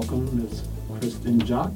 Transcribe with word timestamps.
welcome 0.00 0.34
Ms. 0.42 0.62
Kristen 0.98 1.38
Jock, 1.40 1.72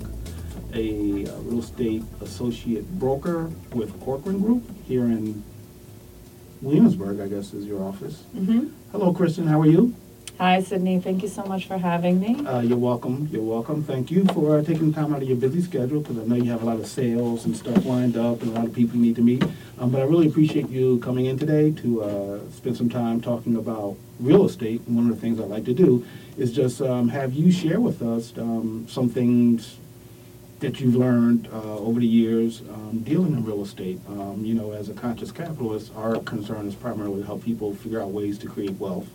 a 0.72 1.26
uh, 1.26 1.36
real 1.40 1.58
estate 1.58 2.02
associate 2.22 2.90
broker 2.98 3.50
with 3.74 4.00
Corcoran 4.00 4.40
Group 4.40 4.62
here 4.86 5.02
in 5.04 5.44
Williamsburg, 6.62 7.20
I 7.20 7.28
guess 7.28 7.52
is 7.52 7.66
your 7.66 7.82
office. 7.84 8.22
Mhm. 8.34 8.70
Hello, 8.92 9.12
Kristen, 9.12 9.46
how 9.46 9.60
are 9.60 9.66
you? 9.66 9.92
Hi, 10.38 10.62
Sydney. 10.62 11.00
Thank 11.00 11.22
you 11.22 11.28
so 11.28 11.44
much 11.44 11.66
for 11.66 11.76
having 11.76 12.18
me. 12.18 12.36
Uh, 12.46 12.60
You're 12.60 12.78
welcome, 12.78 13.28
you're 13.30 13.42
welcome. 13.42 13.82
Thank 13.82 14.10
you 14.10 14.24
for 14.32 14.58
uh, 14.58 14.62
taking 14.64 14.90
time 14.90 15.12
out 15.14 15.20
of 15.20 15.28
your 15.28 15.36
busy 15.36 15.60
schedule, 15.60 16.00
because 16.00 16.18
I 16.18 16.24
know 16.24 16.36
you 16.36 16.50
have 16.50 16.62
a 16.62 16.66
lot 16.66 16.80
of 16.80 16.86
sales 16.86 17.44
and 17.44 17.54
stuff 17.54 17.84
lined 17.84 18.16
up, 18.16 18.40
and 18.40 18.52
a 18.52 18.54
lot 18.54 18.64
of 18.64 18.72
people 18.72 18.96
you 18.96 19.02
need 19.02 19.16
to 19.16 19.22
meet. 19.22 19.44
Um, 19.78 19.90
But 19.90 20.02
I 20.02 20.04
really 20.04 20.26
appreciate 20.26 20.68
you 20.68 20.98
coming 20.98 21.26
in 21.26 21.38
today 21.38 21.72
to 21.82 22.02
uh, 22.02 22.50
spend 22.50 22.76
some 22.76 22.88
time 22.88 23.20
talking 23.20 23.56
about 23.56 23.96
real 24.20 24.44
estate. 24.46 24.82
And 24.86 24.96
One 24.96 25.10
of 25.10 25.14
the 25.14 25.20
things 25.20 25.40
I 25.40 25.44
like 25.44 25.64
to 25.64 25.74
do 25.74 26.06
is 26.36 26.52
just 26.52 26.80
um, 26.80 27.08
have 27.08 27.32
you 27.32 27.50
share 27.50 27.80
with 27.80 28.02
us 28.02 28.32
um, 28.38 28.86
some 28.88 29.08
things 29.08 29.76
that 30.60 30.80
you've 30.80 30.94
learned 30.96 31.48
uh, 31.52 31.78
over 31.78 32.00
the 32.00 32.06
years 32.06 32.62
um, 32.72 33.00
dealing 33.00 33.32
in 33.32 33.44
real 33.44 33.62
estate. 33.62 34.00
Um, 34.08 34.44
You 34.44 34.54
know, 34.54 34.72
as 34.72 34.88
a 34.88 34.94
conscious 34.94 35.32
capitalist, 35.32 35.92
our 35.96 36.18
concern 36.20 36.66
is 36.68 36.74
primarily 36.74 37.20
to 37.20 37.26
help 37.26 37.44
people 37.44 37.74
figure 37.74 38.00
out 38.00 38.10
ways 38.10 38.38
to 38.38 38.46
create 38.48 38.78
wealth. 38.78 39.08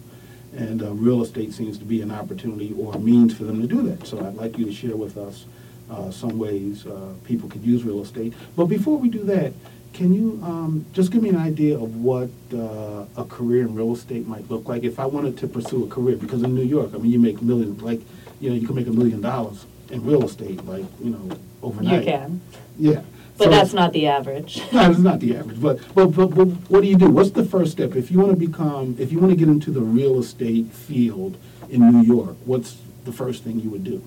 And 0.56 0.82
uh, 0.82 0.94
real 0.94 1.22
estate 1.22 1.54
seems 1.54 1.78
to 1.78 1.86
be 1.86 2.02
an 2.02 2.12
opportunity 2.12 2.74
or 2.78 2.96
a 2.96 3.00
means 3.00 3.34
for 3.34 3.46
them 3.46 3.62
to 3.62 3.68
do 3.68 3.82
that. 3.84 4.08
So 4.08 4.20
I'd 4.26 4.36
like 4.36 4.58
you 4.58 4.66
to 4.66 4.74
share 4.74 4.98
with 4.98 5.16
us 5.18 5.46
uh, 5.90 6.12
some 6.12 6.38
ways 6.38 6.86
uh, 6.86 7.14
people 7.24 7.50
could 7.50 7.64
use 7.64 7.84
real 7.84 8.02
estate. 8.02 8.34
But 8.56 8.66
before 8.66 8.98
we 8.98 9.10
do 9.10 9.24
that, 9.26 9.54
can 9.94 10.14
you 10.14 10.40
um, 10.44 10.86
just 10.94 11.12
give 11.12 11.22
me 11.22 11.30
an 11.30 11.38
idea 11.38 11.76
of 11.76 11.98
what 11.98 12.30
uh, 12.54 13.06
a 13.18 13.26
career 13.26 13.62
in 13.62 13.76
real 13.76 13.94
estate 13.94 14.28
might 14.28 14.50
look 14.50 14.68
like 14.68 14.84
if 14.84 15.00
I 15.00 15.06
wanted 15.06 15.38
to 15.40 15.48
pursue 15.48 15.84
a 15.84 15.88
career? 15.88 16.16
Because 16.16 16.44
in 16.44 16.56
New 16.56 16.64
York, 16.64 16.92
I 16.94 16.98
mean, 16.98 17.12
you 17.12 17.20
make 17.20 17.42
million, 17.42 17.78
like, 17.80 18.02
you 18.40 18.50
know, 18.50 18.56
you 18.56 18.66
can 18.66 18.76
make 18.76 18.88
a 18.88 18.92
million 18.92 19.22
dollars 19.22 19.66
in 19.90 20.06
real 20.06 20.24
estate, 20.24 20.64
like, 20.66 20.86
you 21.04 21.10
know, 21.12 21.38
overnight. 21.62 22.00
You 22.00 22.06
can, 22.12 22.42
Yeah. 22.78 23.02
but 23.38 23.46
So- 23.46 23.50
that's 23.50 23.74
not 23.74 23.92
the 23.94 24.08
average. 24.08 24.62
no, 24.72 24.90
it's 24.90 25.00
not 25.00 25.20
the 25.20 25.36
average, 25.36 25.60
but, 25.62 25.80
but, 25.96 26.08
but, 26.08 26.28
but 26.28 26.46
what 26.70 26.82
do 26.82 26.88
you 26.88 26.96
do? 26.98 27.10
What's 27.10 27.32
the 27.32 27.44
first 27.46 27.72
step? 27.74 27.96
If 27.96 28.12
you 28.12 28.20
want 28.20 28.32
to 28.32 28.38
become, 28.48 28.96
if 29.00 29.12
you 29.12 29.20
want 29.20 29.32
to 29.32 29.38
get 29.38 29.48
into 29.50 29.72
the 29.72 29.82
real 29.82 30.20
estate 30.20 30.68
field 30.72 31.38
in 31.70 31.82
New 31.92 32.04
York, 32.04 32.36
what's 32.46 32.78
the 33.06 33.12
first 33.12 33.44
thing 33.44 33.60
you 33.60 33.70
would 33.72 33.84
do? 33.84 34.02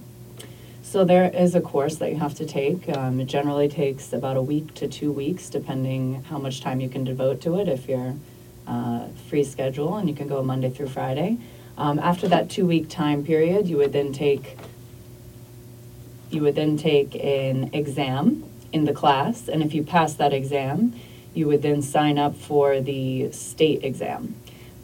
So 0.83 1.05
there 1.05 1.31
is 1.31 1.55
a 1.55 1.61
course 1.61 1.97
that 1.97 2.11
you 2.11 2.17
have 2.17 2.35
to 2.35 2.45
take. 2.45 2.89
Um, 2.95 3.21
it 3.21 3.27
generally 3.27 3.69
takes 3.69 4.13
about 4.13 4.37
a 4.37 4.43
week 4.43 4.75
to 4.75 4.89
two 4.89 5.11
weeks, 5.11 5.49
depending 5.49 6.23
how 6.25 6.39
much 6.39 6.61
time 6.61 6.81
you 6.81 6.89
can 6.89 7.05
devote 7.05 7.41
to 7.43 7.59
it. 7.61 7.69
If 7.69 7.89
you're 7.89 8.17
uh, 8.67 9.07
free 9.29 9.45
schedule 9.45 9.97
and 9.97 10.09
you 10.09 10.15
can 10.15 10.29
go 10.29 10.43
Monday 10.43 10.71
through 10.71 10.89
Friday. 10.89 11.39
Um, 11.79 11.99
after 11.99 12.29
that 12.29 12.51
two-week 12.51 12.89
time 12.89 13.25
period, 13.25 13.67
you 13.69 13.77
would 13.79 13.93
then 13.93 14.13
take 14.13 14.59
you 16.31 16.43
would 16.43 16.55
then 16.55 16.79
take 16.79 17.15
an 17.17 17.71
exam 17.75 18.45
in 18.73 18.85
the 18.87 18.93
class, 18.95 19.49
and 19.49 19.63
if 19.63 19.75
you 19.75 19.83
pass 19.83 20.15
that 20.15 20.33
exam, 20.33 20.95
you 21.35 21.47
would 21.47 21.61
then 21.61 21.83
sign 21.83 22.19
up 22.19 22.35
for 22.35 22.81
the 22.81 23.31
state 23.33 23.85
exam. 23.85 24.35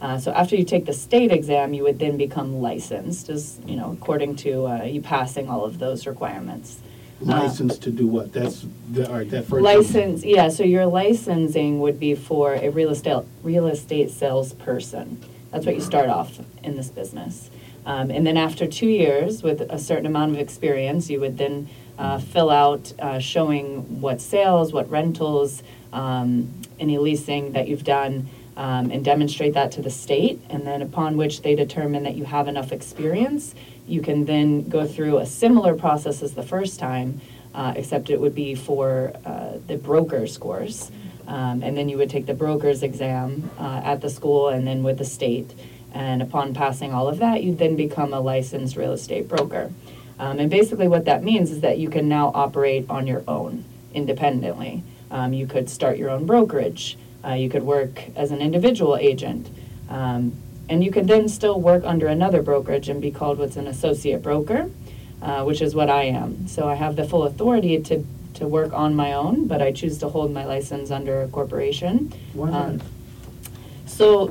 Uh, 0.01 0.17
so 0.17 0.31
after 0.31 0.55
you 0.55 0.63
take 0.63 0.85
the 0.85 0.93
state 0.93 1.31
exam, 1.31 1.73
you 1.73 1.83
would 1.83 1.99
then 1.99 2.17
become 2.17 2.61
licensed, 2.61 3.29
as 3.29 3.59
you 3.65 3.75
know, 3.75 3.91
according 3.91 4.35
to 4.37 4.65
uh, 4.65 4.83
you 4.83 5.01
passing 5.01 5.49
all 5.49 5.65
of 5.65 5.79
those 5.79 6.07
requirements. 6.07 6.79
Uh, 7.21 7.25
License 7.41 7.77
to 7.79 7.91
do 7.91 8.07
what? 8.07 8.31
That's, 8.31 8.65
the- 8.91 9.07
all 9.09 9.17
right, 9.17 9.29
that 9.29 9.45
first. 9.45 9.61
License, 9.61 10.23
yeah, 10.23 10.47
so 10.47 10.63
your 10.63 10.85
licensing 10.85 11.81
would 11.81 11.99
be 11.99 12.15
for 12.15 12.53
a 12.53 12.69
real 12.69 12.91
estate, 12.91 13.23
real 13.43 13.67
estate 13.67 14.09
salesperson. 14.09 15.21
That's 15.51 15.65
what 15.65 15.75
you 15.75 15.81
start 15.81 16.09
off 16.09 16.39
in 16.63 16.77
this 16.77 16.87
business. 16.89 17.49
Um, 17.85 18.11
and 18.11 18.25
then 18.25 18.37
after 18.37 18.67
two 18.67 18.87
years, 18.87 19.41
with 19.43 19.61
a 19.61 19.79
certain 19.79 20.05
amount 20.05 20.33
of 20.33 20.37
experience, 20.39 21.09
you 21.09 21.19
would 21.19 21.37
then 21.37 21.67
uh, 21.97 22.19
fill 22.19 22.51
out 22.51 22.93
uh, 22.99 23.19
showing 23.19 23.99
what 23.99 24.21
sales, 24.21 24.71
what 24.71 24.89
rentals, 24.89 25.63
um, 25.91 26.53
any 26.79 26.97
leasing 26.99 27.51
that 27.53 27.67
you've 27.67 27.83
done, 27.83 28.29
um, 28.59 28.91
and 28.91 29.05
demonstrate 29.05 29.53
that 29.53 29.71
to 29.71 29.81
the 29.81 29.89
state. 29.89 30.41
And 30.49 30.67
then 30.67 30.81
upon 30.81 31.15
which 31.15 31.41
they 31.43 31.55
determine 31.55 32.03
that 32.03 32.15
you 32.15 32.25
have 32.25 32.49
enough 32.49 32.73
experience, 32.73 33.55
you 33.87 34.01
can 34.01 34.25
then 34.25 34.67
go 34.67 34.85
through 34.85 35.19
a 35.19 35.25
similar 35.25 35.75
process 35.75 36.21
as 36.21 36.33
the 36.33 36.43
first 36.43 36.77
time, 36.77 37.21
uh, 37.55 37.73
except 37.77 38.09
it 38.09 38.19
would 38.19 38.35
be 38.35 38.55
for 38.55 39.13
uh, 39.25 39.53
the 39.67 39.77
broker's 39.77 40.37
course. 40.37 40.91
Um, 41.25 41.63
and 41.63 41.77
then 41.77 41.87
you 41.87 41.97
would 41.97 42.09
take 42.09 42.25
the 42.25 42.33
broker's 42.33 42.83
exam 42.83 43.49
uh, 43.57 43.81
at 43.83 44.01
the 44.01 44.09
school 44.09 44.49
and 44.49 44.67
then 44.67 44.83
with 44.83 44.97
the 44.97 45.05
state. 45.05 45.53
And 45.93 46.21
upon 46.21 46.53
passing 46.53 46.93
all 46.93 47.07
of 47.07 47.19
that, 47.19 47.41
you'd 47.41 47.59
then 47.59 47.77
become 47.77 48.13
a 48.13 48.19
licensed 48.19 48.75
real 48.75 48.91
estate 48.91 49.29
broker. 49.29 49.71
Um, 50.19 50.37
and 50.37 50.49
basically, 50.49 50.89
what 50.89 51.05
that 51.05 51.23
means 51.23 51.49
is 51.49 51.61
that 51.61 51.77
you 51.77 51.89
can 51.89 52.09
now 52.09 52.31
operate 52.35 52.89
on 52.89 53.07
your 53.07 53.23
own 53.25 53.63
independently. 53.93 54.83
Um, 55.09 55.31
you 55.31 55.47
could 55.47 55.69
start 55.69 55.97
your 55.97 56.09
own 56.09 56.25
brokerage. 56.25 56.97
Uh, 57.25 57.33
you 57.33 57.49
could 57.49 57.63
work 57.63 58.03
as 58.15 58.31
an 58.31 58.41
individual 58.41 58.95
agent. 58.95 59.49
Um, 59.89 60.33
and 60.69 60.83
you 60.83 60.91
could 60.91 61.07
then 61.07 61.27
still 61.27 61.59
work 61.59 61.83
under 61.83 62.07
another 62.07 62.41
brokerage 62.41 62.89
and 62.89 63.01
be 63.01 63.11
called 63.11 63.39
what's 63.39 63.57
an 63.57 63.67
associate 63.67 64.21
broker, 64.21 64.69
uh, 65.21 65.43
which 65.43 65.61
is 65.61 65.73
what 65.73 65.89
I 65.89 66.03
am. 66.03 66.47
So 66.47 66.69
I 66.69 66.75
have 66.75 66.95
the 66.95 67.03
full 67.03 67.23
authority 67.23 67.79
to, 67.81 68.05
to 68.35 68.47
work 68.47 68.71
on 68.71 68.95
my 68.95 69.13
own, 69.13 69.47
but 69.47 69.61
I 69.61 69.71
choose 69.71 69.97
to 69.99 70.09
hold 70.09 70.31
my 70.31 70.45
license 70.45 70.91
under 70.91 71.23
a 71.23 71.27
corporation. 71.27 72.13
Why 72.33 72.51
Um. 72.51 72.81
So 73.87 74.27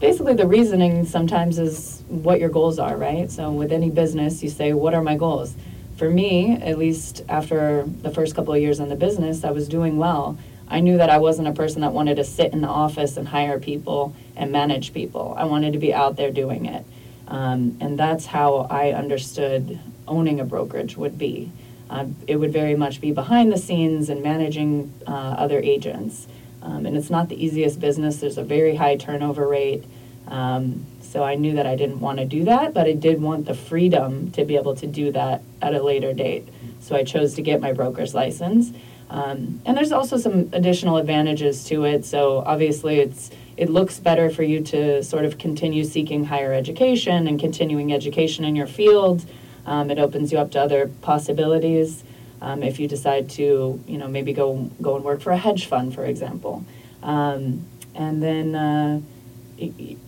basically, 0.00 0.34
the 0.34 0.46
reasoning 0.46 1.04
sometimes 1.04 1.58
is 1.58 2.02
what 2.08 2.40
your 2.40 2.48
goals 2.48 2.78
are, 2.78 2.96
right? 2.96 3.30
So 3.30 3.52
with 3.52 3.70
any 3.70 3.90
business, 3.90 4.42
you 4.42 4.48
say, 4.48 4.72
What 4.72 4.94
are 4.94 5.02
my 5.02 5.16
goals? 5.16 5.54
For 5.96 6.08
me, 6.08 6.58
at 6.60 6.78
least 6.78 7.22
after 7.28 7.84
the 7.86 8.10
first 8.10 8.34
couple 8.34 8.54
of 8.54 8.60
years 8.60 8.80
in 8.80 8.88
the 8.88 8.96
business, 8.96 9.44
I 9.44 9.50
was 9.50 9.68
doing 9.68 9.98
well. 9.98 10.38
I 10.72 10.80
knew 10.80 10.96
that 10.96 11.10
I 11.10 11.18
wasn't 11.18 11.48
a 11.48 11.52
person 11.52 11.82
that 11.82 11.92
wanted 11.92 12.16
to 12.16 12.24
sit 12.24 12.54
in 12.54 12.62
the 12.62 12.68
office 12.68 13.18
and 13.18 13.28
hire 13.28 13.60
people 13.60 14.16
and 14.34 14.50
manage 14.50 14.94
people. 14.94 15.34
I 15.36 15.44
wanted 15.44 15.74
to 15.74 15.78
be 15.78 15.92
out 15.92 16.16
there 16.16 16.30
doing 16.30 16.64
it. 16.64 16.86
Um, 17.28 17.76
and 17.78 17.98
that's 17.98 18.24
how 18.26 18.66
I 18.70 18.92
understood 18.92 19.78
owning 20.08 20.40
a 20.40 20.44
brokerage 20.44 20.96
would 20.96 21.18
be. 21.18 21.52
Uh, 21.90 22.06
it 22.26 22.36
would 22.36 22.54
very 22.54 22.74
much 22.74 23.02
be 23.02 23.12
behind 23.12 23.52
the 23.52 23.58
scenes 23.58 24.08
and 24.08 24.22
managing 24.22 24.92
uh, 25.06 25.10
other 25.10 25.60
agents. 25.60 26.26
Um, 26.62 26.86
and 26.86 26.96
it's 26.96 27.10
not 27.10 27.28
the 27.28 27.44
easiest 27.44 27.78
business. 27.78 28.16
There's 28.16 28.38
a 28.38 28.44
very 28.44 28.76
high 28.76 28.96
turnover 28.96 29.46
rate. 29.46 29.84
Um, 30.26 30.86
so 31.02 31.22
I 31.22 31.34
knew 31.34 31.52
that 31.52 31.66
I 31.66 31.76
didn't 31.76 32.00
want 32.00 32.18
to 32.18 32.24
do 32.24 32.44
that, 32.44 32.72
but 32.72 32.86
I 32.86 32.92
did 32.92 33.20
want 33.20 33.44
the 33.44 33.54
freedom 33.54 34.30
to 34.30 34.46
be 34.46 34.56
able 34.56 34.74
to 34.76 34.86
do 34.86 35.12
that 35.12 35.42
at 35.60 35.74
a 35.74 35.82
later 35.82 36.14
date. 36.14 36.48
So 36.80 36.96
I 36.96 37.04
chose 37.04 37.34
to 37.34 37.42
get 37.42 37.60
my 37.60 37.72
broker's 37.74 38.14
license. 38.14 38.72
Um, 39.12 39.60
and 39.66 39.76
there's 39.76 39.92
also 39.92 40.16
some 40.16 40.48
additional 40.54 40.96
advantages 40.96 41.64
to 41.64 41.84
it. 41.84 42.06
So 42.06 42.38
obviously, 42.46 42.98
it's 43.00 43.30
it 43.58 43.68
looks 43.68 44.00
better 44.00 44.30
for 44.30 44.42
you 44.42 44.62
to 44.62 45.04
sort 45.04 45.26
of 45.26 45.36
continue 45.36 45.84
seeking 45.84 46.24
higher 46.24 46.54
education 46.54 47.28
and 47.28 47.38
continuing 47.38 47.92
education 47.92 48.44
in 48.46 48.56
your 48.56 48.66
field. 48.66 49.26
Um, 49.66 49.90
it 49.90 49.98
opens 49.98 50.32
you 50.32 50.38
up 50.38 50.50
to 50.52 50.60
other 50.60 50.90
possibilities. 51.02 52.02
Um, 52.40 52.62
if 52.62 52.80
you 52.80 52.88
decide 52.88 53.28
to, 53.30 53.78
you 53.86 53.98
know, 53.98 54.08
maybe 54.08 54.32
go 54.32 54.70
go 54.80 54.96
and 54.96 55.04
work 55.04 55.20
for 55.20 55.30
a 55.30 55.36
hedge 55.36 55.66
fund, 55.66 55.94
for 55.94 56.06
example, 56.06 56.64
um, 57.02 57.66
and 57.94 58.22
then. 58.22 58.54
Uh, 58.54 59.00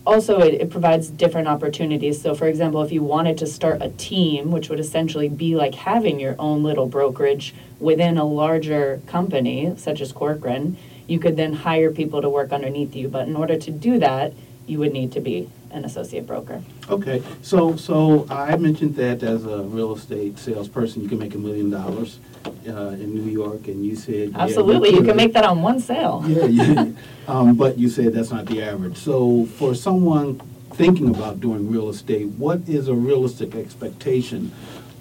also 0.05 0.39
it, 0.39 0.55
it 0.55 0.69
provides 0.69 1.09
different 1.09 1.47
opportunities. 1.47 2.21
So 2.21 2.33
for 2.35 2.47
example 2.47 2.81
if 2.81 2.91
you 2.91 3.03
wanted 3.03 3.37
to 3.39 3.47
start 3.47 3.81
a 3.81 3.89
team 3.89 4.51
which 4.51 4.69
would 4.69 4.79
essentially 4.79 5.29
be 5.29 5.55
like 5.55 5.75
having 5.75 6.19
your 6.19 6.35
own 6.39 6.63
little 6.63 6.87
brokerage 6.87 7.53
within 7.79 8.17
a 8.17 8.25
larger 8.25 9.01
company 9.07 9.73
such 9.77 10.01
as 10.01 10.11
corcoran 10.11 10.77
you 11.07 11.19
could 11.19 11.37
then 11.37 11.53
hire 11.53 11.91
people 11.91 12.21
to 12.21 12.29
work 12.29 12.51
underneath 12.51 12.95
you. 12.95 13.07
But 13.07 13.27
in 13.27 13.35
order 13.35 13.57
to 13.57 13.71
do 13.71 13.99
that 13.99 14.33
you 14.67 14.79
would 14.79 14.93
need 14.93 15.11
to 15.11 15.19
be 15.19 15.49
an 15.71 15.85
associate 15.85 16.25
broker 16.25 16.61
Okay, 16.89 17.23
so, 17.41 17.75
so 17.75 18.27
I 18.29 18.55
mentioned 18.57 18.95
that 18.97 19.23
as 19.23 19.45
a 19.45 19.63
real 19.63 19.95
estate 19.95 20.37
salesperson, 20.37 21.01
you 21.01 21.09
can 21.09 21.17
make 21.17 21.33
a 21.33 21.37
million 21.37 21.69
dollars 21.71 22.19
uh, 22.67 22.89
in 22.89 23.13
New 23.13 23.31
York, 23.31 23.67
and 23.67 23.83
you 23.83 23.95
said. 23.95 24.29
yeah, 24.29 24.37
absolutely 24.37 24.91
you 24.91 24.97
could. 24.97 25.07
can 25.07 25.17
make 25.17 25.33
that 25.33 25.45
on 25.45 25.63
one 25.63 25.79
sale 25.79 26.23
Yeah, 26.27 26.45
yeah, 26.45 26.85
um, 27.27 27.55
but 27.55 27.79
you 27.79 27.89
said 27.89 28.13
that's 28.13 28.29
not 28.31 28.45
the 28.45 28.61
average. 28.61 28.97
So 28.97 29.45
for 29.57 29.73
someone 29.73 30.39
thinking 30.73 31.09
about 31.09 31.39
doing 31.39 31.71
real 31.71 31.89
estate, 31.89 32.27
what 32.27 32.61
is 32.67 32.87
a 32.87 32.93
realistic 32.93 33.55
expectation 33.55 34.51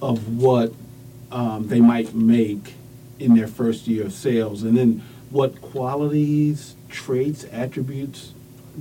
of 0.00 0.38
what 0.38 0.72
um, 1.30 1.68
they 1.68 1.80
might 1.80 2.14
make 2.14 2.74
in 3.18 3.34
their 3.34 3.48
first 3.48 3.86
year 3.86 4.06
of 4.06 4.12
sales? 4.14 4.62
And 4.62 4.76
then 4.76 5.02
what 5.30 5.60
qualities, 5.60 6.76
traits, 6.88 7.44
attributes 7.52 8.32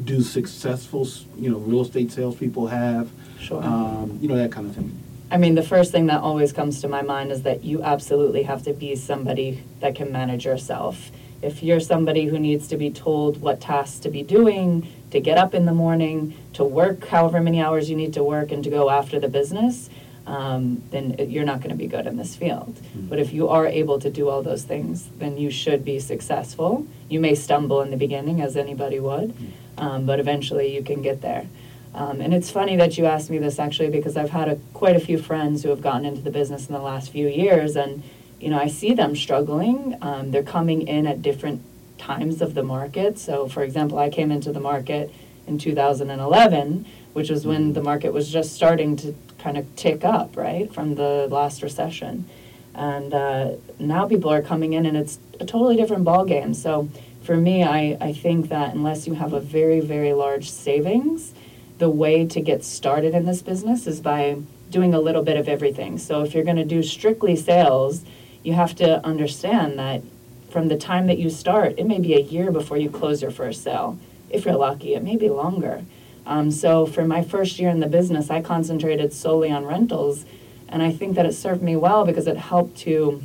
do 0.04 0.22
successful, 0.22 1.08
you 1.38 1.50
know, 1.50 1.58
real 1.58 1.82
estate 1.82 2.12
salespeople 2.12 2.68
have? 2.68 3.10
Sure. 3.40 3.64
Um, 3.64 4.18
You 4.22 4.28
know, 4.28 4.36
that 4.36 4.52
kind 4.52 4.68
of 4.68 4.76
thing. 4.76 4.98
I 5.32 5.38
mean, 5.38 5.56
the 5.56 5.64
first 5.64 5.92
thing 5.92 6.06
that 6.08 6.22
always 6.22 6.54
comes 6.54 6.82
to 6.82 6.88
my 6.88 7.02
mind 7.02 7.32
is 7.32 7.42
that 7.42 7.64
you 7.64 7.82
absolutely 7.82 8.44
have 8.44 8.64
to 8.64 8.74
be 8.74 8.96
somebody 8.96 9.64
that 9.80 9.96
can 9.96 10.12
manage 10.12 10.46
yourself. 10.46 11.12
If 11.42 11.64
you're 11.64 11.80
somebody 11.80 12.26
who 12.26 12.40
needs 12.40 12.68
to 12.68 12.78
be 12.78 12.92
told 12.92 13.42
what 13.42 13.60
tasks 13.60 14.00
to 14.00 14.10
be 14.10 14.24
doing, 14.24 14.88
to 15.12 15.20
get 15.20 15.38
up 15.38 15.54
in 15.54 15.66
the 15.66 15.74
morning, 15.74 16.36
to 16.54 16.64
work 16.64 17.08
however 17.08 17.42
many 17.42 17.62
hours 17.62 17.90
you 17.90 17.96
need 17.96 18.14
to 18.14 18.24
work, 18.24 18.52
and 18.52 18.64
to 18.64 18.70
go 18.70 18.90
after 18.90 19.20
the 19.20 19.28
business, 19.28 19.90
um, 20.26 20.82
then 20.92 21.16
you're 21.30 21.44
not 21.44 21.60
going 21.60 21.72
to 21.72 21.76
be 21.76 21.88
good 21.88 22.08
in 22.08 22.16
this 22.16 22.36
field. 22.36 22.80
But 22.96 23.20
if 23.20 23.34
you 23.34 23.50
are 23.50 23.68
able 23.68 24.00
to 24.00 24.10
do 24.10 24.30
all 24.30 24.42
those 24.42 24.64
things, 24.64 25.10
then 25.20 25.38
you 25.38 25.52
should 25.52 25.84
be 25.84 26.00
successful. 26.00 26.88
You 27.10 27.20
may 27.20 27.36
stumble 27.36 27.82
in 27.82 27.92
the 27.92 27.98
beginning, 27.98 28.40
as 28.40 28.56
anybody 28.56 29.00
would, 29.00 29.34
um, 29.78 30.06
but 30.06 30.20
eventually 30.20 30.74
you 30.76 30.84
can 30.84 31.02
get 31.02 31.22
there. 31.22 31.48
Um, 31.96 32.22
and 32.22 32.34
it's 32.34 32.50
funny 32.50 32.76
that 32.78 32.98
you 32.98 33.06
asked 33.06 33.30
me 33.30 33.38
this 33.38 33.60
actually 33.60 33.90
because 33.90 34.18
I've 34.18 34.32
had 34.32 34.48
a, 34.50 34.56
quite 34.74 34.96
a 34.96 35.00
few 35.00 35.18
friends 35.18 35.64
who 35.64 35.70
have 35.70 35.82
gotten 35.82 36.06
into 36.06 36.22
the 36.22 36.32
business 36.32 36.68
in 36.68 36.74
the 36.74 36.82
last 36.82 37.12
few 37.12 37.28
years, 37.28 37.76
and 37.76 38.04
you 38.40 38.50
know 38.50 38.60
I 38.60 38.68
see 38.68 38.94
them 38.94 39.16
struggling. 39.16 39.98
Um, 40.02 40.32
they're 40.32 40.44
coming 40.44 40.88
in 40.88 41.06
at 41.06 41.22
different 41.22 41.62
times 41.98 42.42
of 42.42 42.54
the 42.54 42.64
market. 42.64 43.20
So, 43.20 43.48
for 43.48 43.64
example, 43.64 44.00
I 44.00 44.10
came 44.10 44.32
into 44.32 44.52
the 44.52 44.60
market 44.60 45.14
in 45.48 45.58
2011, 45.58 46.86
which 47.14 47.30
was 47.30 47.46
when 47.46 47.74
the 47.74 47.82
market 47.82 48.12
was 48.12 48.30
just 48.30 48.54
starting 48.54 48.96
to 48.98 49.16
kind 49.38 49.58
of 49.58 49.76
tick 49.76 50.04
up, 50.04 50.36
right, 50.36 50.74
from 50.74 50.96
the 50.96 51.28
last 51.30 51.62
recession. 51.62 52.26
And 52.74 53.14
uh, 53.14 53.52
now 53.78 54.08
people 54.08 54.32
are 54.32 54.42
coming 54.42 54.74
in, 54.74 54.86
and 54.86 54.98
it's 54.98 55.20
a 55.40 55.46
totally 55.46 55.76
different 55.76 56.06
ballgame. 56.06 56.56
So, 56.56 56.90
for 57.24 57.38
me, 57.38 57.64
I, 57.64 57.98
I 58.02 58.14
think 58.14 58.50
that 58.50 58.74
unless 58.74 59.08
you 59.08 59.14
have 59.14 59.34
a 59.34 59.40
very, 59.40 59.80
very 59.80 60.14
large 60.14 60.50
savings, 60.50 61.34
the 61.78 61.90
way 61.90 62.26
to 62.28 62.42
get 62.42 62.64
started 62.64 63.14
in 63.14 63.26
this 63.26 63.42
business 63.42 63.88
is 63.88 64.02
by 64.02 64.38
doing 64.70 64.94
a 64.94 65.00
little 65.00 65.24
bit 65.24 65.38
of 65.38 65.48
everything. 65.48 65.98
So, 65.98 66.24
if 66.24 66.34
you're 66.34 66.44
going 66.44 66.58
to 66.58 66.66
do 66.66 66.84
strictly 66.84 67.36
sales, 67.36 68.04
you 68.44 68.54
have 68.54 68.76
to 68.76 69.06
understand 69.06 69.80
that 69.80 70.02
from 70.50 70.68
the 70.68 70.78
time 70.78 71.08
that 71.08 71.18
you 71.18 71.30
start, 71.30 71.76
it 71.78 71.86
may 71.86 72.00
be 72.00 72.14
a 72.14 72.20
year 72.20 72.52
before 72.52 72.78
you 72.78 72.90
close 72.90 73.22
your 73.22 73.32
first 73.32 73.64
sale. 73.64 73.98
If 74.30 74.46
you're 74.46 74.56
lucky, 74.56 74.94
it 74.94 75.04
may 75.04 75.16
be 75.16 75.30
longer. 75.30 75.84
Um, 76.26 76.52
so, 76.52 76.86
for 76.86 77.06
my 77.06 77.24
first 77.24 77.58
year 77.58 77.70
in 77.70 77.80
the 77.80 77.88
business, 77.88 78.30
I 78.30 78.42
concentrated 78.42 79.14
solely 79.14 79.52
on 79.52 79.66
rentals, 79.66 80.26
and 80.68 80.84
I 80.84 80.92
think 80.92 81.16
that 81.16 81.26
it 81.26 81.34
served 81.34 81.62
me 81.62 81.76
well 81.76 82.06
because 82.06 82.28
it 82.28 82.38
helped 82.38 82.78
to 82.80 83.24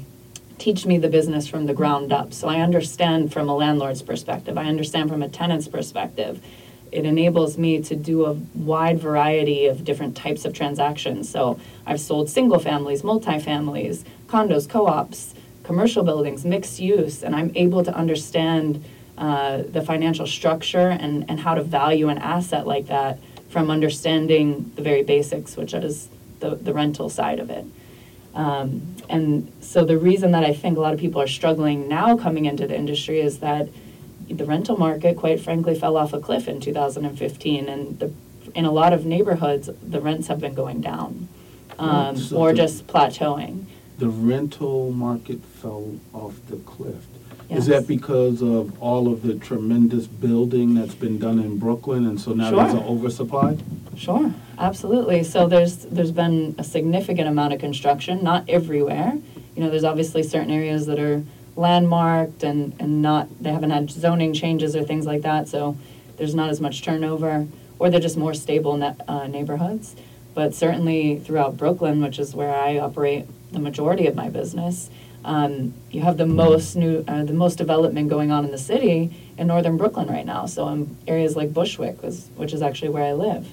teach 0.58 0.87
me 0.87 0.99
the 0.99 1.08
business 1.08 1.46
from 1.46 1.66
the 1.66 1.75
ground 1.75 2.12
up. 2.12 2.32
So, 2.32 2.49
I 2.49 2.60
understand 2.60 3.32
from 3.32 3.49
a 3.49 3.55
landlord's 3.55 4.02
perspective, 4.02 4.58
I 4.58 4.64
understand 4.64 5.10
from 5.10 5.22
a 5.22 5.28
tenant's 5.28 5.69
perspective. 5.69 6.43
It 6.90 7.05
enables 7.05 7.58
me 7.58 7.82
to 7.82 7.94
do 7.94 8.25
a 8.25 8.32
wide 8.55 8.99
variety 8.99 9.66
of 9.66 9.84
different 9.84 10.16
types 10.16 10.44
of 10.44 10.52
transactions. 10.55 11.28
So, 11.28 11.58
I've 11.87 12.00
sold 12.00 12.28
single 12.28 12.58
families, 12.58 13.02
multifamilies, 13.02 14.05
condos, 14.26 14.69
co 14.69 14.87
ops, 14.87 15.34
commercial 15.62 16.02
buildings, 16.02 16.44
mixed 16.44 16.81
use, 16.81 17.22
and 17.22 17.37
I'm 17.37 17.52
able 17.54 17.84
to 17.84 17.94
understand 17.94 18.84
uh, 19.19 19.62
the 19.69 19.82
financial 19.82 20.26
structure 20.26 20.90
and, 20.90 21.28
and 21.28 21.40
how 21.40 21.54
to 21.54 21.62
value 21.62 22.08
an 22.08 22.19
asset 22.19 22.66
like 22.66 22.87
that 22.87 23.19
from 23.50 23.70
understanding 23.70 24.70
the 24.76 24.82
very 24.82 25.02
basics, 25.02 25.56
which 25.56 25.75
is 25.75 26.08
the, 26.40 26.54
the 26.54 26.72
rental 26.72 27.08
side 27.08 27.38
of 27.38 27.50
it. 27.50 27.64
Um, 28.43 28.94
and 29.08 29.50
so 29.61 29.85
the 29.85 29.99
reason 29.99 30.31
that 30.31 30.44
I 30.44 30.52
think 30.55 30.79
a 30.79 30.81
lot 30.81 30.94
of 30.94 31.00
people 31.00 31.20
are 31.20 31.26
struggling 31.26 31.88
now 31.88 32.17
coming 32.17 32.44
into 32.44 32.69
the 32.69 32.76
industry 32.76 33.20
is 33.20 33.40
that 33.40 33.69
the 34.31 34.44
rental 34.44 34.76
market, 34.76 35.17
quite 35.17 35.40
frankly, 35.40 35.75
fell 35.75 35.96
off 35.96 36.12
a 36.12 36.20
cliff 36.20 36.46
in 36.46 36.61
2015, 36.61 37.69
and 37.69 37.99
the, 37.99 38.12
in 38.55 38.64
a 38.64 38.70
lot 38.70 38.93
of 38.93 39.05
neighborhoods, 39.05 39.69
the 39.82 40.00
rents 40.00 40.29
have 40.29 40.38
been 40.38 40.55
going 40.55 40.81
down 40.81 41.29
um, 41.81 42.17
So 42.17 42.37
or 42.37 42.52
the- 42.52 42.58
just 42.58 42.87
plateauing. 42.87 43.64
The 43.99 44.08
rental 44.08 44.93
market 44.93 45.43
fell 45.43 45.96
off 46.14 46.37
the 46.49 46.58
cliff. 46.58 47.05
Is 47.50 47.67
Yes. 47.67 47.81
that 47.81 47.88
because 47.88 48.40
of 48.43 48.81
all 48.81 49.08
of 49.12 49.23
the 49.23 49.35
tremendous 49.35 50.06
building 50.06 50.75
that's 50.75 50.94
been 50.94 51.19
done 51.19 51.40
in 51.40 51.58
Brooklyn, 51.58 52.06
and 52.06 52.20
so 52.20 52.32
now 52.35 52.52
there's 52.52 52.70
Sure. 52.70 52.81
an 52.81 52.87
oversupply? 52.87 53.56
Sure, 53.96 54.32
absolutely. 54.58 55.25
So 55.25 55.46
there's 55.46 55.76
there's 55.87 56.12
been 56.12 56.55
a 56.58 56.64
significant 56.64 57.28
amount 57.28 57.52
of 57.52 57.60
construction, 57.60 58.22
not 58.22 58.49
everywhere. 58.49 59.19
You 59.55 59.62
know, 59.62 59.70
there's 59.70 59.84
obviously 59.84 60.22
certain 60.22 60.50
areas 60.50 60.87
that 60.87 60.99
are 60.99 61.22
landmarked 61.56 62.44
and, 62.44 62.75
and 62.78 63.02
not 63.02 63.28
they 63.43 63.50
haven't 63.50 63.70
had 63.70 63.90
zoning 63.90 64.32
changes 64.32 64.76
or 64.76 64.84
things 64.84 65.06
like 65.06 65.22
that, 65.22 65.49
so 65.49 65.76
there's 66.16 66.34
not 66.34 66.50
as 66.50 66.60
much 66.60 66.82
turnover, 66.82 67.46
or 67.78 67.90
they're 67.90 68.00
just 68.00 68.16
more 68.16 68.34
stable 68.34 68.82
uh, 68.82 69.26
neighborhoods. 69.26 69.96
But 70.34 70.55
certainly 70.55 71.19
throughout 71.19 71.56
Brooklyn, 71.56 72.00
which 72.00 72.19
is 72.19 72.34
where 72.34 72.54
I 72.54 72.78
operate 72.78 73.26
the 73.50 73.58
majority 73.58 74.06
of 74.06 74.14
my 74.14 74.28
business, 74.28 74.90
um, 75.25 75.75
you 75.90 76.02
have 76.02 76.16
the 76.16 76.26
most 76.26 76.76
new, 76.76 77.04
uh, 77.08 77.25
the 77.25 77.32
most 77.32 77.56
development 77.58 78.08
going 78.08 78.31
on 78.31 78.44
in 78.44 78.50
the 78.50 78.58
city 78.58 79.11
in 79.37 79.46
northern 79.46 79.76
Brooklyn 79.76 80.08
right 80.08 80.25
now. 80.25 80.46
So 80.46 80.69
in 80.69 80.96
areas 81.06 81.34
like 81.34 81.52
Bushwick, 81.52 82.02
was, 82.02 82.28
which 82.37 82.52
is 82.52 82.62
actually 82.62 82.90
where 82.90 83.04
I 83.04 83.12
live. 83.12 83.52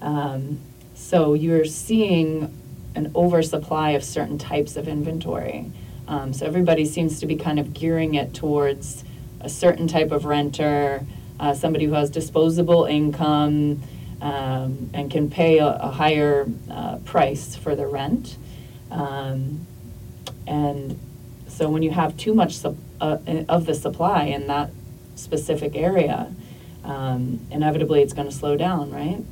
Um, 0.00 0.60
so 0.94 1.34
you're 1.34 1.64
seeing 1.64 2.52
an 2.94 3.12
oversupply 3.14 3.90
of 3.90 4.02
certain 4.02 4.38
types 4.38 4.76
of 4.76 4.88
inventory. 4.88 5.70
Um, 6.08 6.32
so 6.32 6.46
everybody 6.46 6.84
seems 6.84 7.20
to 7.20 7.26
be 7.26 7.36
kind 7.36 7.58
of 7.58 7.74
gearing 7.74 8.14
it 8.14 8.32
towards 8.32 9.04
a 9.40 9.48
certain 9.48 9.86
type 9.86 10.10
of 10.12 10.24
renter, 10.24 11.04
uh, 11.38 11.54
somebody 11.54 11.84
who 11.84 11.92
has 11.92 12.10
disposable 12.10 12.84
income 12.84 13.82
um, 14.22 14.90
and 14.94 15.10
can 15.10 15.28
pay 15.28 15.58
a, 15.58 15.66
a 15.66 15.90
higher 15.90 16.46
uh, 16.70 16.96
price 16.98 17.54
for 17.54 17.76
the 17.76 17.86
rent. 17.86 18.36
Um, 18.90 19.66
and 20.46 20.98
so 21.48 21.68
when 21.68 21.82
you 21.82 21.90
have 21.90 22.16
too 22.16 22.34
much 22.34 22.56
sup- 22.56 22.76
uh, 23.00 23.18
of 23.48 23.66
the 23.66 23.74
supply 23.74 24.24
in 24.24 24.46
that 24.46 24.70
specific 25.16 25.74
area, 25.74 26.32
um, 26.84 27.40
inevitably 27.50 28.00
it's 28.00 28.12
going 28.12 28.28
to 28.28 28.34
slow 28.34 28.56
down, 28.56 28.90
right? 28.90 29.22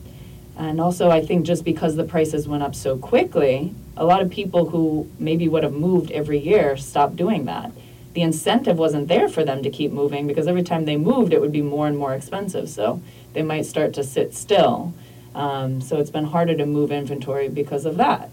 And 0.56 0.80
also, 0.80 1.10
I 1.10 1.20
think 1.20 1.44
just 1.44 1.64
because 1.64 1.96
the 1.96 2.04
prices 2.04 2.46
went 2.46 2.62
up 2.62 2.74
so 2.74 2.96
quickly, 2.96 3.74
a 3.96 4.04
lot 4.04 4.22
of 4.22 4.30
people 4.30 4.70
who 4.70 5.10
maybe 5.18 5.48
would 5.48 5.62
have 5.62 5.72
moved 5.72 6.10
every 6.12 6.38
year 6.38 6.76
stopped 6.76 7.16
doing 7.16 7.44
that. 7.46 7.72
The 8.12 8.22
incentive 8.22 8.78
wasn't 8.78 9.08
there 9.08 9.28
for 9.28 9.44
them 9.44 9.62
to 9.64 9.70
keep 9.70 9.90
moving 9.90 10.28
because 10.28 10.46
every 10.46 10.62
time 10.62 10.84
they 10.84 10.96
moved, 10.96 11.32
it 11.32 11.40
would 11.40 11.50
be 11.50 11.62
more 11.62 11.88
and 11.88 11.98
more 11.98 12.14
expensive. 12.14 12.68
So 12.68 13.02
they 13.32 13.42
might 13.42 13.66
start 13.66 13.92
to 13.94 14.04
sit 14.04 14.34
still. 14.34 14.94
Um, 15.34 15.80
so 15.80 15.98
it's 15.98 16.10
been 16.10 16.26
harder 16.26 16.54
to 16.56 16.66
move 16.66 16.92
inventory 16.92 17.48
because 17.48 17.84
of 17.84 17.96
that. 17.96 18.30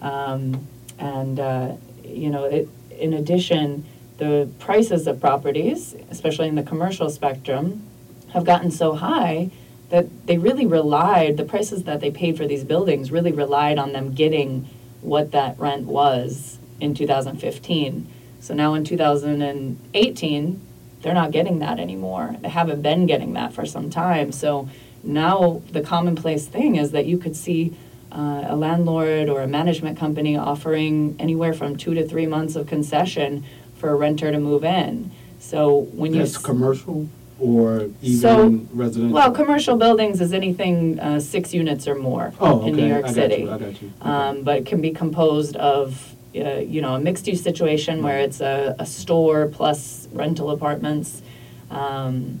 Um, 0.00 0.66
and, 0.98 1.38
uh, 1.38 1.72
you 2.02 2.30
know, 2.30 2.44
it, 2.44 2.68
in 2.98 3.12
addition, 3.12 3.84
the 4.16 4.50
prices 4.58 5.06
of 5.06 5.20
properties, 5.20 5.94
especially 6.10 6.48
in 6.48 6.54
the 6.54 6.62
commercial 6.62 7.10
spectrum, 7.10 7.86
have 8.32 8.44
gotten 8.44 8.70
so 8.70 8.94
high 8.94 9.50
that 9.90 10.26
they 10.26 10.38
really 10.38 10.66
relied, 10.66 11.36
the 11.36 11.44
prices 11.44 11.84
that 11.84 12.00
they 12.00 12.10
paid 12.10 12.36
for 12.36 12.46
these 12.46 12.64
buildings 12.64 13.10
really 13.10 13.32
relied 13.32 13.78
on 13.78 13.92
them 13.92 14.14
getting 14.14 14.68
what 15.02 15.32
that 15.32 15.58
rent 15.58 15.86
was 15.86 16.58
in 16.80 16.94
2015. 16.94 18.06
So 18.40 18.54
now 18.54 18.74
in 18.74 18.84
2018, 18.84 20.60
they're 21.02 21.14
not 21.14 21.30
getting 21.32 21.58
that 21.58 21.80
anymore. 21.80 22.36
They 22.40 22.48
haven't 22.48 22.82
been 22.82 23.06
getting 23.06 23.32
that 23.34 23.52
for 23.52 23.66
some 23.66 23.90
time. 23.90 24.32
So 24.32 24.68
now 25.02 25.62
the 25.70 25.80
commonplace 25.80 26.46
thing 26.46 26.76
is 26.76 26.92
that 26.92 27.06
you 27.06 27.18
could 27.18 27.36
see 27.36 27.76
uh, 28.12 28.44
a 28.46 28.56
landlord 28.56 29.28
or 29.28 29.42
a 29.42 29.46
management 29.46 29.98
company 29.98 30.36
offering 30.36 31.16
anywhere 31.18 31.52
from 31.52 31.76
two 31.76 31.94
to 31.94 32.06
three 32.06 32.26
months 32.26 32.56
of 32.56 32.66
concession 32.66 33.44
for 33.76 33.90
a 33.90 33.94
renter 33.94 34.30
to 34.30 34.38
move 34.38 34.64
in. 34.64 35.10
So 35.38 35.74
when 35.94 36.12
you 36.12 36.20
That's 36.20 36.36
commercial 36.36 37.08
or 37.40 37.88
even 38.02 38.68
residential? 38.72 39.14
well, 39.14 39.30
commercial 39.32 39.76
buildings 39.76 40.20
is 40.20 40.32
anything 40.32 40.98
uh, 41.00 41.18
six 41.20 41.54
units 41.54 41.88
or 41.88 41.94
more 41.94 42.32
Oh, 42.40 42.66
in 42.66 42.76
New 42.76 42.82
okay, 42.82 42.88
York 42.88 43.04
I 43.04 43.08
got 43.08 43.14
City. 43.14 43.42
you, 43.42 43.50
I 43.50 43.58
got 43.58 43.82
you. 43.82 43.92
Um, 44.02 44.42
but 44.42 44.58
it 44.58 44.66
can 44.66 44.80
be 44.80 44.90
composed 44.90 45.56
of, 45.56 46.14
uh, 46.36 46.56
you 46.56 46.80
know, 46.82 46.94
a 46.94 47.00
mixed-use 47.00 47.42
situation 47.42 48.02
where 48.02 48.18
it's 48.20 48.40
a, 48.40 48.76
a 48.78 48.86
store 48.86 49.46
plus 49.48 50.06
rental 50.12 50.50
apartments. 50.50 51.22
Um, 51.70 52.40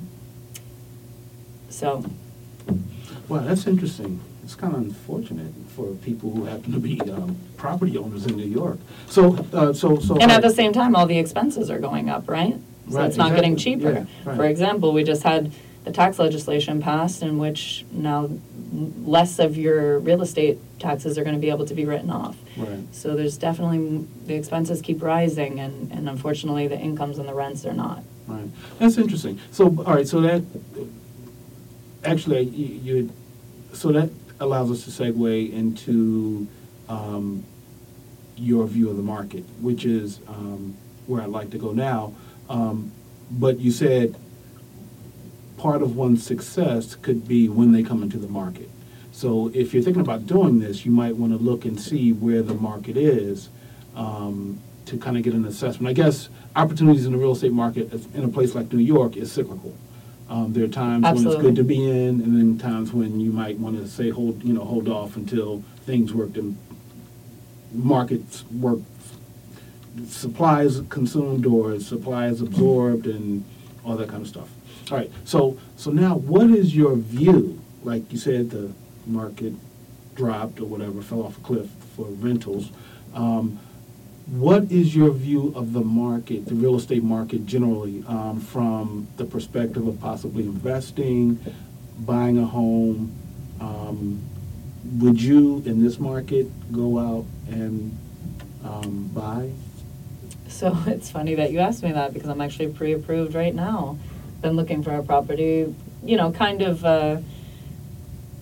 so, 1.68 2.04
Wow, 3.28 3.38
that's 3.40 3.66
interesting. 3.66 4.20
It's 4.42 4.56
kind 4.56 4.74
of 4.74 4.80
unfortunate 4.80 5.52
for 5.76 5.86
people 6.02 6.32
who 6.32 6.44
happen 6.46 6.72
to 6.72 6.80
be 6.80 7.00
um, 7.02 7.36
property 7.56 7.96
owners 7.96 8.26
in 8.26 8.36
New 8.36 8.46
York. 8.46 8.78
So, 9.08 9.36
uh, 9.52 9.72
so, 9.72 9.98
so. 10.00 10.16
and 10.18 10.32
at 10.32 10.42
the 10.42 10.50
same 10.50 10.72
time, 10.72 10.96
all 10.96 11.06
the 11.06 11.18
expenses 11.18 11.70
are 11.70 11.78
going 11.78 12.10
up, 12.10 12.28
right? 12.28 12.58
So 12.90 12.96
Right, 12.98 13.06
it's 13.06 13.16
not 13.16 13.34
getting 13.34 13.52
exactly. 13.52 13.76
cheaper. 13.76 13.92
Yeah, 13.92 14.04
right. 14.24 14.36
For 14.36 14.44
example, 14.46 14.92
we 14.92 15.04
just 15.04 15.22
had 15.22 15.52
the 15.84 15.92
tax 15.92 16.18
legislation 16.18 16.82
passed 16.82 17.22
in 17.22 17.38
which 17.38 17.84
now 17.92 18.28
less 19.04 19.38
of 19.38 19.56
your 19.56 19.98
real 20.00 20.22
estate 20.22 20.58
taxes 20.78 21.16
are 21.16 21.22
going 21.24 21.34
to 21.34 21.40
be 21.40 21.50
able 21.50 21.66
to 21.66 21.74
be 21.74 21.84
written 21.84 22.10
off. 22.10 22.36
Right. 22.56 22.80
So 22.92 23.14
there's 23.14 23.38
definitely, 23.38 24.06
the 24.26 24.34
expenses 24.34 24.82
keep 24.82 25.02
rising, 25.02 25.60
and, 25.60 25.90
and 25.92 26.08
unfortunately, 26.08 26.66
the 26.68 26.78
incomes 26.78 27.18
and 27.18 27.28
the 27.28 27.34
rents 27.34 27.64
are 27.64 27.72
not. 27.72 28.02
Right, 28.26 28.48
that's 28.78 28.96
interesting. 28.98 29.40
So, 29.50 29.66
all 29.86 29.94
right, 29.94 30.06
so 30.06 30.20
that, 30.20 30.42
actually, 32.04 32.42
you, 32.42 32.94
you- 32.94 33.12
so 33.72 33.92
that 33.92 34.10
allows 34.40 34.70
us 34.70 34.84
to 34.84 34.90
segue 34.90 35.52
into 35.52 36.46
um, 36.88 37.44
your 38.36 38.66
view 38.66 38.90
of 38.90 38.96
the 38.96 39.02
market, 39.02 39.44
which 39.60 39.84
is 39.84 40.18
um, 40.28 40.76
where 41.06 41.22
I'd 41.22 41.28
like 41.28 41.50
to 41.50 41.58
go 41.58 41.72
now. 41.72 42.12
Um, 42.50 42.92
But 43.30 43.60
you 43.60 43.70
said 43.70 44.16
part 45.56 45.82
of 45.82 45.94
one's 45.94 46.26
success 46.26 46.96
could 46.96 47.28
be 47.28 47.48
when 47.48 47.70
they 47.72 47.82
come 47.82 48.02
into 48.02 48.18
the 48.18 48.26
market. 48.26 48.68
So 49.12 49.50
if 49.54 49.72
you're 49.72 49.82
thinking 49.84 50.02
about 50.02 50.26
doing 50.26 50.58
this, 50.58 50.84
you 50.84 50.90
might 50.90 51.14
want 51.16 51.32
to 51.32 51.38
look 51.38 51.64
and 51.64 51.78
see 51.78 52.12
where 52.12 52.42
the 52.42 52.54
market 52.54 52.96
is 52.96 53.48
um, 53.94 54.58
to 54.86 54.96
kind 54.96 55.16
of 55.16 55.22
get 55.22 55.34
an 55.34 55.44
assessment. 55.44 55.88
I 55.90 55.92
guess 55.92 56.28
opportunities 56.56 57.06
in 57.06 57.12
the 57.12 57.18
real 57.18 57.32
estate 57.32 57.52
market 57.52 57.92
in 58.14 58.24
a 58.24 58.28
place 58.28 58.54
like 58.54 58.72
New 58.72 58.82
York 58.82 59.16
is 59.16 59.30
cyclical. 59.30 59.74
Um, 60.28 60.52
There 60.52 60.64
are 60.64 60.68
times 60.68 61.04
when 61.04 61.26
it's 61.26 61.42
good 61.42 61.56
to 61.56 61.64
be 61.64 61.80
in, 61.88 62.20
and 62.22 62.36
then 62.36 62.58
times 62.58 62.92
when 62.92 63.20
you 63.20 63.30
might 63.30 63.58
want 63.58 63.76
to 63.76 63.86
say, 63.86 64.10
hold, 64.10 64.42
you 64.42 64.54
know, 64.54 64.64
hold 64.64 64.88
off 64.88 65.16
until 65.16 65.62
things 65.86 66.12
work 66.14 66.36
and 66.36 66.56
markets 67.72 68.44
work, 68.50 68.80
supply 70.06 70.62
is 70.62 70.82
consumed 70.88 71.46
or 71.46 71.78
supply 71.80 72.28
is 72.28 72.40
absorbed 72.40 73.06
and 73.06 73.44
all 73.84 73.96
that 73.96 74.08
kind 74.08 74.22
of 74.22 74.28
stuff. 74.28 74.48
All 74.90 74.98
right, 74.98 75.10
so, 75.24 75.58
so 75.76 75.90
now 75.90 76.16
what 76.16 76.50
is 76.50 76.74
your 76.74 76.96
view? 76.96 77.60
Like 77.82 78.12
you 78.12 78.18
said, 78.18 78.50
the 78.50 78.72
market 79.06 79.54
dropped 80.14 80.60
or 80.60 80.66
whatever, 80.66 81.00
fell 81.02 81.22
off 81.22 81.38
a 81.38 81.40
cliff 81.40 81.68
for 81.96 82.06
rentals. 82.06 82.70
Um, 83.14 83.58
What 84.30 84.70
is 84.70 84.94
your 84.94 85.10
view 85.10 85.52
of 85.56 85.72
the 85.72 85.80
market, 85.80 86.46
the 86.46 86.54
real 86.54 86.76
estate 86.76 87.02
market 87.02 87.46
generally, 87.46 88.04
um, 88.06 88.38
from 88.38 89.08
the 89.16 89.24
perspective 89.24 89.86
of 89.88 89.98
possibly 89.98 90.44
investing, 90.44 91.38
buying 91.98 92.38
a 92.38 92.46
home? 92.46 93.10
Um, 93.60 94.20
Would 95.00 95.20
you, 95.20 95.62
in 95.66 95.82
this 95.82 95.98
market, 95.98 96.46
go 96.70 96.98
out 96.98 97.24
and 97.48 97.96
um, 98.64 99.10
buy? 99.12 99.50
So 100.50 100.76
it's 100.86 101.10
funny 101.10 101.34
that 101.36 101.52
you 101.52 101.60
asked 101.60 101.82
me 101.82 101.92
that 101.92 102.12
because 102.12 102.28
I'm 102.28 102.40
actually 102.40 102.68
pre-approved 102.68 103.34
right 103.34 103.54
now. 103.54 103.98
Been 104.42 104.56
looking 104.56 104.82
for 104.82 104.92
a 104.92 105.02
property, 105.02 105.74
you 106.02 106.16
know, 106.16 106.32
kind 106.32 106.62
of 106.62 106.84
uh, 106.84 107.18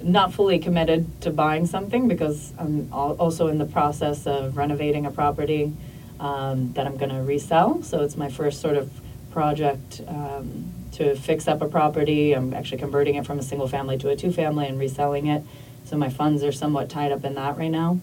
not 0.02 0.32
fully 0.32 0.58
committed 0.58 1.20
to 1.22 1.30
buying 1.30 1.66
something 1.66 2.08
because 2.08 2.52
I'm 2.58 2.88
al- 2.92 3.16
also 3.18 3.48
in 3.48 3.58
the 3.58 3.66
process 3.66 4.26
of 4.26 4.56
renovating 4.56 5.06
a 5.06 5.10
property 5.10 5.72
um, 6.20 6.72
that 6.74 6.86
I'm 6.86 6.96
going 6.96 7.10
to 7.10 7.22
resell. 7.22 7.82
So 7.82 8.02
it's 8.02 8.16
my 8.16 8.28
first 8.28 8.60
sort 8.60 8.76
of 8.76 8.90
project 9.32 10.00
um, 10.06 10.72
to 10.92 11.14
fix 11.16 11.46
up 11.48 11.62
a 11.62 11.68
property. 11.68 12.32
I'm 12.32 12.54
actually 12.54 12.78
converting 12.78 13.16
it 13.16 13.26
from 13.26 13.38
a 13.38 13.42
single 13.42 13.68
family 13.68 13.98
to 13.98 14.08
a 14.08 14.16
two 14.16 14.32
family 14.32 14.66
and 14.66 14.78
reselling 14.78 15.26
it. 15.26 15.42
So 15.84 15.96
my 15.96 16.10
funds 16.10 16.42
are 16.44 16.52
somewhat 16.52 16.88
tied 16.88 17.12
up 17.12 17.24
in 17.24 17.34
that 17.34 17.56
right 17.56 17.70
now. 17.70 18.00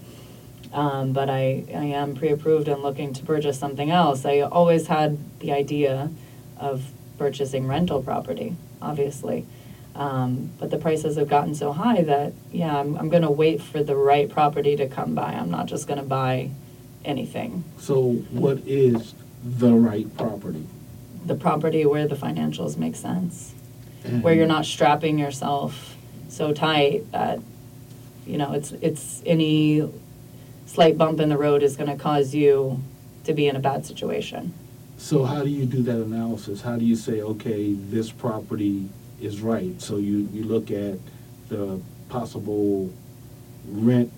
Um, 0.75 1.13
but 1.13 1.29
I, 1.29 1.63
I 1.73 1.85
am 1.85 2.15
pre-approved 2.15 2.67
and 2.67 2.83
looking 2.83 3.13
to 3.13 3.23
purchase 3.23 3.57
something 3.57 3.89
else. 3.89 4.25
I 4.25 4.41
always 4.41 4.87
had 4.87 5.17
the 5.39 5.53
idea 5.53 6.11
of 6.57 6.91
purchasing 7.17 7.65
rental 7.65 8.03
property, 8.03 8.57
obviously. 8.81 9.45
Um, 9.95 10.51
but 10.59 10.71
the 10.71 10.77
prices 10.77 11.15
have 11.15 11.29
gotten 11.29 11.55
so 11.55 11.71
high 11.71 12.01
that, 12.01 12.33
yeah, 12.51 12.77
I'm, 12.77 12.97
I'm 12.97 13.07
gonna 13.07 13.31
wait 13.31 13.61
for 13.61 13.81
the 13.81 13.95
right 13.95 14.29
property 14.29 14.75
to 14.75 14.87
come 14.89 15.15
by. 15.15 15.31
I'm 15.31 15.49
not 15.49 15.67
just 15.67 15.87
gonna 15.87 16.03
buy 16.03 16.49
anything. 17.05 17.63
So 17.79 18.11
what 18.31 18.57
is 18.65 19.13
the 19.45 19.71
right 19.71 20.13
property? 20.17 20.67
The 21.25 21.35
property 21.35 21.85
where 21.85 22.05
the 22.05 22.17
financials 22.17 22.75
make 22.75 22.97
sense, 22.97 23.53
where 24.19 24.33
you're 24.33 24.45
not 24.45 24.65
strapping 24.65 25.17
yourself 25.17 25.95
so 26.27 26.51
tight 26.53 27.09
that, 27.13 27.39
you 28.27 28.37
know, 28.37 28.51
it's, 28.51 28.73
it's 28.73 29.23
any 29.25 29.89
slight 30.65 30.97
bump 30.97 31.19
in 31.19 31.29
the 31.29 31.37
road 31.37 31.63
is 31.63 31.75
gonna 31.75 31.97
cause 31.97 32.33
you 32.33 32.81
to 33.23 33.33
be 33.33 33.47
in 33.47 33.55
a 33.55 33.59
bad 33.59 33.85
situation. 33.85 34.53
So 34.97 35.23
how 35.25 35.43
do 35.43 35.49
you 35.49 35.65
do 35.65 35.81
that 35.83 35.97
analysis? 35.97 36.61
How 36.61 36.77
do 36.77 36.85
you 36.85 36.95
say, 36.95 37.21
okay, 37.21 37.73
this 37.73 38.11
property 38.11 38.89
is 39.19 39.41
right? 39.41 39.79
So 39.81 39.97
you, 39.97 40.29
you 40.31 40.43
look 40.43 40.71
at 40.71 40.97
the 41.49 41.79
possible 42.09 42.91
rent, 43.67 44.11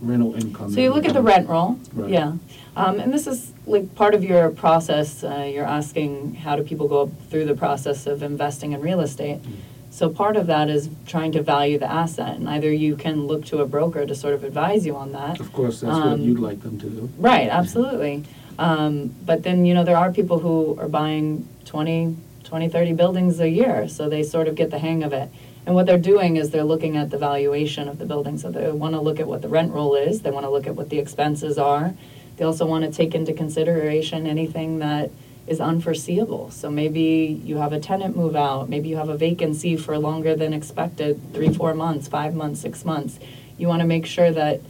rental 0.00 0.34
income. 0.34 0.72
So 0.72 0.80
you 0.80 0.92
look 0.92 1.04
at 1.04 1.14
the 1.14 1.22
rent 1.22 1.48
roll, 1.48 1.78
Right. 1.92 2.10
yeah. 2.10 2.34
Um, 2.76 3.00
and 3.00 3.12
this 3.12 3.26
is 3.26 3.52
like 3.66 3.94
part 3.94 4.14
of 4.14 4.22
your 4.22 4.50
process, 4.50 5.24
uh, 5.24 5.48
you're 5.52 5.64
asking 5.66 6.34
how 6.34 6.56
do 6.56 6.62
people 6.62 6.88
go 6.88 7.10
through 7.30 7.46
the 7.46 7.54
process 7.54 8.06
of 8.06 8.22
investing 8.22 8.72
in 8.72 8.80
real 8.80 9.00
estate? 9.00 9.42
Mm. 9.42 9.54
So 9.94 10.10
part 10.10 10.36
of 10.36 10.48
that 10.48 10.68
is 10.68 10.90
trying 11.06 11.30
to 11.32 11.40
value 11.40 11.78
the 11.78 11.88
asset, 11.88 12.36
and 12.36 12.48
either 12.48 12.72
you 12.72 12.96
can 12.96 13.28
look 13.28 13.44
to 13.44 13.58
a 13.58 13.64
broker 13.64 14.04
to 14.04 14.12
sort 14.12 14.34
of 14.34 14.42
advise 14.42 14.84
you 14.84 14.96
on 14.96 15.12
that. 15.12 15.38
Of 15.38 15.52
course, 15.52 15.82
that's 15.82 15.96
what 15.96 16.14
Um, 16.14 16.20
you'd 16.20 16.40
like 16.40 16.62
them 16.64 16.80
to 16.80 16.86
do. 16.90 17.08
Right, 17.16 17.48
absolutely. 17.48 18.24
Um, 18.58 19.14
but 19.24 19.44
then, 19.44 19.64
you 19.64 19.72
know, 19.72 19.84
there 19.84 19.96
are 19.96 20.10
people 20.10 20.40
who 20.40 20.76
are 20.80 20.88
buying 20.88 21.46
20, 21.66 22.16
20, 22.42 22.68
30 22.68 22.92
buildings 22.94 23.38
a 23.38 23.48
year, 23.48 23.86
so 23.86 24.08
they 24.08 24.24
sort 24.24 24.48
of 24.48 24.56
get 24.56 24.72
the 24.72 24.80
hang 24.80 25.04
of 25.04 25.12
it. 25.12 25.28
And 25.64 25.76
what 25.76 25.86
they're 25.86 25.96
doing 25.96 26.38
is 26.38 26.50
they're 26.50 26.64
looking 26.64 26.96
at 26.96 27.10
the 27.10 27.18
valuation 27.18 27.86
of 27.88 28.00
the 28.00 28.04
building. 28.04 28.36
So 28.36 28.50
they 28.50 28.72
want 28.72 28.94
to 28.94 29.00
look 29.00 29.20
at 29.20 29.28
what 29.28 29.42
the 29.42 29.48
rent 29.48 29.70
roll 29.72 29.94
is, 29.94 30.22
they 30.22 30.32
want 30.32 30.44
to 30.44 30.50
look 30.50 30.66
at 30.66 30.74
what 30.74 30.90
the 30.90 30.98
expenses 30.98 31.56
are. 31.56 31.94
They 32.36 32.44
also 32.44 32.66
want 32.66 32.84
to 32.84 32.90
take 32.90 33.14
into 33.14 33.32
consideration 33.32 34.26
anything 34.26 34.80
that 34.80 35.12
is 35.46 35.60
unforeseeable. 35.60 36.50
So 36.50 36.70
maybe 36.70 37.40
you 37.44 37.58
have 37.58 37.72
a 37.72 37.80
tenant 37.80 38.16
move 38.16 38.34
out, 38.34 38.68
maybe 38.68 38.88
you 38.88 38.96
have 38.96 39.08
a 39.08 39.16
vacancy 39.16 39.76
for 39.76 39.98
longer 39.98 40.34
than 40.34 40.54
expected, 40.54 41.20
three, 41.34 41.52
four 41.52 41.74
months, 41.74 42.08
five 42.08 42.34
months, 42.34 42.60
six 42.60 42.84
months. 42.84 43.18
You 43.58 43.68
want 43.68 43.80
to 43.80 43.86
make 43.86 44.06
sure 44.06 44.30
that 44.32 44.60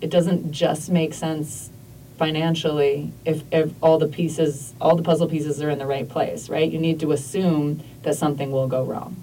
it 0.00 0.10
doesn't 0.10 0.52
just 0.52 0.90
make 0.90 1.14
sense 1.14 1.70
financially 2.18 3.10
if, 3.24 3.42
if 3.50 3.72
all 3.82 3.98
the 3.98 4.06
pieces, 4.06 4.74
all 4.80 4.96
the 4.96 5.02
puzzle 5.02 5.28
pieces 5.28 5.62
are 5.62 5.70
in 5.70 5.78
the 5.78 5.86
right 5.86 6.08
place, 6.08 6.48
right? 6.48 6.70
You 6.70 6.78
need 6.78 7.00
to 7.00 7.12
assume 7.12 7.82
that 8.02 8.14
something 8.16 8.52
will 8.52 8.68
go 8.68 8.84
wrong. 8.84 9.16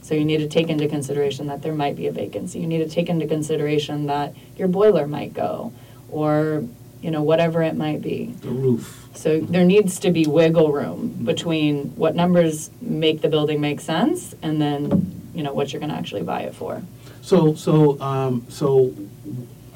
So 0.00 0.14
you 0.14 0.24
need 0.24 0.38
to 0.38 0.48
take 0.48 0.68
into 0.68 0.88
consideration 0.88 1.48
that 1.48 1.60
there 1.60 1.74
might 1.74 1.96
be 1.96 2.06
a 2.06 2.12
vacancy. 2.12 2.60
You 2.60 2.66
need 2.66 2.78
to 2.78 2.88
take 2.88 3.10
into 3.10 3.26
consideration 3.26 4.06
that 4.06 4.34
your 4.56 4.68
boiler 4.68 5.06
might 5.06 5.34
go, 5.34 5.72
or, 6.10 6.64
you 7.02 7.10
know, 7.10 7.22
whatever 7.22 7.62
it 7.62 7.76
might 7.76 8.02
be. 8.02 8.34
The 8.40 8.48
roof. 8.48 9.08
So 9.14 9.40
there 9.40 9.64
needs 9.64 9.98
to 10.00 10.10
be 10.10 10.26
wiggle 10.26 10.72
room 10.72 11.08
between 11.24 11.90
what 11.96 12.14
numbers 12.14 12.70
make 12.80 13.20
the 13.20 13.28
building 13.28 13.60
make 13.60 13.80
sense 13.80 14.34
and 14.42 14.60
then, 14.60 15.30
you 15.34 15.42
know, 15.42 15.52
what 15.52 15.72
you're 15.72 15.80
gonna 15.80 15.94
actually 15.94 16.22
buy 16.22 16.42
it 16.42 16.54
for. 16.54 16.82
So, 17.22 17.54
so, 17.54 18.00
um, 18.00 18.46
so, 18.48 18.94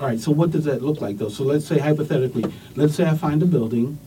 all 0.00 0.06
right, 0.06 0.18
so 0.18 0.30
what 0.32 0.50
does 0.50 0.64
that 0.64 0.82
look 0.82 1.00
like 1.00 1.18
though? 1.18 1.28
So 1.28 1.44
let's 1.44 1.66
say 1.66 1.78
hypothetically, 1.78 2.44
let's 2.76 2.94
say 2.94 3.04
I 3.04 3.16
find 3.16 3.42
a 3.42 3.46
building, 3.46 3.98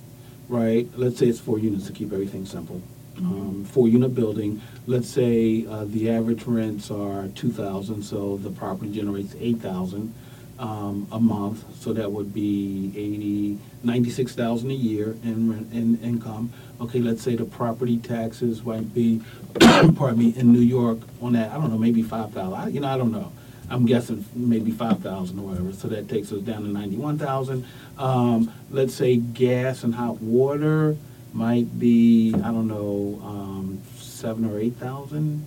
right? 0.49 0.87
Let's 0.95 1.17
say 1.17 1.27
it's 1.27 1.39
four 1.39 1.59
units 1.59 1.85
to 1.87 1.93
keep 1.93 2.11
everything 2.11 2.45
simple. 2.45 2.81
Um, 3.17 3.63
four 3.63 3.87
unit 3.87 4.13
building, 4.13 4.61
let's 4.87 5.09
say, 5.09 5.65
uh, 5.67 5.85
the 5.85 6.09
average 6.09 6.43
rents 6.43 6.91
are 6.91 7.29
two 7.29 7.49
thousand, 7.49 8.03
so 8.03 8.35
the 8.37 8.49
property 8.49 8.91
generates 8.91 9.35
eight 9.39 9.59
thousand, 9.59 10.13
um, 10.59 11.07
a 11.11 11.19
month. 11.19 11.63
So 11.81 11.93
that 11.93 12.11
would 12.11 12.33
be 12.33 12.91
eighty, 12.95 13.59
ninety-six 13.83 14.33
thousand 14.35 14.71
a 14.71 14.75
year 14.75 15.15
in, 15.23 15.69
in 15.71 15.99
income. 16.01 16.51
Okay, 16.81 16.99
let's 16.99 17.21
say 17.21 17.35
the 17.35 17.45
property 17.45 17.97
taxes 17.97 18.63
might 18.63 18.93
be, 18.93 19.21
pardon 19.95 20.19
me, 20.19 20.33
in 20.37 20.51
New 20.51 20.59
York 20.59 20.99
on 21.21 21.33
that, 21.33 21.51
I 21.51 21.55
don't 21.55 21.69
know, 21.69 21.77
maybe 21.77 22.03
five 22.03 22.31
thousand, 22.31 22.73
you 22.73 22.81
know, 22.81 22.87
I 22.87 22.97
don't 22.97 23.11
know. 23.11 23.31
I'm 23.69 23.85
guessing 23.85 24.23
maybe 24.35 24.71
five 24.71 24.99
thousand 24.99 25.39
or 25.39 25.47
whatever, 25.47 25.73
so 25.73 25.87
that 25.87 26.07
takes 26.07 26.31
us 26.31 26.41
down 26.41 26.63
to 26.63 26.67
ninety-one 26.69 27.17
thousand. 27.17 27.65
Um, 27.97 28.51
let's 28.69 28.93
say 28.93 29.17
gas 29.17 29.83
and 29.83 29.95
hot 29.95 30.21
water 30.21 30.97
might 31.33 31.79
be, 31.79 32.33
I 32.35 32.51
don't 32.51 32.67
know, 32.67 33.19
um, 33.23 33.81
seven 33.97 34.45
or 34.45 34.59
eight 34.59 34.75
thousand. 34.75 35.45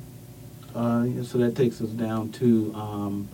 Uh, 0.74 1.04
yeah, 1.06 1.22
so 1.22 1.38
that 1.38 1.56
takes 1.56 1.80
us 1.80 1.90
down 1.90 2.30
to, 2.32 2.74
um, 2.74 3.28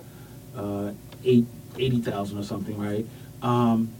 uh, 0.57 0.93
eight, 1.25 1.47
eighty 1.79 2.01
thousand 2.01 2.39
or 2.39 2.43
something, 2.45 2.79
right? 2.79 3.07
Um, 3.43 3.93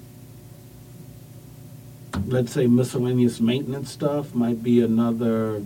let's 2.27 2.53
say 2.53 2.67
miscellaneous 2.67 3.41
maintenance 3.41 3.91
stuff 3.91 4.35
might 4.35 4.63
be 4.63 4.81
another 4.81 5.63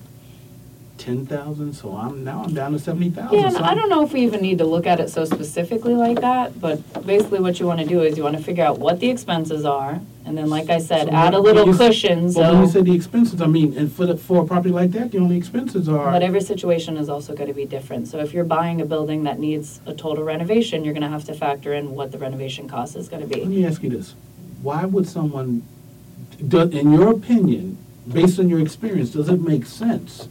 ten 0.97 1.27
thousand, 1.27 1.75
so 1.75 1.97
I'm, 1.97 2.25
now 2.25 2.43
I'm 2.45 2.55
down 2.55 2.73
to 2.73 2.79
seventy 2.79 3.11
thousand. 3.11 3.39
Yeah, 3.39 3.49
and 3.49 3.59
I 3.59 3.75
don't 3.75 3.89
know 3.89 4.05
if 4.05 4.13
we 4.13 4.23
even 4.23 4.41
need 4.41 4.59
to 4.59 4.65
look 4.65 4.87
at 4.87 5.01
it 5.01 5.11
so 5.11 5.25
specifically 5.25 5.95
like 5.95 6.21
that, 6.21 6.61
but 6.61 7.07
basically 7.07 7.41
what 7.41 7.61
you 7.61 7.67
wanna 7.67 7.85
do 7.87 8.03
is 8.03 8.17
you 8.17 8.25
wanna 8.25 8.43
figure 8.43 8.65
out 8.65 8.79
what 8.79 8.99
the 9.01 9.09
expenses 9.11 9.65
are, 9.65 10.01
and 10.29 10.37
then, 10.37 10.51
like 10.51 10.69
I 10.69 10.79
said, 10.79 11.09
So 11.09 11.13
add 11.15 11.33
a 11.35 11.41
when 11.41 11.55
little 11.55 11.67
you 11.69 11.73
s- 11.73 11.79
cushion, 11.79 12.31
But 12.33 12.53
when 12.53 12.61
you 12.63 12.67
say 12.67 12.73
so. 12.75 12.83
the 12.83 12.95
expenses, 12.95 13.41
I 13.41 13.47
mean, 13.47 13.77
and 13.79 13.91
for 13.91 14.05
the, 14.05 14.17
for 14.17 14.43
a 14.43 14.47
property 14.47 14.69
like 14.71 14.91
that, 14.93 15.11
the 15.11 15.19
only 15.19 15.37
expenses 15.39 15.89
are. 15.89 16.11
But 16.13 16.23
every 16.23 16.43
situation 16.43 16.99
is 16.99 17.09
also 17.09 17.35
gonna 17.35 17.55
be 17.55 17.65
different, 17.65 18.09
so 18.09 18.19
if 18.21 18.35
you're 18.35 18.45
buying 18.45 18.81
a 18.83 18.85
building 18.85 19.25
that 19.25 19.39
needs 19.41 19.81
a 19.87 19.95
total 19.95 20.25
renovation, 20.25 20.85
you're 20.85 20.95
gonna 20.95 21.09
have 21.09 21.25
to 21.25 21.35
factor 21.35 21.73
in 21.73 21.95
what 21.95 22.13
the 22.13 22.19
renovation 22.19 22.69
cost 22.69 22.95
is 22.95 23.09
gonna 23.09 23.27
be. 23.27 23.37
Let 23.41 23.49
be. 23.49 23.57
me 23.57 23.67
ask 23.67 23.83
you 23.83 23.89
this, 23.91 24.15
why 24.63 24.85
would 24.85 25.09
someone, 25.09 25.63
do, 26.47 26.61
in 26.63 26.93
your 26.93 27.11
opinion, 27.11 27.79
based 28.07 28.39
on 28.39 28.49
your 28.51 28.61
experience, 28.61 29.11
does 29.11 29.29
it 29.31 29.41
make 29.41 29.65
sense 29.65 30.29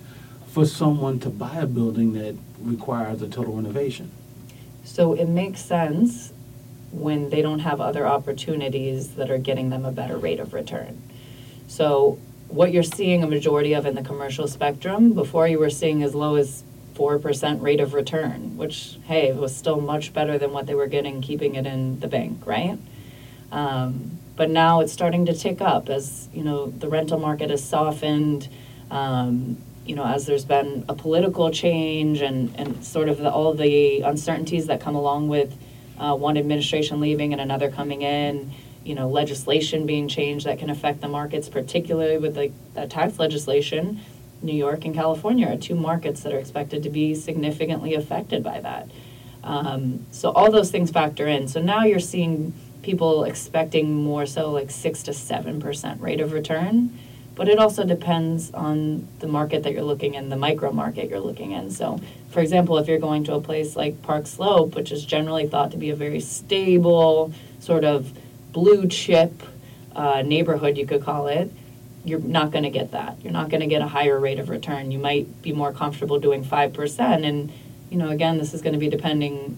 for 0.48 0.66
someone 0.66 1.20
to 1.22 1.30
buy 1.30 1.56
a 1.58 1.66
building 1.68 2.14
that 2.14 2.36
requires 2.62 3.22
a 3.24 3.28
total 3.28 3.54
renovation? 3.56 4.12
So 4.84 5.14
it 5.14 5.28
makes 5.28 5.62
sense 5.62 6.34
when 6.92 7.30
they 7.30 7.42
don't 7.42 7.60
have 7.60 7.82
other 7.82 8.08
opportunities 8.08 9.16
that 9.16 9.30
are 9.30 9.38
getting 9.38 9.70
them 9.70 9.86
a 9.86 9.92
better 9.92 10.18
rate 10.18 10.40
of 10.40 10.54
return. 10.54 11.02
So 11.68 12.18
what 12.48 12.72
you're 12.72 12.84
seeing 12.84 13.24
a 13.24 13.28
majority 13.28 13.74
of 13.74 13.86
in 13.86 13.96
the 13.96 14.04
commercial 14.04 14.48
spectrum, 14.48 15.14
before 15.14 15.48
you 15.48 15.60
were 15.60 15.70
seeing 15.70 16.02
as 16.02 16.16
low 16.16 16.36
as 16.36 16.64
four 16.96 17.20
percent 17.20 17.62
rate 17.62 17.80
of 17.80 17.94
return, 17.94 18.58
which, 18.58 18.98
hey, 19.06 19.32
was 19.32 19.56
still 19.56 19.80
much 19.80 20.14
better 20.14 20.38
than 20.38 20.52
what 20.52 20.66
they 20.66 20.74
were 20.74 20.88
getting 20.88 21.22
keeping 21.22 21.56
it 21.56 21.66
in 21.66 22.00
the 22.00 22.08
bank, 22.08 22.46
right? 22.48 22.80
Um, 23.52 24.18
but 24.36 24.50
now 24.50 24.80
it's 24.80 24.94
starting 24.94 25.26
to 25.26 25.34
tick 25.34 25.62
up 25.62 25.90
as, 25.90 26.30
you 26.34 26.44
know, 26.44 26.68
the 26.68 26.88
rental 26.88 27.20
market 27.20 27.50
has 27.50 27.64
softened, 27.64 28.48
um, 28.90 29.58
you 29.86 29.96
know, 29.96 30.06
as 30.06 30.26
there's 30.26 30.46
been 30.46 30.86
a 30.90 30.94
political 30.94 31.52
change 31.52 32.22
and, 32.22 32.56
and 32.56 32.84
sort 32.86 33.10
of 33.10 33.18
the, 33.20 33.32
all 33.32 33.54
the 33.54 34.02
uncertainties 34.02 34.68
that 34.68 34.80
come 34.80 34.96
along 34.96 35.28
with 35.28 35.58
uh, 36.00 36.16
one 36.16 36.38
administration 36.38 37.00
leaving 37.00 37.32
and 37.34 37.42
another 37.42 37.70
coming 37.70 38.02
in, 38.02 38.52
you 38.84 38.96
know, 38.96 39.10
legislation 39.10 39.86
being 39.86 40.08
changed 40.08 40.46
that 40.46 40.60
can 40.60 40.70
affect 40.70 41.02
the 41.02 41.08
markets, 41.08 41.50
particularly 41.50 42.18
with 42.18 42.38
like 42.38 42.54
that 42.74 42.90
tax 42.90 43.20
legislation. 43.20 44.00
New 44.42 44.54
York 44.54 44.86
and 44.86 44.94
California 44.94 45.48
are 45.48 45.58
two 45.58 45.76
markets 45.76 46.22
that 46.22 46.32
are 46.32 46.38
expected 46.40 46.84
to 46.84 46.90
be 46.90 47.16
significantly 47.16 47.96
affected 47.96 48.44
by 48.44 48.60
that. 48.62 48.90
Um, 49.44 50.06
so 50.12 50.32
all 50.32 50.52
those 50.52 50.72
things 50.72 50.92
factor 50.92 51.28
in. 51.28 51.48
So 51.48 51.62
now 51.62 51.84
you're 51.84 52.00
seeing 52.00 52.54
people 52.82 53.24
expecting 53.24 53.94
more 53.94 54.26
so 54.26 54.52
like 54.52 54.70
six 54.70 55.04
to 55.04 55.14
seven 55.14 55.60
percent 55.60 56.02
rate 56.02 56.22
of 56.22 56.32
return. 56.32 56.98
But 57.38 57.48
it 57.48 57.60
also 57.60 57.86
depends 57.86 58.52
on 58.52 59.08
the 59.20 59.28
market 59.28 59.62
that 59.64 59.72
you're 59.72 59.84
looking 59.84 60.16
in, 60.16 60.30
the 60.30 60.36
micro 60.36 60.72
market 60.72 61.08
you're 61.08 61.20
looking 61.20 61.52
in. 61.52 61.70
So, 61.70 62.02
for 62.32 62.40
example, 62.40 62.80
if 62.80 62.88
you're 62.88 62.98
going 62.98 63.24
to 63.26 63.36
a 63.36 63.42
place 63.42 63.76
like 63.76 64.02
Park 64.02 64.26
Slope, 64.26 64.76
which 64.76 64.92
is 64.92 65.06
generally 65.06 65.48
thought 65.48 65.70
to 65.72 65.78
be 65.78 65.92
a 65.92 65.96
very 65.96 66.20
stable, 66.20 67.32
sort 67.60 67.84
of 67.84 68.12
blue 68.52 68.88
chip 68.88 69.44
uh, 69.96 70.24
neighborhood, 70.24 70.78
you 70.78 70.88
could 70.88 71.04
call 71.04 71.28
it, 71.28 71.52
you're 72.04 72.20
not 72.20 72.50
going 72.50 72.64
to 72.64 72.72
get 72.72 72.92
that. 72.92 73.22
You're 73.22 73.34
not 73.34 73.50
going 73.50 73.62
to 73.62 73.68
get 73.68 73.84
a 73.84 73.88
higher 73.88 74.20
rate 74.20 74.40
of 74.40 74.50
return. 74.50 74.90
You 74.90 74.98
might 74.98 75.44
be 75.44 75.54
more 75.54 75.72
comfortable 75.72 76.20
doing 76.20 76.44
5%. 76.44 77.00
And, 77.24 77.54
you 77.92 77.98
know, 77.98 78.10
again, 78.10 78.40
this 78.40 78.56
is 78.56 78.64
going 78.64 78.74
to 78.74 78.80
be 78.80 78.90
depending 78.90 79.58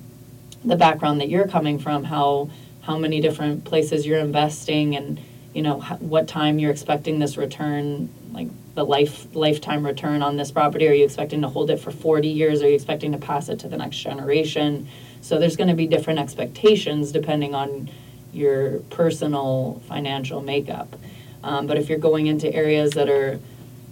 the 0.66 0.76
background 0.76 1.22
that 1.22 1.30
you're 1.30 1.48
coming 1.48 1.80
from, 1.80 2.04
how 2.04 2.50
how 2.82 2.98
many 2.98 3.22
different 3.22 3.64
places 3.66 4.06
you're 4.06 4.20
investing 4.20 4.96
and 4.96 5.20
you 5.60 5.64
know 5.64 5.82
what 6.00 6.30
time 6.30 6.58
you're 6.58 6.72
expecting 6.72 7.20
this 7.20 7.36
return 7.36 8.10
like 8.32 8.48
the 8.76 8.86
life 8.86 9.28
lifetime 9.36 9.86
return 9.86 10.22
on 10.22 10.38
this 10.38 10.52
property? 10.52 10.88
Are 10.88 10.94
you 10.94 11.04
expecting 11.04 11.42
to 11.42 11.50
hold 11.50 11.70
it 11.70 11.82
for 11.82 11.92
40 11.92 12.30
years? 12.30 12.62
Are 12.62 12.70
you 12.70 12.76
expecting 12.76 13.12
to 13.12 13.18
pass 13.18 13.50
it 13.50 13.60
to 13.60 13.68
the 13.68 13.76
next 13.76 13.98
generation? 13.98 14.88
So 15.20 15.38
there's 15.38 15.58
going 15.58 15.68
to 15.68 15.76
be 15.76 15.86
different 15.86 16.20
expectations 16.20 17.12
depending 17.12 17.56
on 17.56 17.90
your 18.32 18.80
personal 18.90 19.82
financial 19.90 20.40
makeup. 20.40 20.96
Um, 21.44 21.68
but 21.68 21.78
if 21.78 21.90
you're 21.90 22.00
going 22.00 22.28
into 22.28 22.50
areas 22.54 22.92
that 22.92 23.10
are 23.10 23.38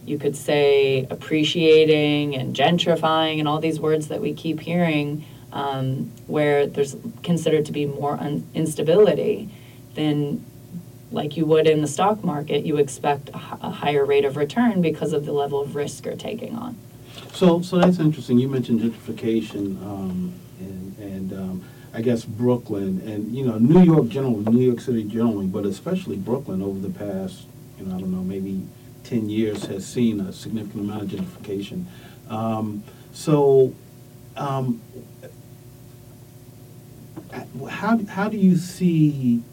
you 0.06 0.18
could 0.18 0.38
say 0.38 1.06
appreciating 1.10 2.34
and 2.34 2.56
gentrifying 2.56 3.40
and 3.40 3.48
all 3.50 3.60
these 3.60 3.78
words 3.78 4.08
that 4.08 4.22
we 4.22 4.34
keep 4.34 4.62
hearing 4.62 5.26
um, 5.52 6.14
where 6.28 6.66
there's 6.66 6.96
considered 7.24 7.66
to 7.66 7.74
be 7.74 7.86
more 7.86 8.14
un- 8.14 8.48
instability, 8.54 9.50
then 9.96 10.46
like 11.12 11.38
you 11.38 11.46
would 11.46 11.68
in 11.68 11.82
the 11.82 11.88
stock 11.88 12.24
market, 12.24 12.66
you 12.66 12.78
expect 12.78 13.30
a, 13.30 13.38
h- 13.38 13.60
a 13.62 13.70
higher 13.72 14.06
rate 14.06 14.26
of 14.26 14.36
return 14.36 14.82
because 14.82 15.14
of 15.14 15.26
the 15.26 15.32
level 15.32 15.62
of 15.62 15.76
risk 15.76 16.06
you're 16.06 16.16
taking 16.16 16.56
on. 16.56 16.78
So, 17.34 17.62
so 17.62 17.78
that's 17.78 18.00
interesting. 18.00 18.40
You 18.40 18.50
mentioned 18.50 18.82
gentrification, 18.82 19.82
um, 19.84 20.34
and, 20.60 20.98
and 21.00 21.34
um, 21.34 21.64
I 21.94 22.02
guess 22.02 22.26
Brooklyn, 22.26 23.02
and 23.06 23.32
you 23.34 23.46
know, 23.46 23.58
New 23.58 23.84
York 23.84 24.10
generally, 24.10 24.44
New 24.46 24.66
York 24.66 24.82
City 24.82 25.04
generally, 25.04 25.48
but 25.48 25.66
especially 25.66 26.17
Brooklyn 26.17 26.62
over 26.62 26.80
the 26.80 26.89
past, 26.93 27.46
you 27.80 27.86
know, 27.86 27.96
I 27.96 28.00
don't 28.00 28.12
know, 28.12 28.24
maybe 28.24 28.63
ten 29.04 29.30
years 29.30 29.65
has 29.65 29.86
seen 29.86 30.20
a 30.20 30.34
significant 30.34 30.84
amount 30.84 31.04
of 31.04 31.10
gentrification. 31.10 31.86
Um, 32.30 32.84
so, 33.13 33.74
um, 34.36 34.82
how 37.70 37.98
how 38.06 38.30
do 38.30 38.38
you 38.38 38.58
see 38.58 39.43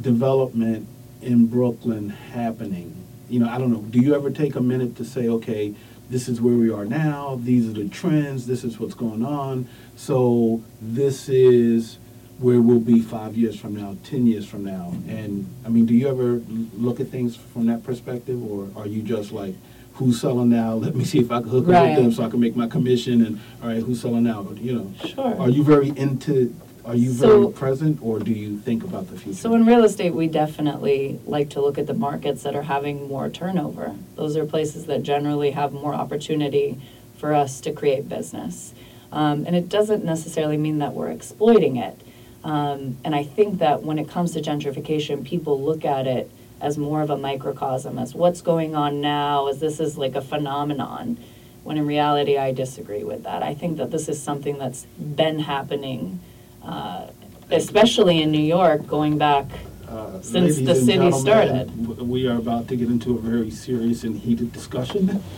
development 0.00 0.86
in 1.22 1.46
Brooklyn 1.46 2.10
happening? 2.10 2.94
You 3.28 3.40
know, 3.40 3.48
I 3.48 3.58
don't 3.58 3.70
know. 3.72 3.80
Do 3.80 4.00
you 4.00 4.14
ever 4.14 4.30
take 4.30 4.54
a 4.54 4.60
minute 4.60 4.96
to 4.96 5.04
say, 5.04 5.28
okay, 5.28 5.74
this 6.10 6.28
is 6.28 6.40
where 6.40 6.54
we 6.54 6.70
are 6.70 6.84
now. 6.84 7.40
These 7.42 7.68
are 7.68 7.72
the 7.72 7.88
trends. 7.88 8.46
This 8.46 8.62
is 8.64 8.78
what's 8.78 8.94
going 8.94 9.24
on. 9.24 9.68
So 9.96 10.62
this 10.80 11.28
is 11.28 11.98
where 12.38 12.60
we'll 12.60 12.80
be 12.80 13.00
five 13.00 13.36
years 13.36 13.58
from 13.58 13.74
now, 13.76 13.96
ten 14.04 14.26
years 14.26 14.46
from 14.46 14.64
now. 14.64 14.92
And 15.08 15.48
I 15.64 15.68
mean, 15.68 15.86
do 15.86 15.94
you 15.94 16.08
ever 16.08 16.42
look 16.76 17.00
at 17.00 17.08
things 17.08 17.36
from 17.36 17.66
that 17.66 17.84
perspective, 17.84 18.42
or 18.44 18.68
are 18.76 18.86
you 18.86 19.02
just 19.02 19.32
like, 19.32 19.54
who's 19.94 20.20
selling 20.20 20.50
now? 20.50 20.74
Let 20.86 20.94
me 20.94 21.04
see 21.04 21.20
if 21.20 21.30
I 21.30 21.40
can 21.40 21.48
hook 21.48 21.68
up 21.68 21.86
with 21.86 21.96
them 21.96 22.12
so 22.12 22.24
I 22.24 22.28
can 22.28 22.40
make 22.40 22.54
my 22.56 22.66
commission. 22.66 23.24
And 23.24 23.40
all 23.62 23.68
right, 23.68 23.82
who's 23.82 24.02
selling 24.02 24.24
now? 24.24 24.42
But 24.42 24.58
you 24.58 24.74
know, 24.74 24.92
Sure. 25.06 25.40
are 25.40 25.48
you 25.48 25.62
very 25.64 25.88
into? 25.90 26.54
Are 26.84 26.94
you 26.94 27.12
So- 27.12 27.26
very 27.42 27.52
present, 27.52 27.98
or 28.02 28.18
do 28.18 28.30
you 28.30 28.58
think 28.58 28.84
about 28.84 29.08
the 29.10 29.16
future? 29.18 29.38
So 29.38 29.54
in 29.54 29.64
real 29.64 29.84
estate, 29.84 30.14
we 30.14 30.26
definitely 30.26 31.18
like 31.26 31.48
to 31.50 31.60
look 31.60 31.78
at 31.78 31.86
the 31.86 31.94
markets 31.94 32.42
that 32.42 32.54
are 32.54 32.62
having 32.62 33.08
more 33.08 33.30
turnover. 33.30 33.92
Those 34.16 34.36
are 34.36 34.44
places 34.44 34.84
that 34.86 35.02
generally 35.02 35.52
have 35.52 35.72
more 35.72 35.94
opportunity 35.94 36.78
for 37.16 37.32
us 37.32 37.60
to 37.62 37.72
create 37.72 38.08
business. 38.08 38.74
Um, 39.10 39.44
and 39.46 39.56
it 39.56 39.68
doesn't 39.68 40.04
necessarily 40.04 40.58
mean 40.58 40.78
that 40.80 40.92
we're 40.92 41.10
exploiting 41.10 41.76
it. 41.76 41.98
Um, 42.42 42.96
and 43.02 43.14
I 43.14 43.22
think 43.22 43.60
that 43.60 43.82
when 43.82 43.98
it 43.98 44.08
comes 44.08 44.32
to 44.32 44.42
gentrification, 44.42 45.24
people 45.24 45.58
look 45.62 45.84
at 45.86 46.06
it 46.06 46.30
as 46.60 46.76
more 46.76 47.00
of 47.00 47.08
a 47.08 47.16
microcosm, 47.16 47.98
as 47.98 48.14
what's 48.14 48.42
going 48.42 48.74
on 48.74 49.00
now, 49.00 49.46
as 49.48 49.58
this 49.60 49.80
is 49.80 49.96
like 49.96 50.14
a 50.14 50.20
phenomenon. 50.20 51.16
When 51.62 51.78
in 51.78 51.86
reality, 51.86 52.36
I 52.36 52.52
disagree 52.52 53.04
with 53.04 53.22
that. 53.22 53.42
I 53.42 53.54
think 53.54 53.78
that 53.78 53.90
this 53.90 54.08
is 54.08 54.20
something 54.20 54.58
that's 54.58 54.84
been 54.98 55.38
happening, 55.38 56.20
uh, 56.66 57.06
especially 57.50 58.22
in 58.22 58.30
New 58.30 58.42
York, 58.42 58.86
going 58.86 59.18
back 59.18 59.46
Uh, 59.88 60.20
since 60.22 60.34
ladies 60.58 60.64
the 60.64 60.70
and 60.72 60.80
city 60.86 61.10
gentlemen, 61.10 61.20
started. 61.20 61.86
w- 61.86 62.04
We 62.04 62.26
are 62.26 62.36
about 62.38 62.66
to 62.68 62.76
get 62.76 62.88
into 62.88 63.16
a 63.16 63.20
very 63.20 63.50
serious 63.50 64.02
and 64.04 64.16
heated 64.18 64.52
discussion. 64.52 65.22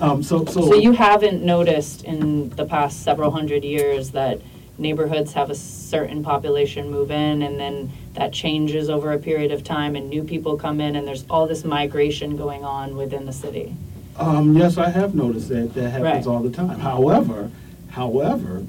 Um, 0.00 0.20
so, 0.20 0.44
so. 0.46 0.62
So 0.62 0.74
you 0.74 0.90
haven't 0.92 1.44
noticed 1.44 2.02
in 2.02 2.48
the 2.56 2.64
past 2.64 3.04
several 3.04 3.30
hundred 3.30 3.62
years 3.62 4.10
that 4.10 4.40
neighborhoods 4.76 5.32
have 5.34 5.48
a 5.48 5.54
certain 5.54 6.24
population 6.24 6.90
move 6.90 7.12
in 7.12 7.42
and 7.42 7.60
then 7.60 7.88
that 8.14 8.32
changes 8.32 8.90
over 8.90 9.12
a 9.12 9.18
period 9.18 9.52
of 9.52 9.62
time 9.62 9.94
and 9.94 10.10
new 10.10 10.24
people 10.24 10.56
come 10.56 10.80
in 10.80 10.96
and 10.96 11.06
there's 11.06 11.24
all 11.30 11.46
this 11.46 11.62
migration 11.64 12.36
going 12.36 12.64
on 12.64 12.96
within 12.96 13.26
the 13.26 13.32
city? 13.32 13.76
Um, 14.16 14.56
yes, 14.56 14.76
I 14.76 14.88
have 14.90 15.14
noticed 15.14 15.48
that, 15.50 15.72
that 15.74 15.90
happens 15.90 16.02
Right. 16.02 16.26
all 16.26 16.42
the 16.42 16.50
time. 16.50 16.80
However, 16.80 17.48
however, 17.90 18.64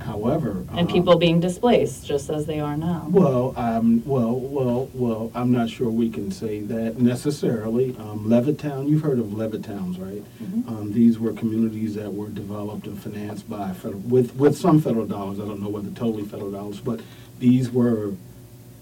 however. 0.00 0.64
And 0.70 0.80
um, 0.80 0.86
people 0.86 1.16
being 1.16 1.40
displaced, 1.40 2.06
just 2.06 2.28
as 2.30 2.46
they 2.46 2.60
are 2.60 2.76
now. 2.76 3.06
Well, 3.10 3.54
um, 3.56 4.02
well, 4.04 4.34
well, 4.34 4.88
well, 4.94 5.32
I'm 5.34 5.52
not 5.52 5.70
sure 5.70 5.88
we 5.88 6.10
can 6.10 6.30
say 6.30 6.60
that 6.60 6.98
necessarily. 6.98 7.96
Um, 7.98 8.26
Levittown, 8.26 8.88
you've 8.88 9.02
heard 9.02 9.18
of 9.18 9.32
Levittowns, 9.32 9.98
right? 9.98 10.22
Mhm. 10.42 10.68
Um, 10.68 10.92
these 10.92 11.18
were 11.18 11.32
communities 11.32 11.94
that 11.94 12.12
were 12.12 12.28
developed 12.28 12.86
and 12.86 13.00
financed 13.00 13.48
by 13.48 13.72
federal, 13.72 14.00
with, 14.00 14.34
with 14.36 14.56
some 14.58 14.80
federal 14.80 15.06
dollars. 15.06 15.38
I 15.40 15.44
don't 15.44 15.62
know 15.62 15.68
whether 15.68 15.90
totally 15.90 16.24
federal 16.24 16.50
dollars, 16.50 16.80
but 16.80 17.00
these 17.38 17.70
were, 17.70 18.12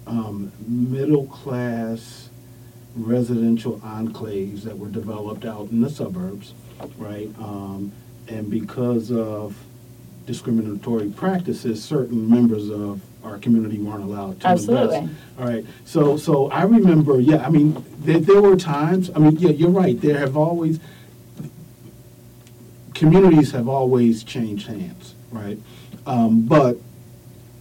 um, 0.06 0.52
middle-class 0.66 2.28
residential 2.96 3.78
enclaves 3.80 4.62
that 4.62 4.78
were 4.78 4.88
developed 4.88 5.44
out 5.44 5.70
in 5.70 5.80
the 5.80 5.88
suburbs, 5.90 6.54
right? 6.98 7.30
Um, 7.38 7.92
and 8.28 8.50
because 8.50 9.10
of 9.10 9.56
discriminatory 10.26 11.10
practices, 11.10 11.82
certain 11.82 12.28
members 12.28 12.70
of 12.70 13.00
our 13.24 13.38
community 13.38 13.78
weren't 13.78 14.02
allowed 14.02 14.40
to 14.40 14.50
invest. 14.50 14.68
Absolutely. 14.68 15.08
All 15.38 15.46
right, 15.46 15.64
so, 15.84 16.16
so 16.16 16.50
I 16.50 16.62
remember, 16.64 17.20
yeah, 17.20 17.44
I 17.46 17.50
mean, 17.50 17.84
there, 18.00 18.18
there 18.18 18.40
were 18.42 18.56
times, 18.56 19.10
I 19.14 19.18
mean, 19.18 19.36
yeah, 19.36 19.50
you're 19.50 19.70
right, 19.70 20.00
there 20.00 20.18
have 20.18 20.36
always, 20.36 20.80
communities 22.94 23.52
have 23.52 23.68
always 23.68 24.22
changed 24.24 24.66
hands, 24.68 25.14
right? 25.30 25.58
Um, 26.06 26.42
but, 26.46 26.78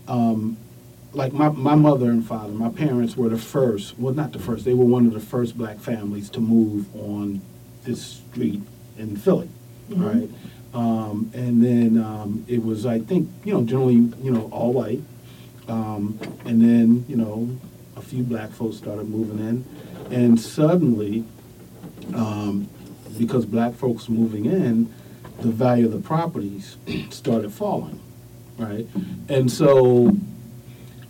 um, 0.08 0.58
like 1.14 1.34
my, 1.34 1.50
my 1.50 1.76
mother 1.76 2.10
and 2.10 2.26
father, 2.26 2.54
my 2.54 2.70
parents 2.70 3.18
were 3.18 3.30
the 3.30 3.38
first, 3.38 4.00
well, 4.00 4.14
not 4.14 4.32
the 4.32 4.40
first, 4.40 4.66
they 4.66 4.74
were 4.74 4.86
one 4.86 5.06
of 5.06 5.14
the 5.14 5.20
first 5.20 5.58
black 5.58 5.80
families 5.80 6.30
to 6.32 6.40
move 6.40 6.94
on 6.96 7.42
this 7.84 8.22
street 8.30 8.62
in 8.98 9.16
Philly, 9.18 9.50
Mhm. 9.90 10.06
right? 10.14 10.30
Um, 10.74 11.32
and 11.34 11.64
then, 11.64 12.02
um, 12.02 12.46
it 12.48 12.64
was, 12.64 12.86
I 12.86 13.00
think, 13.00 13.30
you 13.44 13.54
know, 13.54 13.64
generally, 13.64 13.96
you 13.96 14.32
know, 14.32 14.50
all 14.52 14.74
white. 14.74 15.02
Um, 15.68 16.20
and 16.46 16.62
then, 16.62 17.06
you 17.08 17.16
know, 17.16 17.58
a 17.96 18.02
few 18.02 18.24
black 18.24 18.52
folks 18.52 18.78
started 18.78 19.08
moving 19.10 19.40
in. 19.40 19.66
And 20.16 20.40
suddenly, 20.40 21.26
um, 22.14 22.70
because 23.18 23.46
black 23.46 23.74
folks 23.74 24.10
moving 24.10 24.46
in, 24.46 24.94
the 25.40 25.50
value 25.50 25.86
of 25.86 25.92
the 25.92 26.00
properties 26.00 26.78
started 27.10 27.52
falling, 27.52 28.00
right? 28.58 28.88
And 29.28 29.52
so 29.52 30.16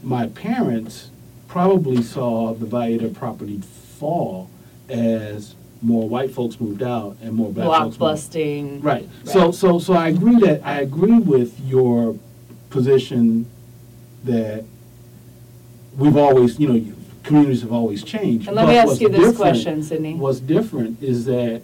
my 0.04 0.28
parents 0.28 1.10
probably 1.48 2.02
saw 2.02 2.54
the 2.54 2.66
value 2.66 2.96
of 2.96 3.02
their 3.02 3.12
property 3.12 3.62
fall 4.00 4.50
as 4.90 5.56
more 5.82 6.08
white 6.08 6.32
folks 6.32 6.60
moved 6.60 6.84
out 6.84 7.18
and 7.22 7.34
more 7.34 7.52
black 7.52 7.66
folks 7.68 8.00
moved. 8.00 8.00
Blockbusting. 8.00 8.84
Right. 8.84 9.08
So, 9.24 9.52
so, 9.52 9.80
so 9.80 9.94
I 9.94 10.10
agree 10.10 10.40
that, 10.42 10.62
I 10.66 10.82
agree 10.82 11.20
with 11.20 11.60
your 11.62 12.16
position 12.70 13.48
that 14.24 14.64
we've 15.98 16.16
always, 16.18 16.60
you 16.60 16.68
know, 16.72 16.94
communities 17.24 17.62
have 17.62 17.72
always 17.74 18.04
changed. 18.04 18.48
And 18.48 18.56
let 18.56 18.68
me 18.68 18.74
But 18.74 18.78
ask 18.80 18.88
what's 18.88 19.02
you 19.02 19.10
this 19.10 19.18
different- 19.20 19.38
question, 19.38 19.84
Sydney. 19.84 20.14
What's 20.16 20.40
different 20.40 21.02
is 21.02 21.26
that, 21.26 21.62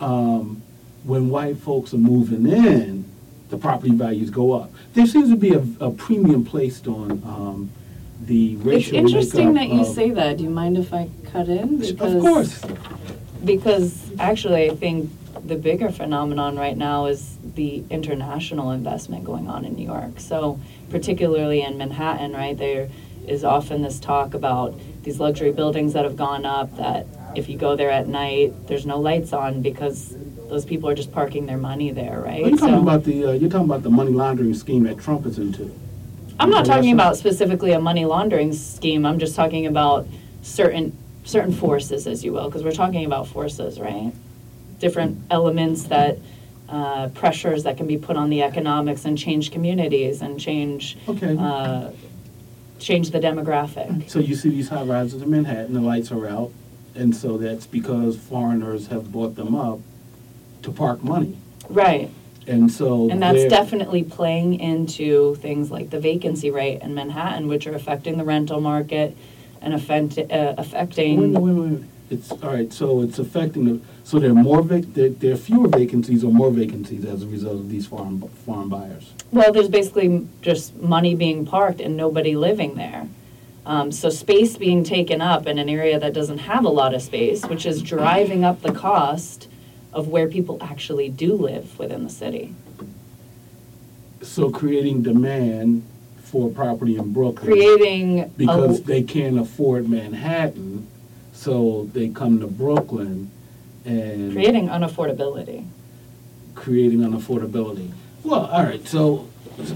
um, 0.00 0.62
when 1.04 1.30
white 1.30 1.56
folks 1.58 1.92
are 1.94 1.98
moving 1.98 2.46
in, 2.46 3.04
the 3.50 3.56
property 3.58 3.92
values 3.92 4.30
go 4.30 4.52
up. 4.52 4.72
There 4.94 5.06
seems 5.06 5.28
to 5.30 5.36
be 5.36 5.52
a, 5.52 5.64
a 5.80 5.90
premium 5.90 6.44
placed 6.44 6.86
on, 6.88 7.10
um, 7.24 7.70
the 8.24 8.56
racial. 8.56 8.70
It's 8.70 8.82
racial 8.86 8.98
interesting 8.98 9.54
that 9.54 9.68
you 9.68 9.80
of- 9.80 9.86
say 9.88 10.10
that. 10.10 10.38
Do 10.38 10.44
you 10.44 10.50
mind 10.50 10.78
if 10.78 10.92
I 10.94 11.08
cut 11.32 11.48
in? 11.48 11.74
Of 11.74 11.80
Because- 11.80 12.22
course. 12.22 12.60
Because 13.44 14.10
actually, 14.18 14.70
I 14.70 14.74
think 14.74 15.10
the 15.46 15.56
bigger 15.56 15.90
phenomenon 15.90 16.56
right 16.56 16.76
now 16.76 17.06
is 17.06 17.36
the 17.54 17.82
international 17.90 18.70
investment 18.70 19.24
going 19.24 19.48
on 19.48 19.64
in 19.64 19.74
New 19.74 19.86
York. 19.86 20.20
So 20.20 20.60
particularly 20.90 21.62
in 21.62 21.78
Manhattan, 21.78 22.32
right, 22.32 22.56
there 22.56 22.88
is 23.26 23.44
often 23.44 23.82
this 23.82 23.98
talk 23.98 24.34
about 24.34 24.78
these 25.02 25.18
luxury 25.18 25.52
buildings 25.52 25.92
that 25.94 26.04
have 26.04 26.16
gone 26.16 26.44
up 26.44 26.76
that 26.76 27.06
if 27.34 27.48
you 27.48 27.56
go 27.56 27.74
there 27.76 27.90
at 27.90 28.06
night, 28.06 28.52
there's 28.68 28.86
no 28.86 29.00
lights 29.00 29.32
on 29.32 29.62
because 29.62 30.14
those 30.48 30.64
people 30.64 30.88
are 30.88 30.94
just 30.94 31.10
parking 31.12 31.46
their 31.46 31.56
money 31.56 31.90
there, 31.90 32.20
right? 32.20 32.40
You're 32.40 32.50
talking 32.56 32.74
So- 32.76 32.82
about 32.82 33.04
the, 33.04 33.26
uh, 33.26 33.32
you're 33.32 33.50
talking 33.50 33.64
about 33.66 33.82
the 33.82 33.90
money 33.90 34.12
laundering 34.12 34.54
scheme 34.54 34.84
that 34.84 34.98
Trump 34.98 35.26
is 35.26 35.38
into. 35.38 35.70
I'm 36.38 36.50
not 36.50 36.64
talking 36.66 36.92
about 36.92 37.16
specifically 37.16 37.72
a 37.72 37.80
money 37.80 38.04
laundering 38.04 38.52
scheme. 38.52 39.06
I'm 39.06 39.18
just 39.18 39.34
talking 39.34 39.66
about 39.66 40.06
certain 40.42 40.96
certain 41.24 41.52
forces, 41.52 42.06
as 42.06 42.24
you 42.24 42.32
will, 42.32 42.46
because 42.48 42.64
we're 42.64 42.72
talking 42.72 43.04
about 43.04 43.28
forces, 43.28 43.78
right? 43.80 44.12
Different 44.78 45.20
elements 45.30 45.84
that 45.84 46.18
uh, 46.68 47.08
pressures 47.08 47.64
that 47.64 47.76
can 47.76 47.86
be 47.86 47.98
put 47.98 48.16
on 48.16 48.30
the 48.30 48.42
economics 48.42 49.04
and 49.04 49.16
change 49.16 49.50
communities 49.50 50.22
and 50.22 50.40
change 50.40 50.96
Okay. 51.08 51.36
uh, 51.38 51.90
change 52.78 53.10
the 53.10 53.20
demographic. 53.20 54.10
So 54.10 54.18
you 54.18 54.34
see 54.34 54.48
these 54.50 54.68
high 54.68 54.82
rises 54.82 55.22
in 55.22 55.30
Manhattan, 55.30 55.72
the 55.74 55.80
lights 55.80 56.10
are 56.10 56.26
out, 56.26 56.50
and 56.96 57.14
so 57.14 57.36
that's 57.38 57.66
because 57.66 58.16
foreigners 58.16 58.88
have 58.88 59.12
bought 59.12 59.36
them 59.36 59.54
up 59.54 59.78
to 60.62 60.72
park 60.72 61.04
money. 61.04 61.36
Right. 61.68 62.10
And 62.48 62.72
so. 62.72 63.08
And 63.08 63.22
that's 63.22 63.38
they're- 63.38 63.48
definitely 63.48 64.02
playing 64.02 64.58
into 64.58 65.36
things 65.36 65.70
like 65.70 65.90
the 65.90 66.00
vacancy 66.00 66.50
rate 66.50 66.80
in 66.82 66.92
Manhattan, 66.94 67.46
which 67.46 67.68
are 67.68 67.74
affecting 67.74 68.18
the 68.18 68.24
rental 68.24 68.60
market 68.60 69.16
and 69.62 69.74
affect, 69.74 70.18
uh, 70.18 70.22
Wait, 70.28 70.54
affecting. 70.58 71.32
wait, 71.32 71.50
a 71.50 71.54
minute. 71.54 71.82
It's, 72.10 72.30
all 72.30 72.38
right, 72.52 72.70
so 72.70 73.00
it's 73.00 73.18
affecting, 73.18 73.64
the 73.64 73.80
so 74.04 74.18
there 74.18 74.30
are 74.30 74.34
more 74.34 74.60
vac, 74.62 74.82
there, 74.88 75.08
there 75.08 75.32
are 75.32 75.36
fewer 75.36 75.68
vacancies 75.68 76.22
or 76.24 76.30
more 76.32 76.50
vacancies 76.50 77.04
as 77.06 77.22
a 77.22 77.26
result 77.26 77.54
of 77.54 77.70
these 77.70 77.86
foreign, 77.86 78.20
foreign 78.44 78.68
buyers. 78.68 79.14
Well, 79.30 79.50
there's 79.52 79.68
basically 79.68 80.26
just 80.42 80.76
money 80.76 81.14
being 81.14 81.46
parked 81.46 81.80
and 81.80 81.96
nobody 81.96 82.36
living 82.36 82.74
there. 82.74 83.08
Um, 83.64 83.92
so 83.92 84.10
space 84.10 84.56
being 84.56 84.82
taken 84.84 85.20
up 85.20 85.46
in 85.46 85.58
an 85.58 85.68
area 85.68 85.98
that 85.98 86.12
doesn't 86.12 86.38
have 86.38 86.64
a 86.64 86.68
lot 86.68 86.92
of 86.94 87.00
space, 87.00 87.46
which 87.46 87.64
is 87.64 87.80
driving 87.80 88.44
up 88.44 88.60
the 88.60 88.72
cost 88.72 89.48
of 89.92 90.08
where 90.08 90.26
people 90.28 90.58
actually 90.60 91.08
do 91.08 91.34
live 91.34 91.78
within 91.78 92.02
the 92.02 92.10
city. 92.10 92.54
So 94.20 94.50
creating 94.50 95.02
demand 95.02 95.84
for 96.32 96.48
property 96.48 96.96
in 96.96 97.12
Brooklyn. 97.12 97.52
Creating 97.52 98.20
a, 98.20 98.26
because 98.28 98.82
they 98.84 99.02
can't 99.02 99.38
afford 99.38 99.86
Manhattan, 99.86 100.88
so 101.34 101.90
they 101.92 102.08
come 102.08 102.40
to 102.40 102.46
Brooklyn 102.46 103.30
and 103.84 104.32
creating 104.32 104.68
unaffordability. 104.68 105.66
creating 106.54 107.00
unaffordability. 107.00 107.90
Well, 108.24 108.46
all 108.46 108.62
right, 108.62 108.86
so 108.88 109.28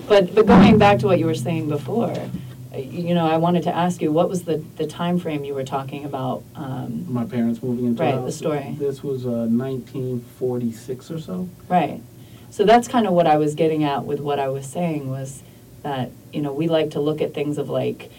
But 0.08 0.34
but 0.34 0.46
going 0.46 0.78
back 0.78 0.98
to 1.00 1.06
what 1.06 1.18
you 1.18 1.26
were 1.26 1.34
saying 1.34 1.68
before, 1.68 2.10
uh, 2.74 2.78
you 2.78 3.12
know, 3.14 3.26
I 3.26 3.36
wanted 3.36 3.62
to 3.64 3.74
ask 3.76 4.00
you 4.00 4.10
what 4.10 4.30
was 4.30 4.44
the 4.44 4.64
the 4.78 4.86
time 4.86 5.18
frame 5.18 5.44
you 5.44 5.52
were 5.52 5.64
talking 5.64 6.06
about? 6.06 6.42
Um, 6.54 7.04
my 7.12 7.24
parents 7.26 7.62
moving 7.62 7.84
into 7.84 8.02
Right, 8.02 8.12
the 8.12 8.16
the 8.18 8.22
house. 8.28 8.36
story. 8.36 8.76
This 8.78 9.02
was 9.04 9.26
uh, 9.26 9.44
1946 9.50 11.10
or 11.10 11.20
so. 11.20 11.48
Right. 11.68 12.00
So 12.48 12.64
that's 12.64 12.88
kind 12.88 13.06
of 13.06 13.12
what 13.12 13.26
I 13.26 13.36
was 13.36 13.54
getting 13.54 13.84
at 13.84 14.06
with 14.06 14.20
what 14.20 14.38
I 14.38 14.48
was 14.48 14.64
saying 14.64 15.10
was 15.10 15.42
that, 15.86 16.10
you 16.32 16.42
know, 16.42 16.52
we 16.52 16.66
like 16.66 16.90
to 16.90 17.00
look 17.00 17.20
at 17.22 17.32
things 17.32 17.58
of 17.58 17.70
like 17.70 18.10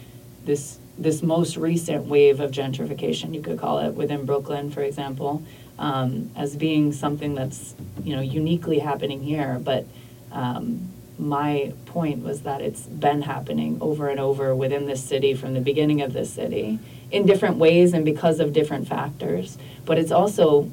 this 0.45 0.79
this 0.97 1.21
most 1.21 1.57
recent 1.57 2.05
wave 2.05 2.39
of 2.39 2.49
gentrification, 2.49 3.35
you 3.35 3.41
could 3.41 3.59
call 3.59 3.79
it, 3.79 3.93
within 3.93 4.25
Brooklyn, 4.25 4.71
for 4.71 4.81
example, 4.81 5.43
um, 5.77 6.31
as 6.35 6.55
being 6.55 6.91
something 6.91 7.35
that's, 7.35 7.75
you 8.03 8.15
know, 8.15 8.21
uniquely 8.21 8.79
happening 8.79 9.21
here. 9.21 9.59
But 9.61 9.85
um, 10.31 10.91
my 11.19 11.73
point 11.85 12.23
was 12.23 12.41
that 12.43 12.61
it's 12.61 12.83
been 12.83 13.21
happening 13.21 13.77
over 13.81 14.07
and 14.07 14.19
over 14.19 14.55
within 14.55 14.85
this 14.85 15.03
city 15.03 15.35
from 15.35 15.53
the 15.53 15.61
beginning 15.61 16.01
of 16.01 16.13
this 16.13 16.33
city 16.33 16.79
in 17.11 17.25
different 17.25 17.57
ways 17.57 17.93
and 17.93 18.03
because 18.05 18.39
of 18.39 18.53
different 18.53 18.87
factors. 18.87 19.57
But 19.85 19.99
it's 19.99 20.11
also 20.11 20.71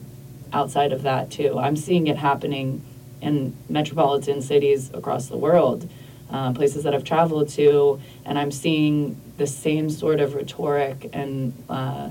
outside 0.52 0.92
of 0.92 1.02
that 1.02 1.30
too. 1.30 1.58
I'm 1.58 1.76
seeing 1.76 2.06
it 2.06 2.16
happening 2.16 2.82
in 3.20 3.54
metropolitan 3.68 4.40
cities 4.40 4.90
across 4.94 5.26
the 5.26 5.36
world, 5.36 5.90
um, 6.30 6.54
places 6.54 6.84
that 6.84 6.94
I've 6.94 7.04
traveled 7.04 7.48
to, 7.50 8.00
and 8.24 8.38
I'm 8.38 8.50
seeing 8.50 9.20
the 9.36 9.46
same 9.46 9.90
sort 9.90 10.20
of 10.20 10.34
rhetoric 10.34 11.10
and 11.12 11.52
uh, 11.68 12.10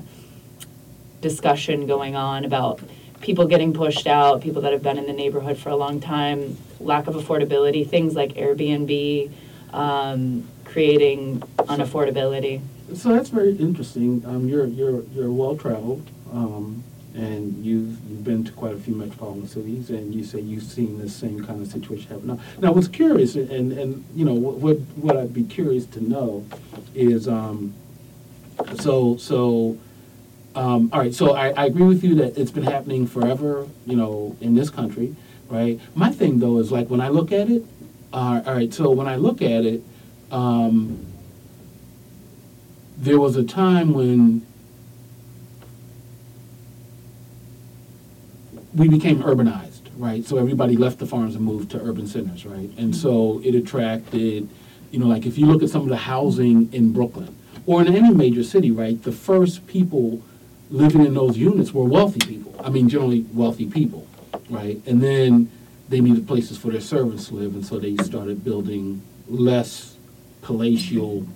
discussion 1.21 1.87
going 1.87 2.15
on 2.15 2.45
about 2.45 2.79
people 3.21 3.47
getting 3.47 3.73
pushed 3.73 4.05
out, 4.05 4.41
people 4.41 4.61
that 4.61 4.73
have 4.73 4.83
been 4.83 4.97
in 4.97 5.05
the 5.05 5.13
neighborhood 5.13 5.57
for 5.57 5.69
a 5.69 5.75
long 5.75 5.99
time, 5.99 6.57
lack 6.79 7.07
of 7.07 7.15
affordability, 7.15 7.87
things 7.87 8.15
like 8.15 8.33
Airbnb, 8.33 9.31
um, 9.71 10.47
creating 10.65 11.39
unaffordability. 11.57 12.61
So 12.93 13.09
that's 13.09 13.29
very 13.29 13.55
interesting. 13.55 14.23
Um, 14.25 14.47
you're 14.47 14.65
you're 14.65 15.03
you're 15.15 15.31
well 15.31 15.55
traveled, 15.55 16.07
um, 16.31 16.83
and 17.15 17.63
you've 17.63 17.99
you've 18.09 18.23
been 18.23 18.43
to 18.43 18.51
quite 18.53 18.73
a 18.73 18.77
few 18.77 18.95
metropolitan 18.95 19.47
cities, 19.47 19.89
and 19.89 20.13
you 20.13 20.23
say 20.23 20.39
you've 20.39 20.63
seen 20.63 20.97
this 20.99 21.15
same 21.15 21.45
kind 21.45 21.61
of 21.61 21.67
situation 21.67 22.09
happen. 22.09 22.27
Now, 22.27 22.39
now 22.59 22.71
what's 22.71 22.87
curious, 22.87 23.35
and 23.35 23.71
and 23.71 24.03
you 24.15 24.25
know 24.25 24.33
what 24.33 24.55
what, 24.55 24.77
what 24.95 25.17
I'd 25.17 25.33
be 25.33 25.43
curious 25.43 25.85
to 25.87 26.03
know 26.03 26.45
is, 26.95 27.27
um, 27.27 27.73
so 28.79 29.17
so. 29.17 29.77
Um, 30.55 30.91
all 30.93 30.99
right, 30.99 31.15
so 31.15 31.33
I, 31.33 31.49
I 31.49 31.65
agree 31.65 31.87
with 31.87 32.03
you 32.03 32.13
that 32.13 32.37
it's 32.37 32.51
been 32.51 32.61
happening 32.61 33.07
forever, 33.07 33.67
you 33.87 33.95
know, 33.95 34.37
in 34.39 34.53
this 34.53 34.69
country, 34.69 35.15
right? 35.49 35.79
My 35.95 36.11
thing 36.11 36.37
though 36.37 36.59
is 36.59 36.71
like 36.71 36.91
when 36.91 37.01
I 37.01 37.07
look 37.07 37.31
at 37.31 37.49
it, 37.49 37.65
uh, 38.13 38.43
all 38.45 38.53
right, 38.53 38.71
so 38.71 38.91
when 38.91 39.07
I 39.07 39.15
look 39.15 39.41
at 39.41 39.65
it, 39.65 39.81
um, 40.29 41.07
there 42.97 43.19
was 43.19 43.35
a 43.35 43.43
time 43.43 43.95
when 43.95 44.45
we 48.75 48.87
became 48.87 49.21
urbanized, 49.23 49.81
right? 49.97 50.25
So 50.25 50.37
everybody 50.37 50.75
left 50.75 50.99
the 50.99 51.05
farms 51.05 51.35
and 51.35 51.43
moved 51.43 51.71
to 51.71 51.81
urban 51.81 52.07
centers, 52.07 52.45
right? 52.45 52.69
And 52.77 52.95
so 52.95 53.41
it 53.43 53.55
attracted, 53.55 54.49
you 54.91 54.99
know, 54.99 55.07
like 55.07 55.25
if 55.25 55.37
you 55.37 55.45
look 55.45 55.63
at 55.63 55.69
some 55.69 55.83
of 55.83 55.89
the 55.89 55.97
housing 55.97 56.73
in 56.73 56.91
Brooklyn 56.91 57.35
or 57.65 57.81
in 57.81 57.95
any 57.95 58.13
major 58.13 58.43
city, 58.43 58.71
right? 58.71 59.01
The 59.01 59.11
first 59.11 59.67
people 59.67 60.21
living 60.69 61.05
in 61.05 61.13
those 61.13 61.37
units 61.37 61.71
were 61.73 61.83
wealthy 61.83 62.19
people. 62.25 62.55
I 62.63 62.69
mean, 62.69 62.89
generally 62.89 63.25
wealthy 63.33 63.69
people, 63.69 64.07
right? 64.49 64.81
And 64.87 65.01
then 65.01 65.51
they 65.89 66.01
needed 66.01 66.27
places 66.27 66.57
for 66.57 66.71
their 66.71 66.81
servants 66.81 67.27
to 67.27 67.35
live, 67.35 67.53
and 67.53 67.65
so 67.65 67.77
they 67.77 67.95
started 67.97 68.43
building 68.43 69.03
less 69.27 69.95
palatial 70.41 71.27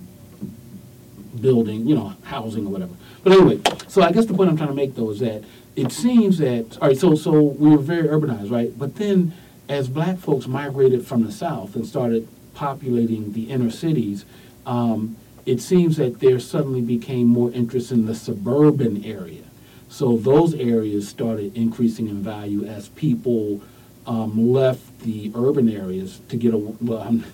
building, 1.40 1.86
you 1.86 1.94
know, 1.94 2.14
housing 2.24 2.66
or 2.66 2.70
whatever. 2.70 2.94
But 3.22 3.32
anyway, 3.32 3.60
so 3.86 4.02
I 4.02 4.10
guess 4.12 4.26
the 4.26 4.34
point 4.34 4.50
I'm 4.50 4.56
trying 4.56 4.70
to 4.70 4.74
make 4.74 4.94
though 4.94 5.10
is 5.10 5.20
that 5.20 5.44
it 5.78 5.92
seems 5.92 6.38
that 6.38 6.76
all 6.80 6.88
right, 6.88 6.98
so 6.98 7.14
so 7.14 7.40
we 7.40 7.70
were 7.70 7.78
very 7.78 8.08
urbanized, 8.08 8.50
right? 8.50 8.76
But 8.76 8.96
then 8.96 9.32
as 9.68 9.88
black 9.88 10.18
folks 10.18 10.48
migrated 10.48 11.06
from 11.06 11.24
the 11.24 11.30
south 11.30 11.76
and 11.76 11.86
started 11.86 12.26
populating 12.54 13.32
the 13.32 13.44
inner 13.44 13.70
cities, 13.70 14.24
um, 14.66 15.16
it 15.46 15.60
seems 15.60 15.96
that 15.98 16.18
there 16.18 16.40
suddenly 16.40 16.80
became 16.80 17.28
more 17.28 17.52
interest 17.52 17.92
in 17.92 18.06
the 18.06 18.14
suburban 18.14 19.04
area. 19.04 19.44
So 19.88 20.16
those 20.16 20.52
areas 20.54 21.08
started 21.08 21.56
increasing 21.56 22.08
in 22.08 22.22
value 22.22 22.64
as 22.64 22.88
people 22.90 23.62
um, 24.06 24.52
left 24.52 25.00
the 25.00 25.30
urban 25.36 25.68
areas 25.68 26.20
to 26.28 26.36
get 26.36 26.54
a 26.54 26.58
well. 26.58 27.02
I'm, 27.02 27.24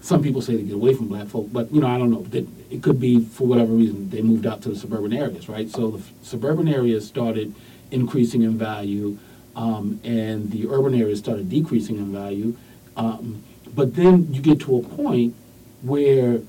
some 0.00 0.20
people 0.20 0.42
say 0.42 0.56
to 0.56 0.62
get 0.64 0.74
away 0.74 0.94
from 0.94 1.06
black 1.06 1.28
folk, 1.28 1.52
but 1.52 1.70
you 1.72 1.80
know 1.80 1.86
I 1.86 1.98
don't 1.98 2.10
know. 2.10 2.22
That 2.22 2.48
it 2.68 2.82
could 2.82 2.98
be 2.98 3.24
for 3.24 3.46
whatever 3.46 3.72
reason 3.72 4.10
they 4.10 4.22
moved 4.22 4.44
out 4.44 4.60
to 4.62 4.70
the 4.70 4.76
suburban 4.76 5.12
areas, 5.12 5.48
right? 5.48 5.70
So 5.70 5.92
the 5.92 5.98
f- 5.98 6.12
suburban 6.22 6.66
areas 6.66 7.06
started 7.06 7.54
increasing 7.92 8.42
in 8.42 8.58
value, 8.58 9.18
um, 9.54 10.00
and 10.02 10.50
the 10.50 10.66
urban 10.68 10.94
areas 10.94 11.18
started 11.18 11.48
decreasing 11.48 11.96
in 11.96 12.12
value. 12.12 12.56
Um, 12.96 13.42
but 13.74 13.94
then 13.94 14.32
you 14.32 14.40
get 14.40 14.60
to 14.60 14.76
a 14.76 14.82
point 14.82 15.34
where 15.82 16.40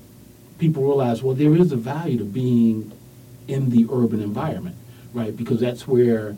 people 0.58 0.82
realize, 0.82 1.22
well, 1.22 1.34
there 1.34 1.54
is 1.54 1.72
a 1.72 1.76
value 1.76 2.18
to 2.18 2.24
being 2.24 2.92
in 3.48 3.70
the 3.70 3.86
urban 3.90 4.22
environment, 4.22 4.76
right? 5.12 5.36
Because 5.36 5.60
that's 5.60 5.86
where 5.86 6.36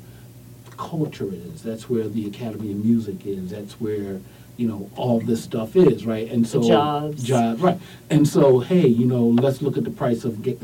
culture 0.77 1.29
is. 1.33 1.62
That's 1.62 1.88
where 1.88 2.09
the 2.09 2.27
Academy 2.27 2.73
of 2.73 2.85
Music 2.85 3.27
is. 3.27 3.51
That's 3.51 3.81
where 3.81 4.21
you 4.57 4.66
know 4.66 4.90
all 4.97 5.21
this 5.21 5.45
stuff 5.45 5.77
is, 5.77 6.07
right? 6.07 6.31
And 6.31 6.47
so 6.47 6.62
jobs. 6.62 7.23
job, 7.23 7.62
right? 7.62 7.79
And 8.11 8.27
so, 8.27 8.61
hey, 8.61 8.87
you 8.87 9.07
know, 9.07 9.25
let's 9.25 9.62
look 9.62 9.77
at 9.77 9.85
the 9.85 9.90
price 9.90 10.25
of 10.25 10.42
ga- 10.42 10.59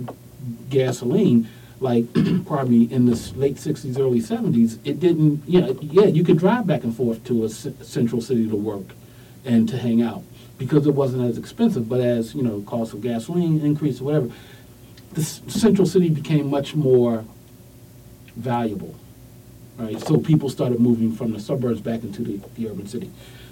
gasoline. 0.71 1.49
Like, 1.83 2.07
probably 2.47 2.91
in 2.93 3.07
the 3.07 3.33
late 3.37 3.57
'60s, 3.57 3.99
early 3.99 4.21
'70s, 4.21 4.79
it 4.85 5.01
didn't. 5.01 5.43
Yeah, 5.47 5.73
yeah, 5.81 6.05
you 6.07 6.25
could 6.25 6.39
drive 6.39 6.67
back 6.67 6.85
and 6.85 6.95
forth 6.97 7.25
to 7.25 7.45
a 7.45 7.49
c- 7.49 7.75
central 7.83 8.21
city 8.23 8.49
to 8.49 8.57
work 8.57 8.95
and 9.45 9.69
to 9.69 9.77
hang 9.77 10.01
out 10.03 10.23
because 10.59 10.87
it 10.87 10.95
wasn't 10.95 11.29
as 11.29 11.37
expensive. 11.39 11.89
But 11.89 12.01
as 12.01 12.35
you 12.35 12.43
know, 12.43 12.63
cost 12.63 12.95
of 12.95 13.03
gasoline 13.03 13.61
increased 13.61 14.01
or 14.01 14.05
whatever, 14.05 14.31
the 15.13 15.23
central 15.23 15.87
city 15.87 16.09
became 16.09 16.49
much 16.49 16.75
more 16.75 17.25
valuable 18.37 18.95
right? 19.79 20.01
So 20.01 20.19
people 20.19 20.49
started 20.49 20.81
moving 20.81 21.13
from 21.13 21.33
the 21.33 21.41
suburbs 21.41 21.81
back 21.81 22.03
into 22.03 22.23
the, 22.23 22.41
the 22.55 22.69
urban 22.69 22.87
city. 22.87 23.11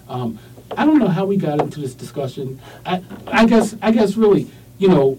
Um, 0.09 0.39
I 0.77 0.85
don't 0.85 0.99
know 0.99 1.09
how 1.09 1.25
we 1.25 1.37
got 1.37 1.61
into 1.61 1.81
this 1.81 1.95
discussion. 1.95 2.61
I, 2.87 3.03
I 3.27 3.47
guess, 3.47 3.77
I 3.83 3.91
guess 3.91 4.17
really, 4.17 4.51
you 4.79 4.89
know, 4.89 5.19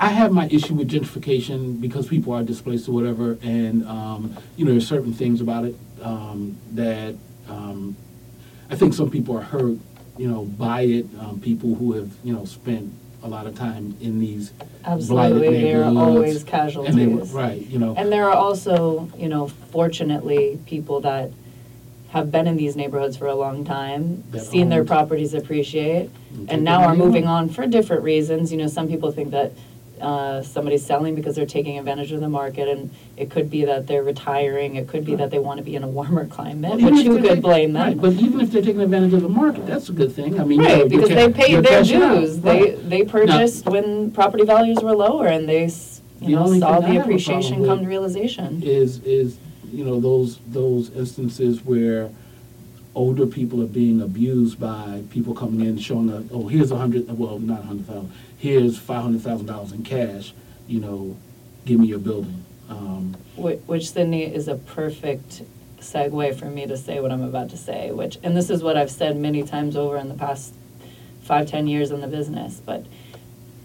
I 0.00 0.10
have 0.10 0.32
my 0.32 0.46
issue 0.48 0.74
with 0.74 0.88
gentrification 0.90 1.80
because 1.80 2.06
people 2.06 2.32
are 2.32 2.42
displaced 2.42 2.88
or 2.88 2.92
whatever, 2.92 3.36
and 3.42 3.84
um, 3.86 4.36
you 4.56 4.64
know, 4.64 4.70
there's 4.70 4.86
certain 4.86 5.12
things 5.12 5.40
about 5.40 5.64
it 5.64 5.74
um, 6.02 6.56
that 6.74 7.16
um, 7.48 7.96
I 8.70 8.76
think 8.76 8.94
some 8.94 9.10
people 9.10 9.36
are 9.36 9.42
hurt, 9.42 9.76
you 10.16 10.28
know, 10.28 10.44
by 10.44 10.82
it. 10.82 11.06
Um, 11.18 11.40
people 11.40 11.74
who 11.74 11.92
have, 11.94 12.10
you 12.22 12.32
know, 12.32 12.44
spent 12.44 12.92
a 13.24 13.28
lot 13.28 13.46
of 13.48 13.56
time 13.56 13.96
in 14.00 14.20
these 14.20 14.50
blighted 14.50 14.72
Absolutely, 14.84 15.62
there 15.62 15.82
are 15.82 15.90
neighborhoods, 15.90 15.96
always 15.98 16.36
and 16.36 16.46
they 16.46 16.50
casualties. 16.50 17.32
were 17.32 17.40
right, 17.40 17.66
you 17.66 17.78
know. 17.80 17.94
And 17.96 18.12
there 18.12 18.26
are 18.30 18.36
also, 18.36 19.10
you 19.18 19.28
know, 19.28 19.48
fortunately, 19.48 20.60
people 20.66 21.00
that 21.00 21.32
have 22.10 22.30
been 22.30 22.46
in 22.46 22.56
these 22.56 22.76
neighborhoods 22.76 23.16
for 23.16 23.26
a 23.26 23.34
long 23.34 23.64
time, 23.64 24.22
That 24.30 24.40
seen 24.40 24.68
their 24.68 24.80
owned. 24.80 24.88
properties 24.88 25.34
appreciate, 25.34 26.08
And 26.48 26.62
now 26.62 26.84
are 26.84 26.94
moving 26.94 27.26
on 27.26 27.48
for 27.48 27.66
different 27.66 28.02
reasons. 28.04 28.50
You 28.52 28.58
know, 28.58 28.68
some 28.68 28.86
people 28.88 29.10
think 29.12 29.30
that 29.32 29.52
uh, 30.00 30.42
somebody's 30.42 30.84
selling 30.84 31.14
because 31.14 31.36
they're 31.36 31.46
taking 31.46 31.78
advantage 31.78 32.12
of 32.12 32.20
the 32.20 32.28
market, 32.28 32.68
and 32.68 32.90
it 33.16 33.30
could 33.30 33.50
be 33.50 33.64
that 33.64 33.86
they're 33.86 34.02
retiring, 34.02 34.76
it 34.76 34.88
could 34.88 35.04
be 35.04 35.14
that 35.16 35.30
they 35.30 35.38
want 35.38 35.58
to 35.58 35.64
be 35.64 35.74
in 35.76 35.82
a 35.84 35.88
warmer 35.88 36.26
climate, 36.26 36.70
Well, 36.70 36.80
even 36.80 36.94
which 36.94 37.00
if 37.00 37.06
you 37.06 37.14
could 37.18 37.24
taking- 37.24 37.42
blame 37.42 37.76
Right, 37.76 37.90
them. 37.90 37.98
but 38.00 38.12
even 38.22 38.40
if 38.40 38.50
they're 38.50 38.62
taking 38.62 38.80
advantage 38.80 39.12
of 39.14 39.22
the 39.22 39.28
market, 39.28 39.66
that's 39.66 39.88
a 39.88 39.92
good 39.92 40.12
thing. 40.12 40.38
I 40.40 40.44
mean, 40.44 40.60
you 40.60 40.66
know, 40.68 40.72
Right, 40.74 40.78
you're 40.78 40.88
because 40.88 41.08
they 41.10 41.32
paid 41.32 41.50
you're 41.52 41.62
their 41.62 41.78
cashing 41.80 42.02
out. 42.02 42.18
dues. 42.20 42.40
They, 42.40 42.60
Right. 42.60 42.88
they 42.90 43.02
purchased 43.04 43.66
when 43.66 44.10
property 44.12 44.44
values 44.44 44.78
were 44.82 44.94
lower 44.94 45.26
and 45.26 45.48
they, 45.48 45.64
s- 45.64 46.00
you 46.20 46.28
The 46.28 46.32
know, 46.36 46.42
only 46.44 46.60
saw 46.60 46.74
thing 46.76 46.84
I 46.84 46.86
the 46.88 46.92
have 46.94 46.96
a 46.96 47.00
appreciation 47.04 47.54
problem 47.56 47.68
come 47.68 47.78
with 47.78 47.84
to 47.86 47.88
realization. 47.88 48.62
Is, 48.64 48.98
is, 49.04 49.38
you 49.72 49.84
know, 49.84 50.00
those, 50.00 50.38
those 50.48 50.90
instances 50.96 51.64
where 51.64 52.10
older 52.98 53.26
people 53.26 53.62
are 53.62 53.66
being 53.66 54.02
abused 54.02 54.58
by 54.58 55.02
people 55.10 55.32
coming 55.32 55.64
in 55.64 55.78
showing 55.78 56.08
that, 56.08 56.28
oh, 56.32 56.48
here's 56.48 56.72
a 56.72 56.76
hundred, 56.76 57.06
well, 57.16 57.38
not 57.38 57.60
a 57.60 57.62
hundred 57.62 57.86
thousand, 57.86 58.12
here's 58.36 58.76
five 58.76 59.02
hundred 59.02 59.22
thousand 59.22 59.46
dollars 59.46 59.70
in 59.70 59.84
cash, 59.84 60.34
you 60.66 60.80
know, 60.80 61.16
give 61.64 61.78
me 61.78 61.86
your 61.86 62.00
building. 62.00 62.44
Um, 62.68 63.16
Which, 63.36 63.60
which 63.66 63.90
Sydney 63.92 64.24
is 64.24 64.48
a 64.48 64.56
perfect 64.56 65.42
segue 65.80 66.34
for 66.34 66.46
me 66.46 66.66
to 66.66 66.76
say 66.76 66.98
what 66.98 67.12
I'm 67.12 67.22
about 67.22 67.50
to 67.50 67.56
say, 67.56 67.92
which, 67.92 68.18
and 68.24 68.36
this 68.36 68.50
is 68.50 68.64
what 68.64 68.76
I've 68.76 68.90
said 68.90 69.16
many 69.16 69.44
times 69.44 69.76
over 69.76 69.96
in 69.96 70.08
the 70.08 70.16
past 70.16 70.52
five, 71.22 71.46
ten 71.48 71.68
years 71.68 71.92
in 71.92 72.00
the 72.00 72.08
business, 72.08 72.60
but 72.66 72.84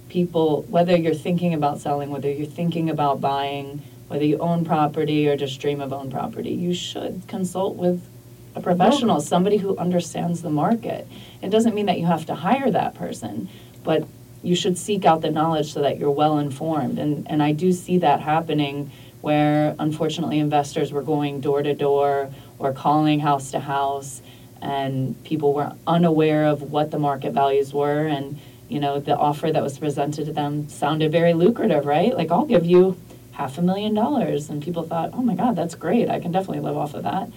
people, 0.10 0.62
whether 0.69 0.96
you're 0.96 1.15
thinking 1.15 1.56
about 1.56 1.80
selling, 1.80 2.12
whether 2.12 2.32
you're 2.32 2.46
thinking 2.46 2.88
about 2.88 3.19
buying, 3.19 3.82
whether 4.10 4.26
you 4.26 4.38
own 4.38 4.63
property 4.63 5.28
or 5.28 5.36
just 5.36 5.60
dream 5.60 5.82
of 5.82 5.91
own 5.91 6.12
property, 6.12 6.52
you 6.52 6.76
should 6.76 7.24
consult 7.28 7.76
with 7.76 8.08
a 8.55 8.61
professional, 8.61 9.19
somebody 9.19 9.57
who 9.57 9.77
understands 9.77 10.41
the 10.41 10.49
market. 10.49 11.07
It 11.41 11.49
doesn't 11.49 11.73
mean 11.73 11.87
that 11.87 11.99
you 11.99 12.05
have 12.05 12.25
to 12.27 12.35
hire 12.35 12.69
that 12.71 12.95
person, 12.95 13.49
but 13.83 14.07
you 14.43 14.55
should 14.55 14.77
seek 14.77 15.05
out 15.05 15.21
the 15.21 15.31
knowledge 15.31 15.73
so 15.73 15.81
that 15.81 15.97
you're 15.97 16.11
well 16.11 16.37
informed. 16.37 16.99
And, 16.99 17.29
and 17.29 17.41
I 17.41 17.53
do 17.53 17.71
see 17.71 17.97
that 17.99 18.19
happening 18.19 18.91
where 19.21 19.73
unfortunately 19.79 20.37
investors 20.39 20.91
were 20.91 21.01
going 21.01 21.39
door 21.39 21.63
to 21.63 21.73
door 21.73 22.29
or 22.59 22.73
calling 22.73 23.21
house 23.21 23.51
to 23.51 23.59
house 23.59 24.21
and 24.61 25.21
people 25.23 25.53
were 25.53 25.73
unaware 25.87 26.45
of 26.45 26.61
what 26.61 26.91
the 26.91 26.99
market 26.99 27.31
values 27.31 27.73
were. 27.73 28.05
And 28.05 28.39
you 28.67 28.79
know 28.79 28.99
the 28.99 29.15
offer 29.15 29.51
that 29.51 29.61
was 29.61 29.77
presented 29.77 30.25
to 30.25 30.33
them 30.33 30.67
sounded 30.67 31.11
very 31.11 31.33
lucrative 31.33 31.85
right? 31.85 32.15
Like 32.15 32.31
i'll 32.31 32.45
give 32.45 32.65
you 32.65 32.97
half 33.31 33.57
a 33.57 33.61
million 33.61 33.93
dollars. 33.93 34.49
And 34.49 34.61
people 34.61 34.83
thought 34.83 35.11
oh 35.13 35.21
my 35.21 35.35
god 35.35 35.55
that's 35.55 35.75
great. 35.75 36.09
I 36.09 36.19
can 36.19 36.31
definitely 36.31 36.61
live 36.61 36.75
off 36.75 36.93
of 36.93 37.03
that 37.03 37.29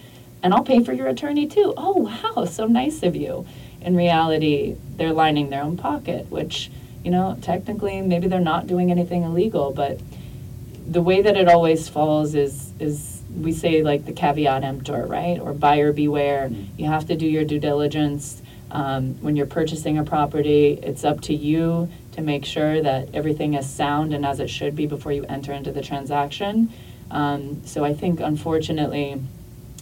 and 0.43 0.53
i'll 0.53 0.63
pay 0.63 0.83
for 0.83 0.93
your 0.93 1.07
attorney 1.07 1.47
too 1.47 1.73
oh 1.77 2.09
wow 2.35 2.45
so 2.45 2.65
nice 2.65 3.03
of 3.03 3.15
you 3.15 3.45
in 3.81 3.95
reality 3.95 4.75
they're 4.97 5.13
lining 5.13 5.49
their 5.49 5.63
own 5.63 5.77
pocket 5.77 6.29
which 6.29 6.69
you 7.03 7.11
know 7.11 7.37
technically 7.41 8.01
maybe 8.01 8.27
they're 8.27 8.39
not 8.39 8.67
doing 8.67 8.91
anything 8.91 9.23
illegal 9.23 9.71
but 9.71 9.99
the 10.87 11.01
way 11.01 11.21
that 11.21 11.35
it 11.35 11.47
always 11.47 11.89
falls 11.89 12.33
is 12.33 12.71
is 12.79 13.17
we 13.37 13.51
say 13.51 13.83
like 13.83 14.05
the 14.05 14.13
caveat 14.13 14.63
emptor, 14.63 15.05
right? 15.05 15.39
Or 15.39 15.53
buyer 15.53 15.93
beware. 15.93 16.49
Mm. 16.49 16.67
You 16.77 16.85
have 16.85 17.07
to 17.07 17.15
do 17.15 17.25
your 17.25 17.43
due 17.43 17.59
diligence. 17.59 18.41
Um, 18.71 19.15
when 19.21 19.35
you're 19.35 19.45
purchasing 19.45 19.97
a 19.97 20.03
property, 20.03 20.79
it's 20.83 21.03
up 21.03 21.21
to 21.21 21.33
you 21.33 21.89
to 22.13 22.21
make 22.21 22.45
sure 22.45 22.81
that 22.81 23.09
everything 23.13 23.53
is 23.53 23.69
sound 23.69 24.13
and 24.13 24.25
as 24.25 24.39
it 24.39 24.49
should 24.49 24.75
be 24.75 24.87
before 24.87 25.11
you 25.11 25.23
enter 25.25 25.53
into 25.53 25.71
the 25.71 25.81
transaction. 25.81 26.71
Um, 27.11 27.61
so 27.65 27.85
I 27.85 27.93
think 27.93 28.19
unfortunately, 28.19 29.21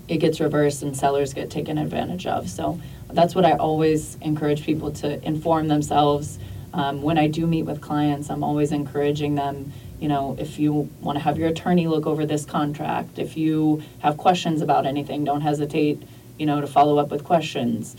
it 0.07 0.17
gets 0.17 0.39
reversed 0.39 0.83
and 0.83 0.95
sellers 0.95 1.33
get 1.33 1.49
taken 1.49 1.77
advantage 1.77 2.27
of. 2.27 2.49
So 2.49 2.79
that's 3.11 3.33
what 3.33 3.45
I 3.45 3.53
always 3.53 4.17
encourage 4.21 4.63
people 4.63 4.91
to 4.93 5.25
inform 5.25 5.67
themselves. 5.67 6.39
Um, 6.73 7.01
when 7.01 7.17
I 7.17 7.27
do 7.27 7.47
meet 7.47 7.63
with 7.63 7.81
clients, 7.81 8.29
I'm 8.29 8.43
always 8.43 8.71
encouraging 8.71 9.35
them, 9.35 9.71
you 9.99 10.07
know, 10.07 10.35
if 10.37 10.59
you 10.59 10.89
want 10.99 11.17
to 11.17 11.23
have 11.23 11.37
your 11.37 11.47
attorney 11.47 11.87
look 11.87 12.05
over 12.05 12.25
this 12.25 12.45
contract, 12.45 13.17
if 13.17 13.37
you 13.37 13.81
have 13.99 14.17
questions 14.17 14.61
about 14.61 14.85
anything, 14.85 15.23
don't 15.23 15.41
hesitate, 15.41 16.03
you 16.37 16.45
know, 16.45 16.61
to 16.61 16.67
follow 16.67 16.97
up 16.97 17.09
with 17.09 17.23
questions. 17.23 17.95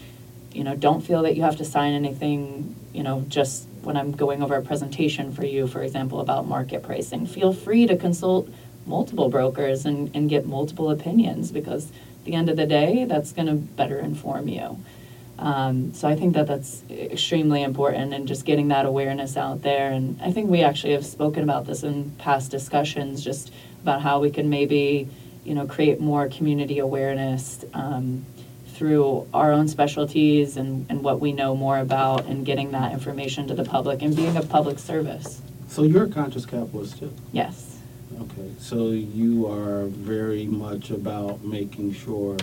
You 0.52 0.64
know, 0.64 0.76
don't 0.76 1.00
feel 1.00 1.22
that 1.22 1.36
you 1.36 1.42
have 1.42 1.56
to 1.56 1.64
sign 1.64 1.94
anything, 1.94 2.76
you 2.92 3.02
know, 3.02 3.24
just 3.28 3.66
when 3.82 3.96
I'm 3.96 4.12
going 4.12 4.42
over 4.42 4.56
a 4.56 4.62
presentation 4.62 5.32
for 5.32 5.44
you, 5.44 5.66
for 5.66 5.82
example, 5.82 6.20
about 6.20 6.46
market 6.46 6.82
pricing. 6.82 7.26
Feel 7.26 7.52
free 7.52 7.86
to 7.86 7.96
consult 7.96 8.48
multiple 8.86 9.28
brokers 9.28 9.84
and, 9.84 10.10
and 10.14 10.30
get 10.30 10.46
multiple 10.46 10.90
opinions 10.90 11.50
because 11.50 11.90
at 11.90 12.24
the 12.24 12.34
end 12.34 12.48
of 12.48 12.56
the 12.56 12.66
day, 12.66 13.04
that's 13.04 13.32
going 13.32 13.46
to 13.46 13.54
better 13.54 13.98
inform 13.98 14.48
you. 14.48 14.78
Um, 15.38 15.92
so 15.92 16.08
I 16.08 16.16
think 16.16 16.34
that 16.34 16.46
that's 16.46 16.82
extremely 16.90 17.62
important 17.62 18.14
and 18.14 18.26
just 18.26 18.44
getting 18.44 18.68
that 18.68 18.86
awareness 18.86 19.36
out 19.36 19.62
there. 19.62 19.90
And 19.90 20.20
I 20.22 20.32
think 20.32 20.48
we 20.48 20.62
actually 20.62 20.94
have 20.94 21.04
spoken 21.04 21.42
about 21.42 21.66
this 21.66 21.82
in 21.82 22.10
past 22.12 22.50
discussions, 22.50 23.22
just 23.22 23.52
about 23.82 24.00
how 24.00 24.20
we 24.20 24.30
can 24.30 24.48
maybe, 24.48 25.08
you 25.44 25.54
know, 25.54 25.66
create 25.66 26.00
more 26.00 26.28
community 26.28 26.78
awareness 26.78 27.64
um, 27.74 28.24
through 28.68 29.28
our 29.32 29.52
own 29.52 29.68
specialties 29.68 30.56
and, 30.56 30.86
and 30.90 31.02
what 31.02 31.20
we 31.20 31.32
know 31.32 31.54
more 31.54 31.78
about 31.78 32.24
and 32.26 32.44
getting 32.44 32.72
that 32.72 32.92
information 32.92 33.46
to 33.48 33.54
the 33.54 33.64
public 33.64 34.02
and 34.02 34.16
being 34.16 34.36
a 34.36 34.42
public 34.42 34.78
service. 34.78 35.40
So 35.68 35.82
you're 35.82 36.04
a 36.04 36.08
conscious 36.08 36.46
capitalist 36.46 36.98
too? 36.98 37.12
Yes. 37.32 37.65
Okay, 38.20 38.50
so 38.58 38.88
you 38.88 39.46
are 39.50 39.86
very 39.86 40.46
much 40.46 40.90
about 40.90 41.44
making 41.44 41.92
sure 41.92 42.36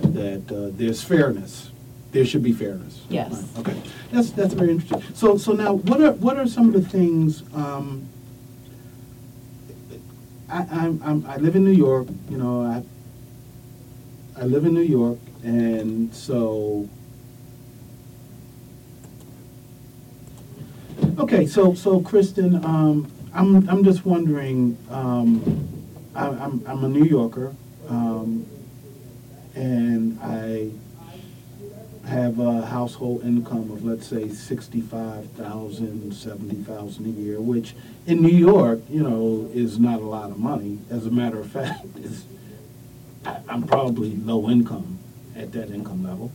that 0.00 0.50
uh, 0.52 0.70
there's 0.76 1.02
fairness. 1.02 1.70
There 2.12 2.24
should 2.24 2.42
be 2.42 2.52
fairness. 2.52 3.02
Yes. 3.08 3.32
Right, 3.32 3.58
Okay, 3.58 3.82
that's, 4.12 4.30
that's 4.30 4.54
very 4.54 4.70
interesting. 4.70 5.02
So, 5.14 5.36
so 5.36 5.52
now, 5.52 5.74
what 5.74 6.00
are, 6.00 6.12
what 6.12 6.36
are 6.36 6.46
some 6.46 6.72
of 6.72 6.74
the 6.74 6.88
things, 6.88 7.42
um, 7.54 8.08
I, 10.48 10.58
I'm, 10.70 11.02
I'm, 11.02 11.26
I 11.26 11.36
live 11.36 11.56
in 11.56 11.64
New 11.64 11.72
York, 11.72 12.06
you 12.30 12.38
know, 12.38 12.62
I, 12.62 12.82
I 14.40 14.44
live 14.44 14.64
in 14.64 14.74
New 14.74 14.82
York, 14.82 15.18
and 15.42 16.14
so, 16.14 16.88
okay, 21.18 21.46
so, 21.46 21.74
so 21.74 22.00
Kristen, 22.00 22.64
um, 22.64 23.10
I'm, 23.36 23.68
I'm 23.68 23.84
just 23.84 24.06
wondering, 24.06 24.78
um, 24.88 25.68
I, 26.14 26.26
I'm, 26.28 26.64
I'm 26.66 26.84
a 26.84 26.88
New 26.88 27.04
Yorker, 27.04 27.54
um, 27.86 28.46
and 29.54 30.18
I 30.22 30.70
have 32.08 32.38
a 32.38 32.64
household 32.64 33.24
income 33.24 33.70
of, 33.70 33.84
let's 33.84 34.06
say, 34.06 34.30
sixty-five 34.30 35.30
thousand, 35.32 36.14
seventy 36.14 36.56
thousand 36.56 37.06
a 37.06 37.08
year, 37.10 37.38
which 37.38 37.74
in 38.06 38.22
New 38.22 38.34
York, 38.34 38.80
you 38.88 39.02
know, 39.02 39.50
is 39.52 39.78
not 39.78 40.00
a 40.00 40.04
lot 40.06 40.30
of 40.30 40.38
money. 40.38 40.78
As 40.88 41.04
a 41.04 41.10
matter 41.10 41.38
of 41.40 41.50
fact, 41.52 41.84
is, 41.98 42.24
I, 43.26 43.36
I'm 43.50 43.64
probably 43.64 44.16
low 44.16 44.48
income 44.48 44.98
at 45.36 45.52
that 45.52 45.70
income 45.70 46.04
level, 46.04 46.32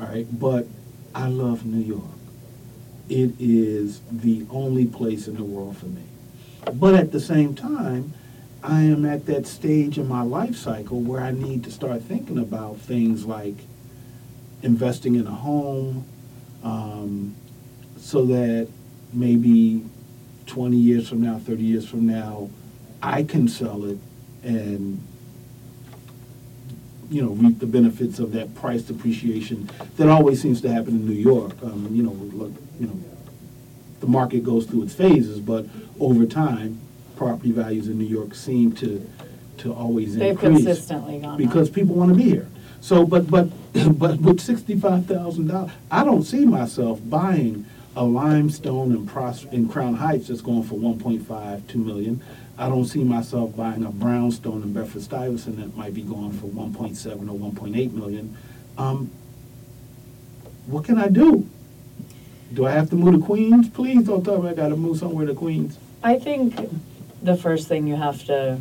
all 0.00 0.06
right? 0.06 0.26
But 0.40 0.66
I 1.14 1.28
love 1.28 1.66
New 1.66 1.84
York. 1.84 2.04
It 3.10 3.32
is 3.38 4.00
the 4.10 4.46
only 4.50 4.86
place 4.86 5.28
in 5.28 5.36
the 5.36 5.44
world 5.44 5.76
for 5.76 5.86
me. 5.86 6.04
But 6.74 6.94
at 6.94 7.12
the 7.12 7.20
same 7.20 7.54
time, 7.54 8.12
I 8.62 8.82
am 8.82 9.04
at 9.04 9.26
that 9.26 9.46
stage 9.46 9.98
in 9.98 10.08
my 10.08 10.22
life 10.22 10.56
cycle 10.56 11.00
where 11.00 11.20
I 11.20 11.30
need 11.30 11.64
to 11.64 11.70
start 11.70 12.02
thinking 12.02 12.38
about 12.38 12.78
things 12.78 13.24
like 13.24 13.56
investing 14.62 15.14
in 15.14 15.26
a 15.26 15.32
home, 15.32 16.04
um, 16.64 17.34
so 17.96 18.24
that 18.26 18.68
maybe 19.12 19.84
20 20.46 20.76
years 20.76 21.08
from 21.08 21.22
now, 21.22 21.38
30 21.38 21.62
years 21.62 21.88
from 21.88 22.06
now, 22.06 22.50
I 23.02 23.22
can 23.22 23.46
sell 23.48 23.84
it 23.84 23.98
and, 24.42 25.00
you 27.10 27.22
know, 27.22 27.30
reap 27.30 27.60
the 27.60 27.66
benefits 27.66 28.18
of 28.18 28.32
that 28.32 28.54
price 28.54 28.82
depreciation 28.82 29.70
that 29.96 30.08
always 30.08 30.42
seems 30.42 30.60
to 30.62 30.72
happen 30.72 30.90
in 30.90 31.06
New 31.06 31.14
York. 31.14 31.52
Um, 31.62 31.88
you 31.92 32.02
know, 32.02 32.10
look, 32.10 32.52
you 32.80 32.88
know, 32.88 32.98
the 34.00 34.06
market 34.06 34.44
goes 34.44 34.66
through 34.66 34.82
its 34.84 34.94
phases, 34.94 35.38
but 35.40 35.66
over 36.00 36.26
time, 36.26 36.80
property 37.16 37.50
values 37.52 37.88
in 37.88 37.98
New 37.98 38.06
York 38.06 38.34
seem 38.34 38.72
to, 38.72 39.08
to 39.58 39.72
always 39.72 40.16
They've 40.16 40.30
increase. 40.30 40.64
consistently 40.64 41.18
gone 41.18 41.32
up. 41.32 41.38
Because 41.38 41.68
people 41.70 41.94
want 41.94 42.10
to 42.10 42.16
be 42.16 42.24
here. 42.24 42.48
So, 42.80 43.04
but, 43.04 43.30
but, 43.30 43.48
but 43.98 44.20
with 44.20 44.40
sixty-five 44.40 45.06
thousand 45.06 45.48
dollars, 45.48 45.72
I 45.90 46.04
don't 46.04 46.22
see 46.22 46.44
myself 46.44 47.00
buying 47.04 47.66
a 47.96 48.04
limestone 48.04 48.92
in 48.92 49.06
Pros, 49.06 49.44
in 49.46 49.68
Crown 49.68 49.94
Heights 49.94 50.28
that's 50.28 50.40
going 50.40 50.62
for 50.62 50.76
one 50.76 50.98
point 50.98 51.26
five, 51.26 51.66
two 51.66 51.78
million. 51.78 52.22
I 52.56 52.68
don't 52.68 52.84
see 52.86 53.04
myself 53.04 53.56
buying 53.56 53.84
a 53.84 53.90
brownstone 53.90 54.62
in 54.62 54.72
Bedford 54.72 55.02
Stuyvesant 55.02 55.58
that 55.58 55.76
might 55.76 55.94
be 55.94 56.02
going 56.02 56.32
for 56.32 56.46
one 56.46 56.72
point 56.74 56.96
seven 56.96 57.28
or 57.28 57.36
one 57.36 57.54
point 57.54 57.76
eight 57.76 57.92
million. 57.92 58.36
Um, 58.76 59.10
what 60.66 60.84
can 60.84 60.98
I 60.98 61.08
do? 61.08 61.48
Do 62.52 62.66
I 62.66 62.70
have 62.72 62.90
to 62.90 62.96
move 62.96 63.20
to 63.20 63.26
Queens? 63.26 63.68
Please 63.68 64.04
don't 64.06 64.24
tell 64.24 64.40
me 64.42 64.50
I 64.50 64.54
gotta 64.54 64.76
move 64.76 64.98
somewhere 64.98 65.26
to 65.26 65.34
Queens. 65.34 65.78
I 66.02 66.18
think 66.18 66.54
the 67.22 67.36
first 67.36 67.66
thing 67.66 67.88
you 67.88 67.96
have 67.96 68.24
to 68.26 68.60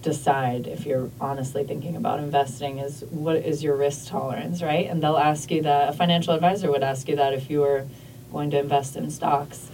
decide 0.00 0.66
if 0.66 0.86
you're 0.86 1.10
honestly 1.20 1.64
thinking 1.64 1.96
about 1.96 2.18
investing 2.18 2.78
is 2.78 3.02
what 3.10 3.36
is 3.36 3.62
your 3.62 3.76
risk 3.76 4.08
tolerance, 4.08 4.62
right? 4.62 4.88
And 4.88 5.02
they'll 5.02 5.18
ask 5.18 5.50
you 5.50 5.62
that, 5.62 5.90
a 5.90 5.92
financial 5.92 6.32
advisor 6.32 6.70
would 6.70 6.82
ask 6.82 7.08
you 7.08 7.16
that 7.16 7.34
if 7.34 7.50
you 7.50 7.60
were 7.60 7.86
going 8.32 8.50
to 8.52 8.58
invest 8.58 8.96
in 8.96 9.10
stocks. 9.10 9.70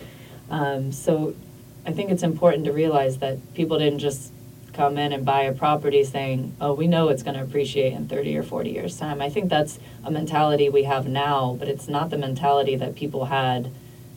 Um, 0.51 0.91
so 0.91 1.37
I 1.87 1.93
think 1.93 2.11
it's 2.11 2.25
important 2.25 2.65
to 2.65 2.73
realize 2.73 3.19
that 3.19 3.55
people 3.55 3.79
didn't 3.79 4.01
just 4.01 4.33
come 4.73 4.99
in 4.99 5.13
and 5.13 5.25
buy 5.25 5.43
a 5.43 5.53
property 5.53 6.03
saying, 6.03 6.57
oh, 6.61 6.73
we 6.73 6.89
know 6.89 7.11
it's 7.11 7.23
going 7.23 7.37
to 7.37 7.43
appreciate 7.43 7.93
in 7.93 8.09
30 8.09 8.39
or 8.39 8.43
40 8.43 8.71
years' 8.71 8.99
time. 8.99 9.21
I 9.21 9.29
think 9.29 9.51
that's 9.51 9.79
a 10.03 10.11
mentality 10.11 10.69
we 10.69 10.85
have 10.85 11.07
now, 11.07 11.55
but 11.59 11.69
it's 11.69 11.87
not 11.87 12.11
the 12.11 12.19
mentality 12.19 12.75
that 12.77 12.97
people 12.97 13.27
had, 13.27 13.71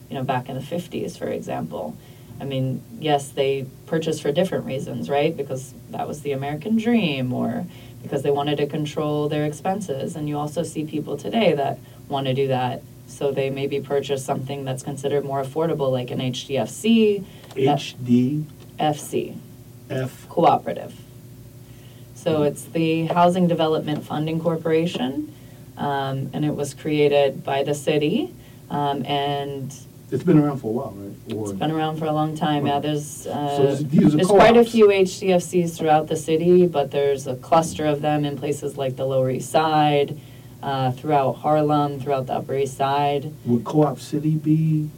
you 0.08 0.16
know, 0.16 0.24
back 0.24 0.48
in 0.48 0.56
the 0.56 0.62
50s, 0.62 1.16
for 1.16 1.28
example. 1.28 1.96
I 2.40 2.44
mean, 2.44 2.82
yes, 2.98 3.28
they 3.28 3.66
purchased 3.86 4.22
for 4.22 4.32
different 4.32 4.66
reasons, 4.66 5.08
right? 5.08 5.36
Because 5.36 5.72
that 5.90 6.06
was 6.06 6.22
the 6.22 6.32
American 6.32 6.76
dream, 6.76 7.32
or 7.32 7.66
because 8.02 8.22
they 8.22 8.30
wanted 8.30 8.56
to 8.56 8.66
control 8.66 9.28
their 9.28 9.44
expenses. 9.44 10.16
And 10.16 10.28
you 10.28 10.38
also 10.38 10.62
see 10.62 10.84
people 10.84 11.16
today 11.16 11.54
that 11.54 11.78
want 12.08 12.26
to 12.26 12.34
do 12.34 12.48
that. 12.48 12.82
So 13.08 13.30
they 13.30 13.50
maybe 13.50 13.80
purchase 13.80 14.24
something 14.24 14.64
that's 14.64 14.82
considered 14.82 15.24
more 15.24 15.42
affordable, 15.42 15.90
like 15.90 16.10
an 16.10 16.20
HDFC, 16.20 17.24
that- 17.54 17.78
HDF. 17.78 18.44
FC, 18.78 19.36
cooperative. 20.28 20.94
So 22.14 22.42
it's 22.42 22.64
the 22.64 23.06
Housing 23.06 23.46
Development 23.46 24.04
Funding 24.04 24.40
Corporation, 24.40 25.32
um, 25.78 26.30
and 26.32 26.44
it 26.44 26.54
was 26.54 26.74
created 26.74 27.44
by 27.44 27.62
the 27.62 27.74
city. 27.74 28.34
Um, 28.68 29.06
and 29.06 29.72
It's 30.10 30.22
been 30.22 30.38
around 30.38 30.58
for 30.58 30.68
a 30.68 30.72
while, 30.72 30.92
right? 30.96 31.36
Or- 31.36 31.50
it's 31.50 31.58
been 31.58 31.70
around 31.72 31.96
for 31.98 32.04
a 32.06 32.12
long 32.12 32.36
time, 32.36 32.66
yeah, 32.66 32.78
there's, 32.78 33.04
So 33.06 33.30
uh, 33.32 33.76
these 33.80 34.14
are 34.14 34.16
there's 34.18 34.28
quite 34.28 34.50
a 34.56 34.60
co-ops. 34.60 34.70
few 34.70 34.86
HDFCs 34.88 35.76
throughout 35.76 36.06
the 36.06 36.14
city, 36.16 36.66
but 36.66 36.92
there's 36.92 37.26
a 37.26 37.34
cluster 37.36 37.84
of 37.86 38.02
them 38.02 38.24
in 38.24 38.36
places 38.38 38.76
like 38.78 38.94
the 38.96 39.04
Lower 39.04 39.30
East 39.30 39.50
Side, 39.50 40.16
uh, 40.62 40.92
throughout 40.92 41.32
Harlem, 41.32 41.98
throughout 42.00 42.26
the 42.28 42.34
Upper 42.34 42.54
East 42.56 42.76
Side. 42.76 43.32
Would 43.46 43.64
Co-op 43.64 43.98
City 43.98 44.36
be 44.36 44.88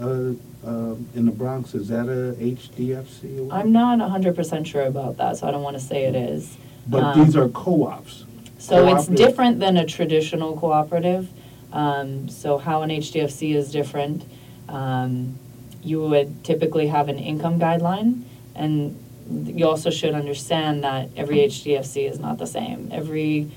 uh, 0.00 0.32
um, 0.64 1.06
in 1.14 1.26
the 1.26 1.32
Bronx? 1.32 1.74
Is 1.76 1.86
that 1.88 2.08
a 2.08 2.34
HDFC? 2.42 3.38
or 3.38 3.42
what? 3.44 3.54
I'm 3.56 3.70
not 3.70 4.00
hundred 4.10 4.34
percent 4.34 4.66
sure 4.66 4.82
about 4.82 5.16
that, 5.18 5.36
so 5.36 5.46
I 5.46 5.52
don't 5.52 5.62
wanna 5.62 5.78
say 5.80 6.04
it 6.06 6.16
is. 6.16 6.56
But 6.88 7.04
um, 7.04 7.24
these 7.24 7.36
are 7.36 7.48
co-ops. 7.50 8.24
So 8.58 8.88
it's 8.88 9.06
Cooperative. 9.06 9.16
different 9.16 9.60
than 9.60 9.76
a 9.76 9.86
traditional 9.86 10.56
cooperative. 10.56 11.28
Um, 11.72 12.28
so 12.28 12.58
how 12.58 12.82
an 12.82 12.90
HDFC 12.90 13.54
is 13.54 13.70
different, 13.70 14.24
um, 14.68 15.38
you 15.82 16.00
would 16.00 16.44
typically 16.44 16.88
have 16.88 17.08
an 17.08 17.18
income 17.18 17.58
guideline. 17.60 18.22
And 18.54 19.02
you 19.28 19.66
also 19.66 19.90
should 19.90 20.14
understand 20.14 20.84
that 20.84 21.10
every 21.16 21.38
HDFC 21.38 22.10
is 22.10 22.18
not 22.18 22.38
the 22.38 22.46
same. 22.46 22.88
Every 22.92 23.50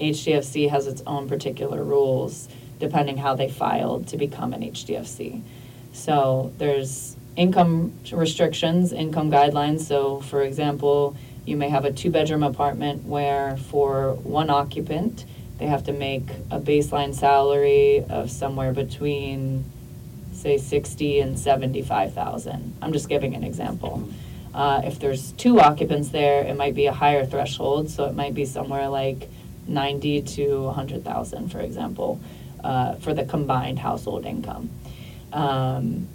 HDFC 0.00 0.70
has 0.70 0.86
its 0.86 1.02
own 1.06 1.28
particular 1.28 1.82
rules 1.82 2.48
depending 2.80 3.16
how 3.16 3.34
they 3.34 3.48
filed 3.48 4.08
to 4.08 4.16
become 4.16 4.52
an 4.52 4.60
HDFC. 4.62 5.40
So 5.92 6.52
there's 6.58 7.16
income 7.36 7.92
restrictions, 8.12 8.92
income 8.92 9.30
guidelines. 9.30 9.80
So 9.82 10.20
for 10.20 10.42
example, 10.42 11.16
you 11.46 11.56
may 11.56 11.68
have 11.68 11.84
a 11.84 11.92
two-bedroom 11.92 12.42
apartment 12.42 13.04
where 13.04 13.56
for 13.56 14.14
one 14.14 14.50
occupant, 14.50 15.24
they 15.58 15.66
have 15.66 15.84
to 15.84 15.92
make 15.92 16.28
a 16.50 16.58
baseline 16.58 17.14
salary 17.14 18.04
of 18.08 18.30
somewhere 18.30 18.72
between, 18.72 19.64
say, 20.44 20.58
sixty 20.58 21.20
and 21.20 21.38
seventy-five 21.38 22.12
thousand. 22.12 22.76
I'm 22.82 22.92
just 22.92 23.08
giving 23.08 23.34
an 23.34 23.42
example. 23.42 24.06
Uh, 24.52 24.82
if 24.84 25.00
there's 25.00 25.32
two 25.32 25.58
occupants 25.58 26.10
there, 26.10 26.44
it 26.44 26.54
might 26.54 26.74
be 26.74 26.84
a 26.86 26.92
higher 26.92 27.24
threshold, 27.24 27.88
so 27.88 28.04
it 28.04 28.14
might 28.14 28.34
be 28.34 28.44
somewhere 28.44 28.88
like 28.88 29.30
ninety 29.66 30.20
to 30.20 30.66
a 30.66 30.72
hundred 30.72 31.02
thousand, 31.02 31.48
for 31.50 31.60
example, 31.60 32.20
uh, 32.62 32.94
for 32.96 33.14
the 33.14 33.24
combined 33.24 33.78
household 33.78 34.26
income. 34.26 34.68
Um, 35.32 36.08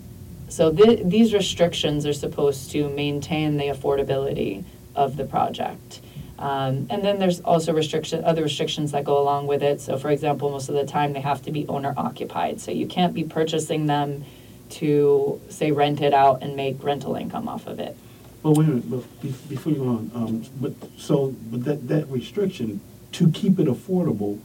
so 0.47 0.71
th- 0.71 1.01
these 1.03 1.33
restrictions 1.33 2.05
are 2.05 2.13
supposed 2.13 2.69
to 2.71 2.87
maintain 2.89 3.57
the 3.57 3.65
affordability 3.65 4.63
of 4.95 5.17
the 5.17 5.25
project. 5.25 6.01
Um, 6.39 6.87
and 6.89 7.03
then 7.03 7.19
there's 7.19 7.41
also 7.41 7.73
restriction, 7.73 8.23
other 8.23 8.41
restrictions 8.43 8.93
that 8.93 9.03
go 9.03 9.21
along 9.21 9.47
with 9.47 9.61
it. 9.61 9.81
So 9.81 9.97
for 9.97 10.09
example, 10.09 10.49
most 10.49 10.69
of 10.69 10.75
the 10.75 10.85
time 10.85 11.11
they 11.11 11.19
have 11.19 11.41
to 11.43 11.51
be 11.51 11.67
owner 11.67 11.93
occupied. 11.97 12.61
So 12.61 12.71
you 12.71 12.87
can't 12.87 13.13
be 13.13 13.25
purchasing 13.25 13.87
them 13.87 14.23
to, 14.69 15.41
say, 15.49 15.71
rent 15.71 15.99
it 16.01 16.13
out 16.13 16.41
and 16.41 16.55
make 16.55 16.81
rental 16.81 17.15
income 17.15 17.49
off 17.49 17.67
of 17.67 17.79
it. 17.79 17.97
Well, 18.41 18.53
wait 18.53 18.69
a 18.69 18.71
minute, 18.71 19.49
before 19.49 19.73
you 19.73 19.79
go 19.79 19.87
on, 19.89 20.11
um, 20.15 20.45
but, 20.61 20.73
so, 20.97 21.35
but 21.51 21.65
that, 21.65 21.89
that 21.89 22.07
restriction, 22.07 22.79
to 23.11 23.29
keep 23.31 23.59
it 23.59 23.67
affordable, 23.67 24.39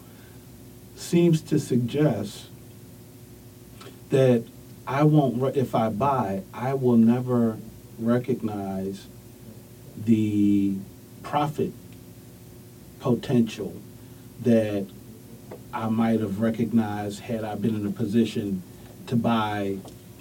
seems 0.97 1.41
to 1.43 1.61
suggest 1.61 2.47
that 4.11 4.45
I 4.85 5.05
won't, 5.05 5.57
if 5.57 5.77
I 5.77 5.91
buy, 5.91 6.43
I 6.53 6.75
will 6.75 6.97
never 6.97 7.59
recognize 7.99 9.07
the 9.97 10.77
profit 11.23 11.73
potential 13.05 13.75
that 14.41 14.87
I 15.75 15.89
might 15.91 16.21
have 16.21 16.41
recognized 16.41 17.21
had 17.21 17.45
I 17.45 17.55
been 17.55 17.75
in 17.75 17.87
a 17.87 17.91
position 17.91 18.63
to 19.09 19.15
buy 19.17 19.77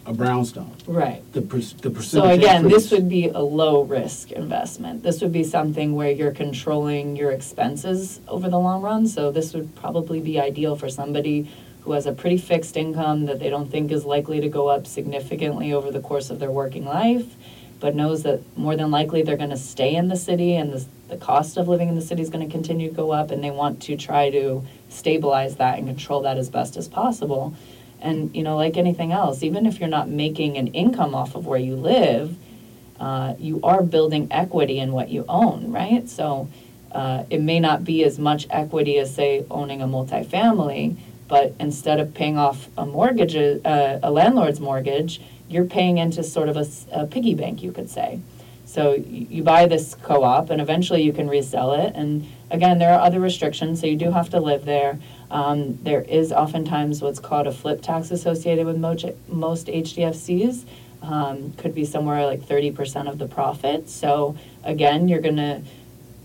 a 0.05 0.13
brownstone. 0.13 0.75
Right. 0.85 1.21
The 1.31 1.41
per, 1.41 1.59
the 1.59 1.89
percentage 1.89 2.09
So 2.09 2.25
again, 2.25 2.67
this 2.67 2.91
would 2.91 3.07
be 3.07 3.29
a 3.29 3.39
low-risk 3.39 4.33
investment. 4.33 5.01
This 5.01 5.21
would 5.21 5.31
be 5.31 5.45
something 5.45 5.95
where 5.95 6.11
you're 6.11 6.33
controlling 6.33 7.15
your 7.15 7.31
expenses 7.31 8.19
over 8.27 8.49
the 8.49 8.59
long 8.59 8.81
run. 8.81 9.07
So 9.07 9.31
this 9.31 9.53
would 9.53 9.73
probably 9.75 10.19
be 10.19 10.37
ideal 10.37 10.75
for 10.75 10.89
somebody 10.89 11.49
who 11.83 11.93
has 11.93 12.05
a 12.05 12.11
pretty 12.11 12.37
fixed 12.37 12.75
income 12.75 13.27
that 13.27 13.39
they 13.39 13.49
don't 13.49 13.71
think 13.71 13.93
is 13.93 14.03
likely 14.03 14.41
to 14.41 14.49
go 14.49 14.67
up 14.67 14.85
significantly 14.85 15.71
over 15.71 15.89
the 15.89 16.01
course 16.01 16.29
of 16.29 16.39
their 16.39 16.51
working 16.51 16.83
life, 16.83 17.35
but 17.79 17.95
knows 17.95 18.23
that 18.23 18.41
more 18.57 18.75
than 18.75 18.91
likely 18.91 19.21
they're 19.21 19.37
gonna 19.37 19.55
stay 19.55 19.95
in 19.95 20.09
the 20.09 20.17
city 20.17 20.55
and 20.55 20.73
the, 20.73 20.85
the 21.13 21.23
cost 21.23 21.57
of 21.57 21.67
living 21.67 21.89
in 21.89 21.95
the 21.95 22.01
city 22.01 22.21
is 22.21 22.29
gonna 22.29 22.49
continue 22.49 22.89
to 22.89 22.95
go 22.95 23.11
up, 23.11 23.29
and 23.29 23.43
they 23.43 23.51
want 23.51 23.81
to 23.83 23.95
try 23.95 24.29
to 24.31 24.63
stabilize 24.89 25.57
that 25.57 25.77
and 25.77 25.87
control 25.87 26.21
that 26.21 26.37
as 26.37 26.49
best 26.49 26.75
as 26.75 26.87
possible. 26.87 27.53
And, 28.01 28.35
you 28.35 28.43
know, 28.43 28.55
like 28.57 28.77
anything 28.77 29.11
else, 29.11 29.43
even 29.43 29.65
if 29.65 29.79
you're 29.79 29.89
not 29.89 30.09
making 30.09 30.57
an 30.57 30.67
income 30.67 31.13
off 31.15 31.35
of 31.35 31.45
where 31.45 31.59
you 31.59 31.75
live, 31.75 32.35
uh, 32.99 33.35
you 33.39 33.59
are 33.63 33.83
building 33.83 34.27
equity 34.31 34.79
in 34.79 34.91
what 34.91 35.09
you 35.09 35.23
own, 35.29 35.71
right? 35.71 36.09
So 36.09 36.49
uh, 36.91 37.23
it 37.29 37.41
may 37.41 37.59
not 37.59 37.83
be 37.83 38.03
as 38.03 38.19
much 38.19 38.47
equity 38.49 38.97
as, 38.97 39.13
say, 39.13 39.45
owning 39.49 39.81
a 39.81 39.87
multifamily, 39.87 40.97
but 41.27 41.53
instead 41.59 41.99
of 41.99 42.13
paying 42.13 42.37
off 42.37 42.67
a 42.77 42.85
mortgage, 42.85 43.35
uh, 43.35 43.99
a 44.03 44.11
landlord's 44.11 44.59
mortgage, 44.59 45.21
you're 45.47 45.65
paying 45.65 45.97
into 45.97 46.23
sort 46.23 46.49
of 46.49 46.57
a 46.91 47.05
piggy 47.07 47.35
bank, 47.35 47.61
you 47.61 47.71
could 47.71 47.89
say. 47.89 48.19
So 48.73 48.93
you 48.93 49.43
buy 49.43 49.67
this 49.67 49.93
co-op, 50.01 50.49
and 50.49 50.59
eventually 50.59 51.03
you 51.03 51.13
can 51.13 51.27
resell 51.27 51.73
it. 51.73 51.93
And 51.93 52.27
again, 52.49 52.79
there 52.79 52.91
are 52.91 52.99
other 52.99 53.19
restrictions, 53.19 53.79
so 53.79 53.85
you 53.85 53.95
do 53.95 54.09
have 54.09 54.31
to 54.31 54.39
live 54.39 54.65
there. 54.65 54.97
Um, 55.29 55.77
there 55.83 56.01
is 56.01 56.31
oftentimes 56.31 56.99
what's 56.99 57.19
called 57.19 57.45
a 57.45 57.51
flip 57.51 57.83
tax 57.83 58.09
associated 58.09 58.65
with 58.65 58.77
most 58.77 59.67
HDFCs. 59.67 60.65
Um, 61.03 61.53
could 61.53 61.75
be 61.75 61.85
somewhere 61.85 62.25
like 62.25 62.45
thirty 62.45 62.71
percent 62.71 63.07
of 63.07 63.19
the 63.19 63.27
profit. 63.27 63.89
So 63.89 64.35
again, 64.63 65.07
you're 65.07 65.21
gonna 65.21 65.61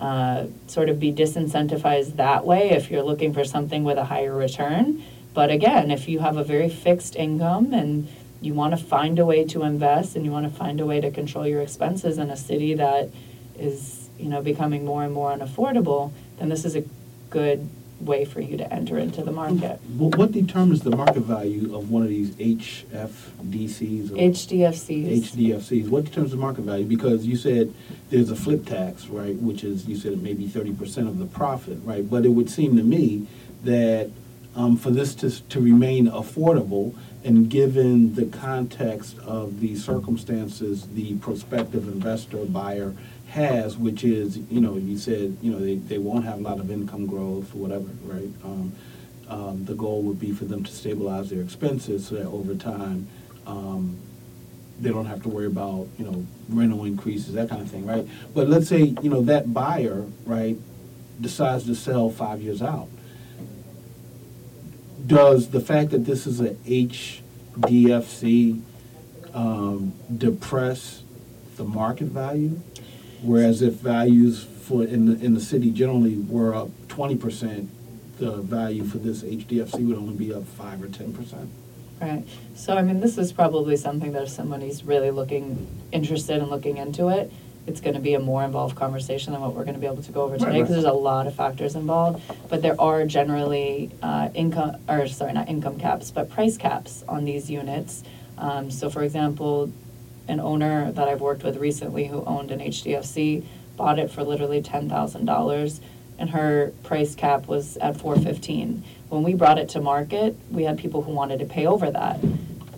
uh, 0.00 0.46
sort 0.68 0.88
of 0.88 0.98
be 0.98 1.12
disincentivized 1.12 2.16
that 2.16 2.46
way 2.46 2.70
if 2.70 2.90
you're 2.90 3.02
looking 3.02 3.34
for 3.34 3.44
something 3.44 3.84
with 3.84 3.98
a 3.98 4.04
higher 4.04 4.34
return. 4.34 5.02
But 5.34 5.50
again, 5.50 5.90
if 5.90 6.08
you 6.08 6.20
have 6.20 6.38
a 6.38 6.44
very 6.44 6.70
fixed 6.70 7.14
income 7.14 7.74
and 7.74 8.08
you 8.40 8.54
want 8.54 8.76
to 8.78 8.82
find 8.82 9.18
a 9.18 9.26
way 9.26 9.44
to 9.44 9.62
invest 9.64 10.16
and 10.16 10.24
you 10.24 10.30
want 10.30 10.50
to 10.50 10.56
find 10.56 10.80
a 10.80 10.86
way 10.86 11.00
to 11.00 11.10
control 11.10 11.46
your 11.46 11.60
expenses 11.60 12.18
in 12.18 12.30
a 12.30 12.36
city 12.36 12.74
that 12.74 13.10
is, 13.58 14.08
you 14.18 14.28
know, 14.28 14.40
becoming 14.40 14.84
more 14.84 15.02
and 15.02 15.12
more 15.12 15.36
unaffordable, 15.36 16.12
then 16.38 16.48
this 16.48 16.64
is 16.64 16.76
a 16.76 16.84
good 17.30 17.68
way 18.00 18.24
for 18.24 18.40
you 18.40 18.56
to 18.56 18.72
enter 18.72 18.96
into 18.96 19.22
the 19.22 19.32
market. 19.32 19.80
What, 19.96 20.16
what 20.16 20.32
determines 20.32 20.82
the 20.82 20.94
market 20.94 21.22
value 21.22 21.74
of 21.76 21.90
one 21.90 22.02
of 22.02 22.08
these 22.08 22.30
HFDCs? 22.30 24.12
or 24.12 24.14
HDFCs. 24.14 25.32
HDFCs, 25.32 25.88
what 25.88 26.04
determines 26.04 26.30
the 26.30 26.36
market 26.36 26.62
value? 26.62 26.84
Because 26.84 27.26
you 27.26 27.36
said 27.36 27.74
there's 28.10 28.30
a 28.30 28.36
flip 28.36 28.66
tax, 28.66 29.08
right, 29.08 29.34
which 29.36 29.64
is, 29.64 29.86
you 29.86 29.96
said 29.96 30.22
maybe 30.22 30.46
thirty 30.46 30.72
percent 30.72 31.08
of 31.08 31.18
the 31.18 31.26
profit, 31.26 31.78
right? 31.82 32.08
But 32.08 32.24
it 32.24 32.30
would 32.30 32.48
seem 32.48 32.76
to 32.76 32.84
me 32.84 33.26
that, 33.64 34.10
um, 34.54 34.76
for 34.76 34.90
this 34.90 35.14
to, 35.16 35.30
to 35.48 35.60
remain 35.60 36.06
affordable, 36.08 36.94
and 37.28 37.50
given 37.50 38.14
the 38.14 38.24
context 38.24 39.18
of 39.18 39.60
the 39.60 39.76
circumstances 39.76 40.88
the 40.94 41.14
prospective 41.16 41.86
investor 41.86 42.42
buyer 42.46 42.94
has, 43.28 43.76
which 43.76 44.02
is, 44.02 44.38
you 44.50 44.62
know, 44.62 44.76
you 44.78 44.96
said, 44.96 45.36
you 45.42 45.52
know, 45.52 45.58
they, 45.58 45.74
they 45.74 45.98
won't 45.98 46.24
have 46.24 46.38
a 46.38 46.40
lot 46.40 46.58
of 46.58 46.70
income 46.70 47.04
growth 47.04 47.54
or 47.54 47.58
whatever, 47.58 47.84
right? 48.04 48.30
Um, 48.42 48.72
um, 49.28 49.64
the 49.66 49.74
goal 49.74 50.00
would 50.04 50.18
be 50.18 50.32
for 50.32 50.46
them 50.46 50.64
to 50.64 50.72
stabilize 50.72 51.28
their 51.28 51.42
expenses 51.42 52.06
so 52.06 52.14
that 52.14 52.24
over 52.24 52.54
time, 52.54 53.06
um, 53.46 53.98
they 54.80 54.88
don't 54.88 55.04
have 55.04 55.22
to 55.24 55.28
worry 55.28 55.48
about, 55.48 55.86
you 55.98 56.06
know, 56.06 56.26
rental 56.48 56.86
increases, 56.86 57.34
that 57.34 57.50
kind 57.50 57.60
of 57.60 57.70
thing, 57.70 57.84
right? 57.84 58.08
But 58.32 58.48
let's 58.48 58.68
say, 58.68 58.94
you 59.02 59.10
know, 59.10 59.20
that 59.24 59.52
buyer, 59.52 60.06
right, 60.24 60.56
decides 61.20 61.66
to 61.66 61.74
sell 61.74 62.08
five 62.08 62.40
years 62.40 62.62
out. 62.62 62.88
Does 65.06 65.50
the 65.50 65.60
fact 65.60 65.90
that 65.90 66.04
this 66.04 66.26
is 66.26 66.40
a 66.40 66.50
HDFC 67.60 68.60
um, 69.34 69.92
depress 70.16 71.02
the 71.56 71.64
market 71.64 72.08
value? 72.08 72.60
Whereas 73.22 73.62
if 73.62 73.74
values 73.74 74.44
for, 74.44 74.84
in 74.84 75.06
the, 75.06 75.24
in 75.24 75.34
the 75.34 75.40
city 75.40 75.70
generally 75.70 76.16
were 76.16 76.54
up 76.54 76.68
twenty 76.88 77.16
percent, 77.16 77.70
the 78.18 78.36
value 78.36 78.84
for 78.84 78.98
this 78.98 79.22
HDFC 79.22 79.86
would 79.86 79.96
only 79.96 80.14
be 80.14 80.32
up 80.32 80.44
five 80.44 80.82
or 80.82 80.88
ten 80.88 81.12
percent? 81.12 81.50
Right. 82.00 82.24
So, 82.54 82.76
I 82.76 82.82
mean, 82.82 83.00
this 83.00 83.18
is 83.18 83.32
probably 83.32 83.76
something 83.76 84.12
that 84.12 84.22
if 84.22 84.28
somebody's 84.28 84.84
really 84.84 85.10
looking, 85.10 85.66
interested 85.90 86.40
in 86.40 86.48
looking 86.48 86.76
into 86.76 87.08
it, 87.08 87.32
it's 87.68 87.80
gonna 87.82 88.00
be 88.00 88.14
a 88.14 88.18
more 88.20 88.42
involved 88.44 88.74
conversation 88.76 89.32
than 89.32 89.42
what 89.42 89.54
we're 89.54 89.64
gonna 89.64 89.78
be 89.78 89.86
able 89.86 90.02
to 90.02 90.10
go 90.12 90.22
over 90.22 90.32
Right, 90.32 90.38
today, 90.40 90.50
right. 90.52 90.60
because 90.62 90.74
there's 90.82 90.84
a 90.84 90.92
lot 90.92 91.26
of 91.26 91.34
factors 91.34 91.76
involved. 91.76 92.22
But 92.48 92.62
there 92.62 92.80
are 92.80 93.04
generally, 93.04 93.90
uh, 94.02 94.30
income, 94.34 94.76
or 94.88 95.06
sorry, 95.06 95.34
not 95.34 95.48
income 95.48 95.78
caps, 95.78 96.10
but 96.10 96.30
price 96.30 96.56
caps 96.56 97.04
on 97.08 97.24
these 97.24 97.50
units. 97.50 98.02
Um, 98.38 98.70
so 98.70 98.88
for 98.88 99.02
example, 99.02 99.70
an 100.28 100.40
owner 100.40 100.90
that 100.92 101.08
I've 101.08 101.20
worked 101.20 101.42
with 101.44 101.56
recently 101.58 102.06
who 102.06 102.24
owned 102.24 102.50
an 102.50 102.60
HDFC, 102.60 103.44
bought 103.76 103.98
it 103.98 104.10
for 104.10 104.24
literally 104.24 104.62
ten 104.62 104.88
thousand 104.88 105.26
dollars, 105.26 105.80
and 106.18 106.30
her 106.30 106.72
price 106.84 107.14
cap 107.14 107.46
was 107.48 107.76
at 107.78 107.96
four 107.98 108.16
fifteen. 108.16 108.82
When 109.10 109.22
we 109.22 109.34
brought 109.34 109.58
it 109.58 109.68
to 109.70 109.80
market, 109.80 110.36
we 110.50 110.64
had 110.64 110.78
people 110.78 111.02
who 111.02 111.12
wanted 111.12 111.38
to 111.40 111.44
pay 111.46 111.66
over 111.66 111.90
that, 111.90 112.18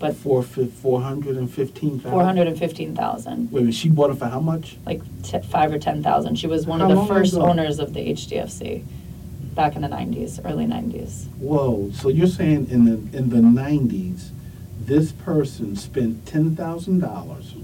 but 0.01 0.17
Four 0.17 0.43
fif, 0.43 0.73
four 0.73 1.01
hundred 1.03 1.37
and 1.37 1.49
fifteen 1.49 1.99
thousand? 2.01 2.11
four 2.11 2.25
hundred 2.25 2.49
and 2.49 2.59
fifteen 2.59 2.97
thousand, 2.97 3.53
Wait 3.53 3.61
a 3.61 3.63
minute, 3.65 3.75
she 3.77 3.89
bought 3.91 4.11
it 4.11 4.17
for 4.17 4.27
how 4.27 4.41
much? 4.41 4.77
like 4.87 5.01
t- 5.23 5.39
five 5.41 5.73
or 5.73 5.79
ten 5.79 6.03
thousand. 6.03 6.37
She 6.37 6.47
was 6.49 6.67
one 6.67 6.81
How 6.81 6.87
of 6.87 6.91
the 6.91 6.97
long 6.97 7.07
first 7.09 7.35
ago? 7.35 7.43
owners 7.47 7.79
of 7.79 7.93
the 7.95 8.01
HDFC 8.01 8.83
back 9.55 9.77
in 9.77 9.83
the 9.83 9.89
nineties, 9.89 10.41
early 10.45 10.67
nineties. 10.67 11.29
Whoa, 11.39 11.91
so 11.93 12.09
you're 12.09 12.27
saying 12.27 12.69
in 12.71 12.85
the, 12.87 13.17
in 13.19 13.29
the 13.31 13.43
nineties, 13.43 14.33
this 14.81 15.13
person 15.13 15.77
spent 15.77 16.25
ten 16.27 16.57
thousand 16.57 17.01
dollars 17.01 17.55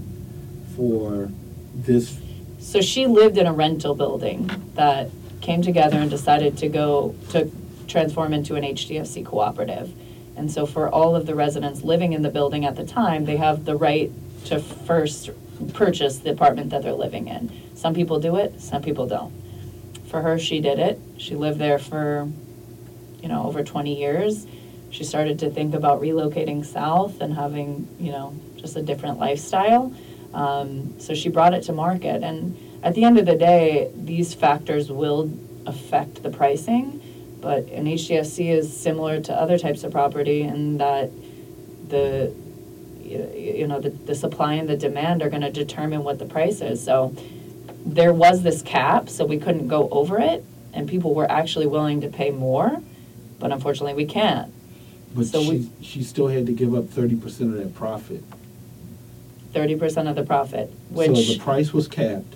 for 0.75 1.29
this, 1.75 2.19
So 2.59 2.81
she 2.81 3.07
lived 3.07 3.37
in 3.37 3.47
a 3.47 3.53
rental 3.53 3.95
building 3.95 4.49
that 4.75 5.09
came 5.41 5.61
together 5.63 5.97
and 5.97 6.09
decided 6.09 6.57
to 6.59 6.67
go, 6.69 7.15
to 7.29 7.49
transform 7.87 8.33
into 8.33 8.55
an 8.55 8.63
HDFC 8.63 9.25
cooperative. 9.25 9.91
And 10.37 10.51
so 10.51 10.65
for 10.65 10.87
all 10.87 11.15
of 11.15 11.25
the 11.25 11.35
residents 11.35 11.83
living 11.83 12.13
in 12.13 12.21
the 12.21 12.29
building 12.29 12.65
at 12.65 12.75
the 12.75 12.85
time, 12.85 13.25
they 13.25 13.37
have 13.37 13.65
the 13.65 13.75
right 13.75 14.11
to 14.45 14.59
first 14.59 15.31
purchase 15.73 16.19
the 16.19 16.31
apartment 16.31 16.69
that 16.69 16.83
they're 16.83 16.93
living 16.93 17.27
in. 17.27 17.51
Some 17.75 17.93
people 17.93 18.19
do 18.19 18.35
it, 18.37 18.61
some 18.61 18.81
people 18.81 19.07
don't. 19.07 19.33
For 20.07 20.21
her, 20.21 20.39
she 20.39 20.61
did 20.61 20.79
it. 20.79 20.99
She 21.17 21.35
lived 21.35 21.59
there 21.59 21.79
for, 21.79 22.29
you 23.21 23.27
know, 23.27 23.45
over 23.45 23.63
20 23.63 23.97
years. 23.97 24.47
She 24.89 25.03
started 25.03 25.39
to 25.39 25.49
think 25.49 25.73
about 25.73 26.01
relocating 26.01 26.65
south 26.65 27.19
and 27.19 27.33
having, 27.33 27.87
you 27.99 28.11
know, 28.11 28.33
just 28.55 28.77
a 28.77 28.81
different 28.81 29.19
lifestyle. 29.19 29.93
Um, 30.33 30.99
so 30.99 31.13
she 31.13 31.29
brought 31.29 31.53
it 31.53 31.63
to 31.63 31.73
market. 31.73 32.23
And 32.23 32.57
at 32.83 32.93
the 32.95 33.03
end 33.03 33.17
of 33.17 33.25
the 33.25 33.35
day, 33.35 33.91
these 33.95 34.33
factors 34.33 34.91
will 34.91 35.31
affect 35.65 36.23
the 36.23 36.29
pricing. 36.29 37.01
But 37.47 37.69
an 37.69 37.85
HDFC 37.85 38.49
is 38.49 38.77
similar 38.77 39.21
to 39.21 39.33
other 39.33 39.57
types 39.57 39.85
of 39.85 39.93
property 39.93 40.41
in 40.41 40.79
that 40.79 41.09
the, 41.87 42.33
you 43.01 43.65
know, 43.65 43.79
the, 43.79 43.91
the 43.91 44.15
supply 44.15 44.55
and 44.55 44.67
the 44.67 44.75
demand 44.75 45.21
are 45.21 45.29
going 45.29 45.43
to 45.43 45.49
determine 45.49 46.03
what 46.03 46.19
the 46.19 46.25
price 46.25 46.59
is. 46.59 46.83
So 46.83 47.15
there 47.85 48.11
was 48.11 48.43
this 48.43 48.61
cap, 48.61 49.07
so 49.07 49.23
we 49.23 49.37
couldn't 49.39 49.69
go 49.69 49.87
over 49.91 50.19
it, 50.19 50.43
and 50.73 50.89
people 50.89 51.13
were 51.15 51.31
actually 51.31 51.67
willing 51.67 52.01
to 52.01 52.09
pay 52.09 52.31
more, 52.31 52.81
but 53.39 53.53
unfortunately, 53.53 53.93
we 53.93 54.03
can't. 54.05 54.51
but 55.15 55.27
So 55.27 55.39
we- 55.49 55.69
she, 55.79 55.85
she 55.85 56.03
still 56.03 56.27
had 56.27 56.47
to 56.47 56.51
give 56.51 56.75
up 56.75 56.89
thirty 56.89 57.15
percent 57.15 57.51
of 57.53 57.59
that 57.63 57.73
profit. 57.73 58.25
Thirty 59.53 59.77
percent 59.77 60.09
of 60.09 60.17
the 60.17 60.23
profit, 60.23 60.69
which 60.89 61.15
So 61.15 61.33
the 61.33 61.39
price 61.39 61.71
was 61.71 61.87
capped. 61.87 62.35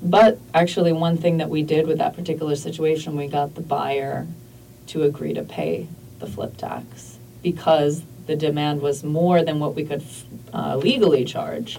but 0.00 0.38
actually, 0.54 0.92
one 0.92 1.16
thing 1.16 1.38
that 1.38 1.50
we 1.50 1.64
did 1.64 1.88
with 1.88 1.98
that 1.98 2.14
particular 2.14 2.54
situation, 2.54 3.16
we 3.16 3.26
got 3.26 3.56
the 3.56 3.60
buyer 3.60 4.28
to 4.92 5.02
agree 5.04 5.32
to 5.34 5.42
pay 5.42 5.88
the 6.18 6.26
flip 6.26 6.56
tax 6.56 7.18
because 7.42 8.02
the 8.26 8.36
demand 8.36 8.80
was 8.82 9.02
more 9.02 9.42
than 9.42 9.58
what 9.58 9.74
we 9.74 9.84
could 9.84 10.04
uh, 10.52 10.76
legally 10.76 11.24
charge. 11.24 11.78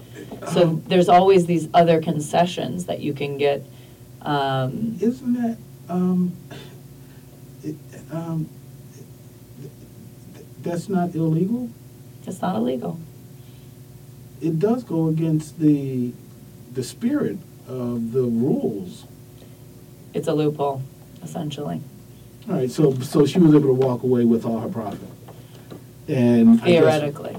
So 0.52 0.62
Uh-huh. 0.62 0.76
there's 0.88 1.08
always 1.08 1.46
these 1.46 1.68
other 1.72 2.00
concessions 2.02 2.84
that 2.86 3.00
you 3.00 3.12
can 3.14 3.38
get. 3.38 3.64
um, 4.22 4.96
Isn't 5.00 5.32
that, 5.34 5.56
um, 5.88 6.32
it, 7.62 7.76
um, 8.10 8.48
that's 10.62 10.88
not 10.88 11.14
illegal? 11.14 11.70
It's 12.26 12.40
not 12.42 12.56
illegal. 12.56 12.98
It 14.40 14.58
does 14.58 14.82
go 14.82 15.08
against 15.08 15.58
the, 15.60 16.12
the 16.72 16.82
spirit 16.82 17.38
of 17.68 18.12
the 18.12 18.22
rules. 18.22 19.04
It's 20.12 20.28
a 20.28 20.34
loophole, 20.34 20.82
essentially. 21.22 21.80
All 22.48 22.56
right, 22.56 22.70
so, 22.70 22.92
so 23.00 23.24
she 23.24 23.38
was 23.38 23.54
able 23.54 23.68
to 23.68 23.72
walk 23.74 24.02
away 24.02 24.24
with 24.24 24.44
all 24.44 24.60
her 24.60 24.68
profit. 24.68 25.00
And 26.08 26.50
I 26.50 26.54
guess, 26.56 26.64
Theoretically. 26.64 27.36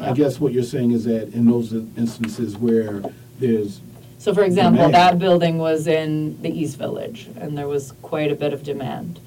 I 0.00 0.12
guess 0.12 0.40
what 0.40 0.52
you're 0.52 0.62
saying 0.64 0.90
is 0.92 1.04
that 1.04 1.32
in 1.34 1.46
those 1.46 1.72
instances 1.72 2.56
where 2.56 3.02
there's, 3.38 3.80
So 4.18 4.34
for 4.34 4.42
example, 4.42 4.86
Demand. 4.86 4.94
that 4.94 5.18
building 5.18 5.58
was 5.58 5.86
in 5.86 6.40
the 6.42 6.50
East 6.50 6.76
Village, 6.78 7.28
and 7.36 7.56
there 7.56 7.68
was 7.68 7.92
quite 8.02 8.32
a 8.32 8.34
bit 8.34 8.52
of 8.52 8.62
demand. 8.64 9.20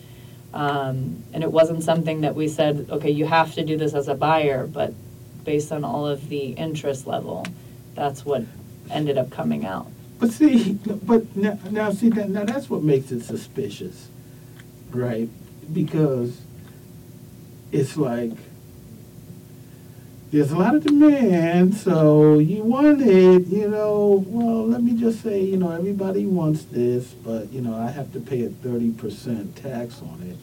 Um, 0.53 1.23
And 1.33 1.43
it 1.43 1.51
wasn't 1.51 1.83
something 1.83 2.21
that 2.21 2.35
we 2.35 2.49
said, 2.49 2.87
okay, 2.89 3.09
you 3.11 3.25
have 3.25 3.53
to 3.55 3.63
do 3.63 3.77
this 3.77 3.93
as 3.93 4.09
a 4.09 4.15
buyer, 4.15 4.67
but 4.67 4.93
based 5.45 5.71
on 5.71 5.85
all 5.85 6.05
of 6.05 6.27
the 6.27 6.47
interest 6.51 7.07
level, 7.07 7.45
that's 7.95 8.25
what 8.25 8.43
ended 8.91 9.17
up 9.17 9.29
coming 9.29 9.65
out. 9.65 9.87
but 10.19 10.31
see, 10.31 10.73
but 11.05 11.33
now, 11.35 11.57
now 11.69 11.91
see, 11.91 12.09
that, 12.09 12.29
now 12.29 12.43
that's 12.43 12.69
what 12.69 12.83
makes 12.83 13.11
it 13.13 13.23
suspicious, 13.23 14.09
right? 14.95 15.29
Because 15.73 16.39
it's 17.71 17.97
like, 17.97 18.31
there's 20.31 20.51
a 20.51 20.57
lot 20.57 20.75
of 20.75 20.83
demand, 20.83 21.75
so 21.75 22.39
you 22.39 22.63
want 22.63 23.01
it, 23.01 23.47
you 23.47 23.67
know, 23.67 24.23
well, 24.27 24.65
let 24.65 24.81
me 24.81 24.93
just 24.93 25.21
say, 25.21 25.41
you 25.41 25.57
know, 25.57 25.71
everybody 25.71 26.25
wants 26.25 26.63
this, 26.63 27.07
but, 27.09 27.51
you 27.51 27.59
know, 27.59 27.75
I 27.75 27.91
have 27.91 28.13
to 28.13 28.21
pay 28.21 28.45
a 28.45 28.49
thirty 28.49 28.91
percent 28.91 29.57
tax 29.57 30.01
on 30.01 30.23
it. 30.23 30.37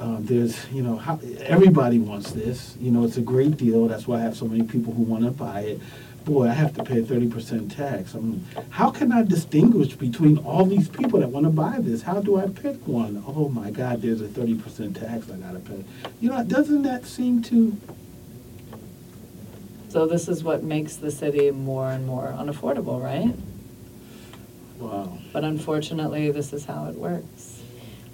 Uh, 0.00 0.16
there's, 0.20 0.70
you 0.72 0.82
know, 0.82 0.96
how, 0.96 1.20
everybody 1.40 1.98
wants 1.98 2.32
this, 2.32 2.74
you 2.80 2.90
know, 2.90 3.04
it's 3.04 3.18
a 3.18 3.22
great 3.22 3.58
deal, 3.58 3.86
that's 3.86 4.06
why 4.08 4.16
I 4.16 4.22
have 4.22 4.34
so 4.36 4.46
many 4.46 4.62
people 4.62 4.94
who 4.94 5.02
wanna 5.02 5.30
buy 5.30 5.60
it. 5.60 5.80
Boy, 6.24 6.48
I 6.48 6.52
have 6.52 6.74
to 6.74 6.84
pay 6.84 7.00
a 7.00 7.02
thirty 7.02 7.28
percent 7.28 7.72
tax, 7.72 8.14
I 8.14 8.18
mean, 8.20 8.46
how 8.70 8.90
can 8.90 9.10
I 9.10 9.22
distinguish 9.22 9.94
between 9.94 10.38
all 10.38 10.64
these 10.64 10.88
people 10.88 11.18
that 11.20 11.28
wanna 11.30 11.50
buy 11.50 11.76
this? 11.80 12.02
How 12.02 12.20
do 12.20 12.36
I 12.38 12.46
pick 12.46 12.86
one? 12.86 13.24
Oh 13.26 13.48
my 13.48 13.70
God, 13.70 14.02
there's 14.02 14.20
a 14.20 14.28
thirty 14.28 14.54
percent 14.54 14.96
tax 14.96 15.28
I 15.30 15.36
gotta 15.36 15.58
pay. 15.58 15.84
You 16.20 16.30
know, 16.30 16.44
doesn't 16.44 16.82
that 16.82 17.06
seem 17.06 17.42
to, 17.44 17.76
So 19.88 20.06
this 20.06 20.26
is 20.26 20.42
what 20.42 20.62
makes 20.62 20.96
the 20.96 21.10
city 21.10 21.50
more 21.50 21.90
and 21.90 22.06
more 22.06 22.34
unaffordable, 22.38 23.02
right? 23.02 23.34
Wow. 24.78 25.18
But 25.34 25.44
unfortunately, 25.44 26.30
this 26.30 26.54
is 26.54 26.64
how 26.64 26.86
it 26.86 26.94
works. 26.94 27.62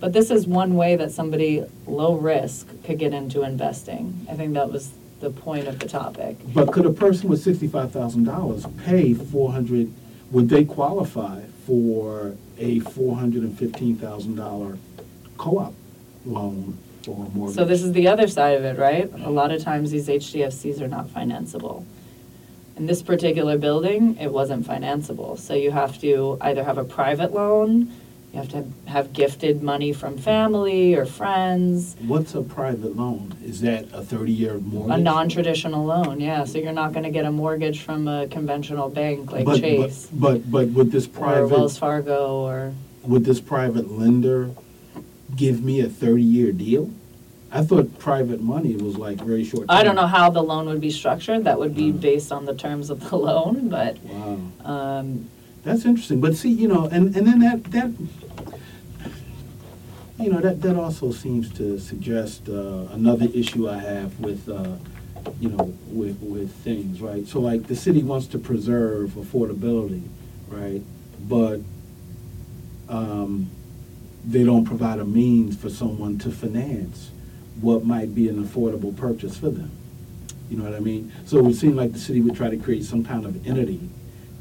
But 0.00 0.12
this 0.12 0.30
is 0.30 0.46
one 0.46 0.74
way 0.74 0.96
that 0.96 1.12
somebody 1.12 1.64
low 1.86 2.14
risk 2.16 2.66
could 2.84 2.98
get 2.98 3.12
into 3.14 3.42
investing. 3.42 4.26
I 4.28 4.34
think 4.34 4.54
that 4.54 4.72
was 4.72 4.90
the 5.20 5.30
point 5.30 5.66
of 5.66 5.78
the 5.78 5.88
topic. 5.88 6.36
But 6.54 6.72
could 6.72 6.86
a 6.86 6.92
person 6.92 7.28
with 7.28 7.42
sixty-five 7.42 7.92
thousand 7.92 8.24
dollars 8.24 8.66
pay 8.84 9.14
four 9.14 9.52
hundred, 9.52 9.92
would 10.30 10.48
they 10.48 10.64
qualify 10.64 11.42
for 11.66 12.34
a 12.58 12.80
four 12.80 13.16
hundred 13.16 13.42
and 13.42 13.58
fifteen 13.58 13.96
thousand 13.96 14.36
dollar 14.36 14.78
co-op 15.36 15.74
loan 16.24 16.78
or 17.06 17.28
mortgage? 17.34 17.56
So 17.56 17.64
this 17.64 17.82
is 17.82 17.92
the 17.92 18.08
other 18.08 18.28
side 18.28 18.56
of 18.58 18.64
it, 18.64 18.78
right? 18.78 19.10
A 19.24 19.30
lot 19.30 19.50
of 19.50 19.62
times 19.62 19.90
these 19.90 20.08
HDFCs 20.08 20.80
are 20.80 20.88
not 20.88 21.08
financeable. 21.08 21.84
In 22.76 22.86
this 22.86 23.02
particular 23.02 23.58
building, 23.58 24.16
it 24.18 24.32
wasn't 24.32 24.64
financeable. 24.64 25.36
So 25.38 25.54
you 25.54 25.72
have 25.72 26.00
to 26.00 26.38
either 26.40 26.62
have 26.62 26.78
a 26.78 26.84
private 26.84 27.32
loan, 27.34 27.92
you 28.32 28.38
have 28.40 28.48
to 28.50 28.64
have 28.86 29.12
gifted 29.12 29.62
money 29.62 29.92
from 29.92 30.18
family 30.18 30.94
or 30.94 31.06
friends, 31.06 31.96
What's 32.06 32.34
a 32.34 32.42
private 32.42 32.94
loan? 32.96 33.34
Is 33.42 33.60
that 33.62 33.86
a 33.92 34.02
thirty-year 34.02 34.58
mortgage? 34.58 34.98
a 34.98 35.00
non-traditional 35.00 35.84
loan, 35.84 36.20
yeah. 36.20 36.44
So 36.44 36.58
you're 36.58 36.72
not 36.72 36.92
gonna 36.92 37.10
get 37.10 37.24
a 37.24 37.32
mortgage 37.32 37.80
from 37.82 38.06
a 38.06 38.26
conventional 38.28 38.88
bank 38.90 39.32
like 39.32 39.44
But- 39.46 39.52
but- 39.52 39.60
Chase 39.60 40.08
But, 40.12 40.50
but 40.50 40.68
would 40.68 40.92
this 40.92 41.06
or 41.06 41.46
Wells 41.46 41.78
private, 41.78 42.04
Fargo 42.04 42.40
or, 42.42 42.72
would 43.04 43.24
this 43.24 43.40
private 43.40 43.90
lender 43.90 44.50
give 45.34 45.62
me 45.64 45.80
a 45.80 45.88
thirty-year 45.88 46.52
deal? 46.52 46.90
I 47.50 47.62
thought 47.62 47.98
private 47.98 48.42
money 48.42 48.76
was 48.76 48.98
like 48.98 49.16
very 49.22 49.42
short. 49.42 49.64
I 49.70 49.82
don't 49.82 49.96
know 49.96 50.06
how 50.06 50.28
the 50.28 50.42
loan 50.42 50.66
would 50.66 50.82
be 50.82 50.90
structured. 50.90 51.44
That 51.44 51.58
would 51.58 51.74
be 51.74 51.90
Mm. 51.90 51.98
based 52.02 52.30
on 52.30 52.44
the 52.44 52.52
terms 52.54 52.90
of 52.90 53.08
the 53.08 53.16
loan, 53.28 53.68
but, 53.70 53.96
Wow. 54.04 54.36
um, 54.66 55.28
That's 55.64 55.84
interesting, 55.84 56.20
but 56.20 56.36
see, 56.36 56.50
you 56.50 56.68
know, 56.68 56.86
and, 56.86 57.14
and 57.14 57.26
then 57.26 57.40
that, 57.40 57.64
that, 57.72 57.92
you 60.18 60.30
know, 60.30 60.40
that, 60.40 60.62
that 60.62 60.76
also 60.76 61.12
seems 61.12 61.52
to 61.54 61.78
suggest, 61.78 62.48
uh, 62.48 62.86
another 62.92 63.26
issue 63.34 63.68
I 63.68 63.78
have 63.78 64.18
with, 64.20 64.48
uh, 64.48 64.76
you 65.40 65.50
know, 65.50 65.74
with, 65.90 66.20
with 66.22 66.52
things, 66.64 67.00
right? 67.00 67.26
So 67.26 67.40
like, 67.40 67.66
the 67.66 67.76
city 67.76 68.02
wants 68.02 68.26
to 68.28 68.38
preserve 68.38 69.10
affordability, 69.10 70.04
right? 70.48 70.82
But, 71.28 71.60
um, 72.88 73.50
they 74.24 74.44
don't 74.44 74.64
provide 74.64 74.98
a 74.98 75.04
means 75.04 75.56
for 75.56 75.70
someone 75.70 76.18
to 76.18 76.30
finance 76.30 77.10
what 77.60 77.84
might 77.84 78.14
be 78.14 78.28
an 78.28 78.42
affordable 78.44 78.96
purchase 78.96 79.36
for 79.36 79.50
them. 79.50 79.70
You 80.48 80.56
know 80.56 80.64
what 80.64 80.74
I 80.74 80.80
mean? 80.80 81.12
So 81.26 81.38
it 81.38 81.44
would 81.44 81.56
seem 81.56 81.76
like 81.76 81.92
the 81.92 81.98
city 81.98 82.20
would 82.20 82.36
try 82.36 82.48
to 82.48 82.56
create 82.56 82.84
some 82.84 83.04
kind 83.04 83.26
of 83.26 83.46
entity 83.46 83.88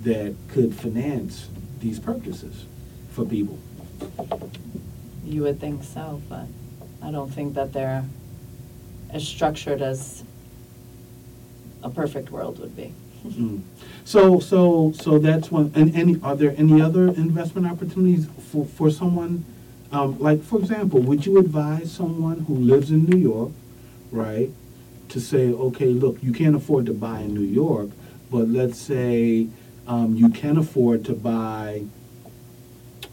that 0.04 0.36
could 0.50 0.76
finance 0.76 1.50
these 1.80 2.00
purchases 2.00 2.66
for 3.12 3.26
people. 3.26 3.58
You 5.26 5.44
would 5.44 5.60
think 5.60 5.84
so, 5.84 6.22
but 6.30 6.46
I 7.02 7.12
don't 7.12 7.30
think 7.30 7.56
that 7.56 7.74
they're 7.74 8.06
as 9.10 9.28
structured 9.28 9.82
as 9.82 10.24
a 11.84 11.90
perfect 11.90 12.32
world 12.32 12.60
would 12.60 12.76
be. 12.76 12.94
Mm. 13.26 13.62
So, 14.06 14.40
so, 14.40 14.94
so 14.94 15.20
that's 15.20 15.52
one, 15.52 15.72
and 15.76 15.96
any, 15.96 16.20
are 16.22 16.36
there 16.36 16.54
any 16.58 16.82
other 16.82 17.08
investment 17.10 17.68
opportunities 17.68 18.28
for, 18.52 18.66
for 18.66 18.90
someone? 18.90 19.44
Um, 19.92 20.20
like, 20.20 20.44
for 20.44 20.60
example, 20.60 21.02
would 21.02 21.26
you 21.26 21.38
advise 21.38 21.92
someone 21.92 22.42
who 22.42 22.56
lives 22.56 22.92
in 22.92 23.06
New 23.06 23.18
York, 23.18 23.52
right, 24.12 24.50
to 25.10 25.20
say, 25.20 25.52
okay, 25.52 25.88
look, 25.88 26.22
you 26.22 26.34
can't 26.34 26.56
afford 26.56 26.86
to 26.88 26.94
buy 26.94 27.22
in 27.22 27.34
New 27.34 27.42
York, 27.42 27.90
but 28.30 28.50
let's 28.50 28.78
say, 28.78 29.48
um, 29.88 30.16
you 30.16 30.30
can 30.30 30.58
afford 30.58 31.04
to 31.06 31.14
buy, 31.14 31.84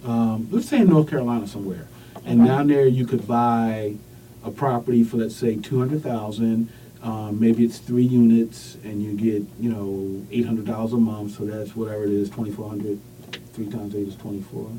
um, 0.05 0.49
let's 0.51 0.68
say 0.68 0.79
in 0.79 0.89
North 0.89 1.09
Carolina 1.09 1.47
somewhere, 1.47 1.89
and 2.25 2.45
down 2.45 2.66
there 2.68 2.87
you 2.87 3.07
could 3.07 3.27
buy 3.27 3.95
a 4.45 4.51
property 4.51 5.03
for, 5.05 5.16
let's 5.16 5.37
say, 5.37 5.57
two 5.57 5.79
hundred 5.79 6.03
thousand, 6.03 6.70
um, 7.03 7.41
maybe 7.41 7.64
it's 7.64 7.79
three 7.79 8.05
units, 8.05 8.77
and 8.85 9.03
you 9.03 9.14
get, 9.14 9.47
you 9.59 9.70
know, 9.70 10.27
eight 10.31 10.45
hundred 10.45 10.66
dollars 10.66 10.93
a 10.93 10.99
month, 10.99 11.37
so 11.37 11.45
that's 11.45 11.75
whatever 11.75 12.05
it 12.05 12.11
is, 12.11 12.29
twenty 12.29 12.51
four 12.51 12.68
hundred. 12.68 13.01
Three 13.53 13.70
times 13.70 13.95
eight 13.95 14.09
is 14.09 14.16
twenty-four. 14.16 14.70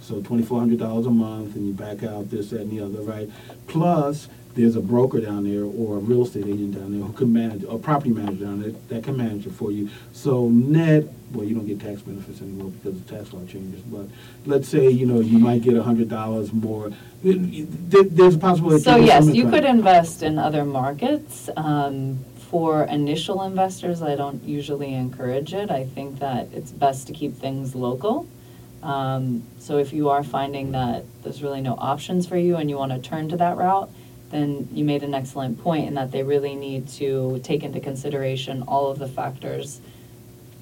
So 0.00 0.20
twenty-four 0.22 0.58
hundred 0.58 0.78
dollars 0.78 1.06
a 1.06 1.10
month, 1.10 1.54
and 1.56 1.66
you 1.66 1.72
back 1.72 2.02
out 2.02 2.30
this, 2.30 2.50
that, 2.50 2.62
and 2.62 2.70
the 2.70 2.84
other, 2.84 3.00
right? 3.00 3.30
Plus, 3.66 4.28
there's 4.54 4.76
a 4.76 4.80
broker 4.80 5.20
down 5.20 5.44
there, 5.44 5.64
or 5.64 5.96
a 5.96 6.00
real 6.00 6.24
estate 6.24 6.46
agent 6.46 6.74
down 6.74 6.92
there 6.92 7.06
who 7.06 7.12
can 7.12 7.32
manage, 7.32 7.62
a 7.64 7.78
property 7.78 8.10
manager 8.10 8.44
down 8.44 8.60
there, 8.60 8.72
that 8.88 9.04
can 9.04 9.16
manage 9.16 9.46
it 9.46 9.52
for 9.52 9.70
you. 9.70 9.88
So 10.12 10.48
net, 10.48 11.04
well, 11.32 11.44
you 11.46 11.54
don't 11.54 11.66
get 11.66 11.80
tax 11.80 12.00
benefits 12.02 12.40
anymore 12.40 12.70
because 12.70 13.00
the 13.00 13.16
tax 13.16 13.32
law 13.32 13.44
changes, 13.46 13.80
but 13.82 14.06
let's 14.46 14.68
say, 14.68 14.88
you 14.88 15.06
know, 15.06 15.20
you 15.20 15.38
might 15.38 15.62
get 15.62 15.76
a 15.76 15.82
hundred 15.82 16.08
dollars 16.08 16.52
more. 16.52 16.90
There's 17.22 18.34
a 18.34 18.38
possibility. 18.38 18.82
So 18.82 18.96
yes, 18.96 19.26
you 19.28 19.48
could 19.48 19.64
invest 19.64 20.22
in 20.22 20.38
other 20.38 20.64
markets. 20.64 21.50
Um, 21.56 22.24
For 22.48 22.84
initial 22.84 23.42
investors, 23.42 24.00
I 24.00 24.16
don't 24.16 24.42
usually 24.42 24.94
encourage 24.94 25.52
it. 25.52 25.70
I 25.70 25.84
think 25.84 26.18
that 26.20 26.48
it's 26.54 26.72
best 26.72 27.06
to 27.08 27.12
keep 27.12 27.36
things 27.36 27.74
local. 27.74 28.26
Um, 28.82 29.42
So 29.58 29.76
if 29.76 29.92
you 29.92 30.08
are 30.08 30.24
finding 30.24 30.72
that 30.72 31.04
there's 31.22 31.42
really 31.42 31.60
no 31.60 31.74
options 31.74 32.26
for 32.26 32.38
you 32.38 32.56
and 32.56 32.70
you 32.70 32.78
want 32.78 32.92
to 32.92 32.98
turn 33.10 33.28
to 33.28 33.36
that 33.36 33.58
route, 33.58 33.90
then 34.30 34.68
you 34.72 34.84
made 34.84 35.02
an 35.02 35.14
excellent 35.14 35.62
point 35.62 35.86
in 35.88 35.94
that 35.94 36.10
they 36.12 36.22
really 36.22 36.54
need 36.54 36.88
to 36.88 37.40
take 37.42 37.62
into 37.62 37.80
consideration 37.80 38.62
all 38.68 38.90
of 38.90 38.98
the 38.98 39.08
factors, 39.08 39.80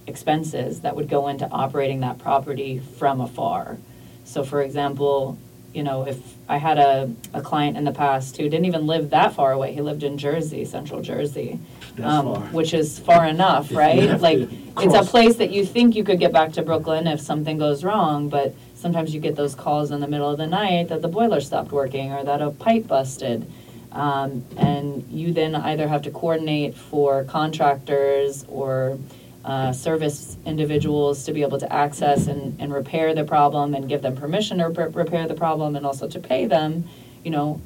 expenses 0.07 0.81
that 0.83 0.95
would 0.95 1.09
go 1.09 1.29
into 1.29 1.49
operating 1.51 2.01
that 2.01 2.19
property 2.19 2.79
from 2.99 3.21
afar. 3.21 3.77
So 4.25 4.45
for 4.45 4.63
example, 4.63 5.39
you 5.75 5.83
know, 5.83 6.07
if 6.07 6.19
I 6.49 6.57
had 6.59 6.79
a, 6.79 7.11
a 7.35 7.43
client 7.43 7.77
in 7.77 7.85
the 7.85 7.93
past 7.93 8.37
who 8.37 8.45
didn't 8.45 8.65
even 8.65 8.87
live 8.87 9.11
that 9.11 9.35
far 9.35 9.53
away, 9.53 9.75
he 9.75 9.83
lived 9.83 10.05
in 10.05 10.17
Jersey, 10.17 10.65
central 10.65 11.03
Jersey. 11.03 11.59
That's 11.97 12.09
um, 12.15 12.35
far. 12.35 12.43
Which 12.49 12.73
is 12.73 12.99
far 12.99 13.27
enough, 13.27 13.71
You 13.71 13.79
right? 13.79 14.03
have 14.09 14.23
Like, 14.23 14.39
to 14.39 14.49
it's 14.83 14.95
a 14.95 14.99
cross. 14.99 15.11
place 15.11 15.37
that 15.37 15.51
you 15.51 15.67
think 15.67 15.95
you 15.97 16.05
could 16.05 16.19
get 16.19 16.33
back 16.33 16.53
to 16.53 16.63
Brooklyn 16.63 17.07
if 17.07 17.21
something 17.21 17.59
goes 17.59 17.85
wrong, 17.85 18.29
but 18.29 18.55
sometimes 18.75 19.13
you 19.15 19.21
get 19.21 19.37
those 19.37 19.55
calls 19.55 19.91
in 19.91 20.01
the 20.01 20.07
middle 20.09 20.31
of 20.31 20.39
the 20.39 20.47
night 20.47 20.89
that 20.89 21.03
the 21.03 21.09
boiler 21.09 21.41
stopped 21.41 21.73
working 21.73 22.13
or 22.13 22.23
that 22.25 22.41
a 22.41 22.51
pipe 22.51 22.87
busted. 22.87 23.51
Um, 23.97 24.45
and 24.59 25.11
you 25.11 25.33
then 25.33 25.55
either 25.55 25.89
have 25.89 26.03
to 26.03 26.11
coordinate 26.11 26.77
for 26.77 27.25
contractors 27.25 28.45
or 28.47 28.99
uh, 29.43 29.73
service 29.73 30.37
individuals 30.45 31.25
to 31.25 31.33
be 31.33 31.41
able 31.41 31.59
to 31.59 31.73
access 31.73 32.27
and, 32.27 32.61
and 32.61 32.75
repair 32.75 33.15
the 33.15 33.25
problem 33.25 33.75
and 33.75 33.89
give 33.89 34.03
them 34.03 34.15
permission 34.15 34.59
to 34.59 34.69
rep- 34.69 34.95
repair 34.95 35.27
the 35.27 35.35
problem 35.35 35.77
and 35.77 35.87
also 35.87 36.07
to 36.09 36.19
pay 36.21 36.45
them, 36.45 36.85
you 37.25 37.31
know, 37.31 37.59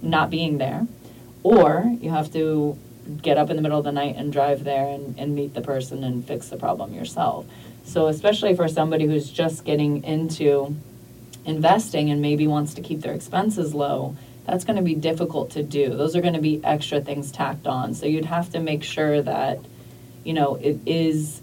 not 0.00 0.30
being 0.30 0.58
there. 0.58 0.86
Or 1.42 1.92
you 2.00 2.10
have 2.10 2.32
to 2.34 2.78
get 3.20 3.36
up 3.36 3.50
in 3.50 3.56
the 3.56 3.62
middle 3.62 3.78
of 3.78 3.84
the 3.84 3.90
night 3.90 4.14
and 4.16 4.32
drive 4.32 4.62
there 4.62 4.86
and, 4.86 5.18
and 5.18 5.34
meet 5.34 5.54
the 5.54 5.62
person 5.62 6.04
and 6.04 6.24
fix 6.24 6.48
the 6.48 6.56
problem 6.56 6.94
yourself. 6.94 7.44
So 7.84 8.06
especially 8.06 8.54
for 8.54 8.68
somebody 8.68 9.06
who's 9.06 9.28
just 9.28 9.64
getting 9.64 10.04
into 10.04 10.76
investing 11.44 12.10
and 12.10 12.22
maybe 12.22 12.46
wants 12.46 12.74
to 12.74 12.80
keep 12.80 13.00
their 13.00 13.14
expenses 13.14 13.74
low, 13.74 14.16
that's 14.46 14.64
going 14.64 14.76
to 14.76 14.82
be 14.82 14.94
difficult 14.94 15.50
to 15.52 15.62
do. 15.62 15.90
Those 15.90 16.16
are 16.16 16.20
going 16.20 16.34
to 16.34 16.40
be 16.40 16.60
extra 16.64 17.00
things 17.00 17.30
tacked 17.30 17.66
on. 17.66 17.94
So 17.94 18.06
you'd 18.06 18.24
have 18.24 18.50
to 18.50 18.60
make 18.60 18.82
sure 18.82 19.22
that, 19.22 19.60
you 20.24 20.34
know, 20.34 20.56
it 20.56 20.80
is 20.86 21.40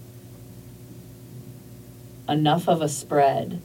enough 2.28 2.68
of 2.68 2.82
a 2.82 2.88
spread 2.88 3.60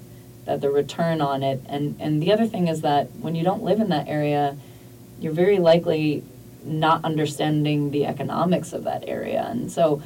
that 0.46 0.62
the 0.62 0.70
return 0.70 1.22
on 1.22 1.44
it 1.44 1.60
and 1.68 1.96
and 2.00 2.22
the 2.22 2.32
other 2.32 2.48
thing 2.48 2.68
is 2.68 2.82
that 2.82 3.12
when 3.14 3.36
you 3.36 3.44
don't 3.44 3.64
live 3.64 3.80
in 3.80 3.90
that 3.90 4.08
area, 4.08 4.56
you're 5.20 5.34
very 5.34 5.60
likely 5.60 6.24
not 6.64 7.04
understanding 7.06 7.92
the 7.92 8.06
economics 8.06 8.74
of 8.74 8.84
that 8.86 9.04
area. 9.08 9.46
And 9.50 9.72
so 9.72 10.02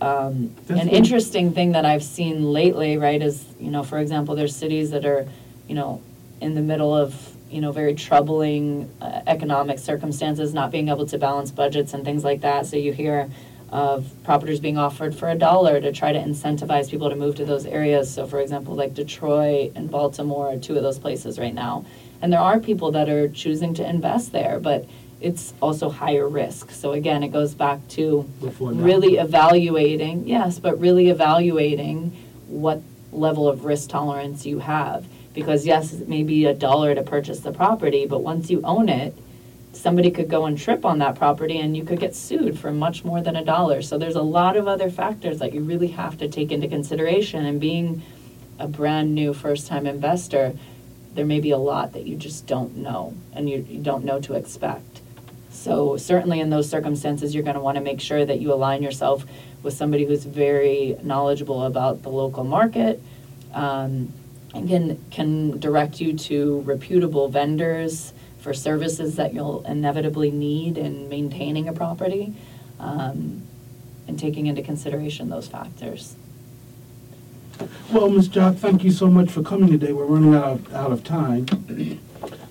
um, 0.00 0.54
an 0.68 0.88
interesting 0.88 1.52
thing 1.52 1.72
that 1.72 1.84
I've 1.84 2.04
seen 2.04 2.52
lately, 2.52 2.96
right, 2.96 3.20
is, 3.20 3.44
you 3.58 3.70
know, 3.70 3.82
for 3.82 3.98
example, 3.98 4.36
there's 4.36 4.54
cities 4.54 4.92
that 4.92 5.04
are, 5.04 5.26
you 5.66 5.74
know, 5.74 6.00
in 6.40 6.54
the 6.54 6.60
middle 6.60 6.94
of, 6.94 7.27
you 7.50 7.60
know, 7.60 7.72
very 7.72 7.94
troubling 7.94 8.90
uh, 9.00 9.22
economic 9.26 9.78
circumstances, 9.78 10.52
not 10.52 10.70
being 10.70 10.88
able 10.88 11.06
to 11.06 11.18
balance 11.18 11.50
budgets 11.50 11.94
and 11.94 12.04
things 12.04 12.24
like 12.24 12.40
that. 12.42 12.66
So 12.66 12.76
you 12.76 12.92
hear 12.92 13.30
of 13.70 14.10
properties 14.24 14.60
being 14.60 14.78
offered 14.78 15.14
for 15.14 15.28
a 15.28 15.34
dollar 15.34 15.80
to 15.80 15.92
try 15.92 16.12
to 16.12 16.18
incentivize 16.18 16.90
people 16.90 17.10
to 17.10 17.16
move 17.16 17.36
to 17.36 17.44
those 17.44 17.66
areas. 17.66 18.12
So 18.12 18.26
for 18.26 18.40
example, 18.40 18.74
like 18.74 18.94
Detroit 18.94 19.72
and 19.74 19.90
Baltimore 19.90 20.52
are 20.52 20.56
two 20.58 20.76
of 20.76 20.82
those 20.82 20.98
places 20.98 21.38
right 21.38 21.52
now. 21.52 21.84
And 22.22 22.32
there 22.32 22.40
are 22.40 22.58
people 22.58 22.90
that 22.92 23.08
are 23.08 23.28
choosing 23.28 23.74
to 23.74 23.88
invest 23.88 24.32
there, 24.32 24.58
but 24.58 24.86
it's 25.20 25.52
also 25.60 25.90
higher 25.90 26.28
risk. 26.28 26.70
So 26.70 26.92
again, 26.92 27.22
it 27.22 27.28
goes 27.28 27.54
back 27.54 27.86
to 27.88 28.28
really 28.82 29.16
evaluating, 29.16 30.26
yes, 30.26 30.58
but 30.58 30.80
really 30.80 31.08
evaluating 31.10 32.16
what 32.46 32.80
level 33.12 33.48
of 33.48 33.64
risk 33.64 33.90
tolerance 33.90 34.46
you 34.46 34.60
have. 34.60 35.04
Because 35.34 35.66
yes, 35.66 35.92
it 35.92 36.08
may 36.08 36.22
be 36.22 36.46
a 36.46 36.54
dollar 36.54 36.94
to 36.94 37.02
purchase 37.02 37.40
the 37.40 37.52
property, 37.52 38.06
but 38.06 38.22
once 38.22 38.50
you 38.50 38.60
own 38.64 38.88
it, 38.88 39.16
somebody 39.72 40.10
could 40.10 40.28
go 40.28 40.46
and 40.46 40.58
trip 40.58 40.84
on 40.84 40.98
that 40.98 41.14
property 41.14 41.58
and 41.58 41.76
you 41.76 41.84
could 41.84 42.00
get 42.00 42.14
sued 42.14 42.58
for 42.58 42.72
much 42.72 43.04
more 43.04 43.20
than 43.20 43.36
a 43.36 43.44
dollar. 43.44 43.82
So 43.82 43.98
there's 43.98 44.16
a 44.16 44.22
lot 44.22 44.56
of 44.56 44.66
other 44.66 44.90
factors 44.90 45.38
that 45.38 45.52
you 45.52 45.62
really 45.62 45.88
have 45.88 46.18
to 46.18 46.28
take 46.28 46.50
into 46.50 46.68
consideration 46.68 47.44
and 47.44 47.60
being 47.60 48.02
a 48.58 48.66
brand 48.66 49.14
new 49.14 49.32
first 49.32 49.66
time 49.66 49.86
investor, 49.86 50.52
there 51.14 51.24
may 51.24 51.40
be 51.40 51.50
a 51.50 51.58
lot 51.58 51.92
that 51.92 52.06
you 52.06 52.16
just 52.16 52.46
don't 52.46 52.76
know 52.76 53.14
and 53.32 53.48
you, 53.48 53.64
you 53.68 53.80
don't 53.80 54.04
know 54.04 54.20
to 54.20 54.34
expect. 54.34 55.00
So 55.50 55.96
certainly 55.96 56.40
in 56.40 56.50
those 56.50 56.68
circumstances, 56.68 57.34
you're 57.34 57.44
going 57.44 57.54
to 57.54 57.60
want 57.60 57.76
to 57.76 57.82
make 57.82 58.00
sure 58.00 58.24
that 58.24 58.40
you 58.40 58.52
align 58.52 58.82
yourself 58.82 59.24
with 59.62 59.74
somebody 59.74 60.04
who's 60.04 60.24
very 60.24 60.96
knowledgeable 61.02 61.64
about 61.64 62.02
the 62.02 62.10
local 62.10 62.44
market 62.44 63.02
um, 63.52 64.12
and 64.54 64.68
can, 64.68 65.04
can 65.10 65.58
direct 65.58 66.00
you 66.00 66.16
to 66.16 66.60
reputable 66.60 67.28
vendors 67.28 68.12
for 68.38 68.54
services 68.54 69.16
that 69.16 69.34
you'll 69.34 69.64
inevitably 69.66 70.30
need 70.30 70.78
in 70.78 71.08
maintaining 71.08 71.68
a 71.68 71.72
property 71.72 72.34
um, 72.80 73.42
and 74.06 74.18
taking 74.18 74.46
into 74.46 74.62
consideration 74.62 75.28
those 75.28 75.48
factors. 75.48 76.14
Well, 77.92 78.08
Ms. 78.08 78.28
Jock, 78.28 78.56
thank 78.56 78.84
you 78.84 78.90
so 78.90 79.08
much 79.08 79.30
for 79.30 79.42
coming 79.42 79.70
today. 79.70 79.92
We're 79.92 80.04
running 80.04 80.34
out 80.34 80.44
of, 80.44 80.74
out 80.74 80.92
of 80.92 81.02
time. 81.02 81.46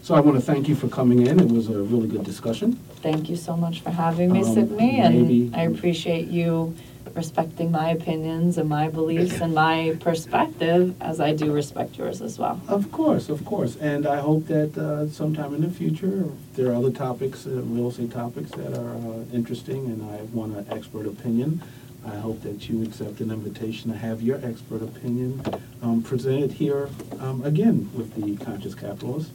So 0.03 0.15
I 0.15 0.19
want 0.19 0.37
to 0.37 0.41
thank 0.41 0.67
you 0.67 0.75
for 0.75 0.87
coming 0.87 1.25
in. 1.25 1.39
It 1.39 1.49
was 1.49 1.69
a 1.69 1.81
really 1.81 2.07
good 2.07 2.23
discussion. 2.23 2.73
Thank 3.01 3.29
you 3.29 3.35
so 3.35 3.55
much 3.55 3.81
for 3.81 3.89
having 3.89 4.31
me, 4.31 4.43
Um, 4.43 4.53
Sydney, 4.53 4.99
and 4.99 5.55
I 5.55 5.63
appreciate 5.63 6.27
you 6.27 6.75
respecting 7.17 7.71
my 7.71 7.89
opinions 7.89 8.57
and 8.57 8.69
my 8.69 8.87
beliefs 8.87 9.41
and 9.41 9.53
my 9.53 9.97
perspective 9.99 10.95
as 11.01 11.19
I 11.19 11.33
do 11.33 11.51
respect 11.51 11.97
yours 11.97 12.21
as 12.21 12.39
well. 12.39 12.61
Of 12.67 12.91
course, 12.91 13.27
of 13.27 13.43
course. 13.43 13.75
And 13.75 14.05
I 14.07 14.19
hope 14.19 14.47
that 14.47 14.77
uh, 14.77 15.09
sometime 15.09 15.53
in 15.53 15.61
the 15.61 15.69
future, 15.69 16.25
there 16.55 16.67
are 16.71 16.75
other 16.75 16.91
topics, 16.91 17.45
uh, 17.45 17.49
real 17.75 17.89
estate 17.89 18.11
topics 18.11 18.51
that 18.51 18.77
are 18.77 18.95
uh, 18.95 19.23
interesting 19.33 19.87
and 19.87 19.99
I 20.15 20.17
want 20.37 20.55
an 20.55 20.65
expert 20.77 21.05
opinion, 21.07 21.61
I 22.05 22.15
hope 22.15 22.41
that 22.43 22.69
you 22.69 22.83
accept 22.83 23.19
an 23.19 23.31
invitation 23.31 23.91
to 23.91 23.97
have 23.97 24.21
your 24.21 24.37
expert 24.45 24.81
opinion 24.81 25.41
um, 25.81 26.01
presented 26.03 26.51
here 26.53 26.89
um, 27.19 27.43
again 27.43 27.89
with 27.93 28.13
the 28.15 28.43
Conscious 28.45 28.75
Capitalist. 28.75 29.31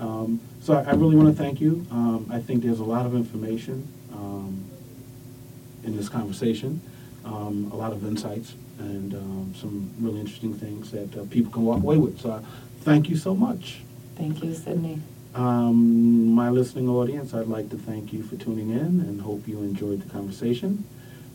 Um, 0.00 0.40
So 0.60 0.74
I 0.74 0.82
I 0.90 0.92
really 1.00 1.16
want 1.20 1.28
to 1.34 1.42
thank 1.44 1.60
you. 1.60 1.72
Um, 1.90 2.26
I 2.36 2.40
think 2.46 2.64
there's 2.64 2.80
a 2.80 2.90
lot 2.96 3.04
of 3.06 3.14
information 3.14 3.76
um, 4.12 4.64
in 5.84 5.96
this 5.96 6.08
conversation, 6.08 6.80
um, 7.26 7.70
a 7.72 7.76
lot 7.76 7.92
of 7.92 8.04
insights, 8.06 8.54
and 8.78 9.14
um, 9.14 9.54
some 9.54 9.90
really 10.00 10.20
interesting 10.20 10.54
things 10.54 10.90
that 10.92 11.16
uh, 11.16 11.24
people 11.30 11.52
can 11.52 11.64
walk 11.64 11.82
away 11.82 11.96
with. 11.96 12.20
So 12.20 12.30
I 12.32 12.40
thank 12.80 13.08
you 13.08 13.16
so 13.16 13.34
much. 13.34 13.80
Thank 14.16 14.42
you, 14.42 14.54
Sydney. 14.54 15.02
Um, 15.34 16.30
my 16.30 16.48
listening 16.48 16.88
audience, 16.88 17.34
I'd 17.34 17.48
like 17.48 17.68
to 17.70 17.76
thank 17.76 18.12
you 18.12 18.22
for 18.22 18.36
tuning 18.36 18.70
in 18.70 19.00
and 19.00 19.20
hope 19.20 19.46
you 19.46 19.58
enjoyed 19.58 20.02
the 20.02 20.08
conversation. 20.08 20.84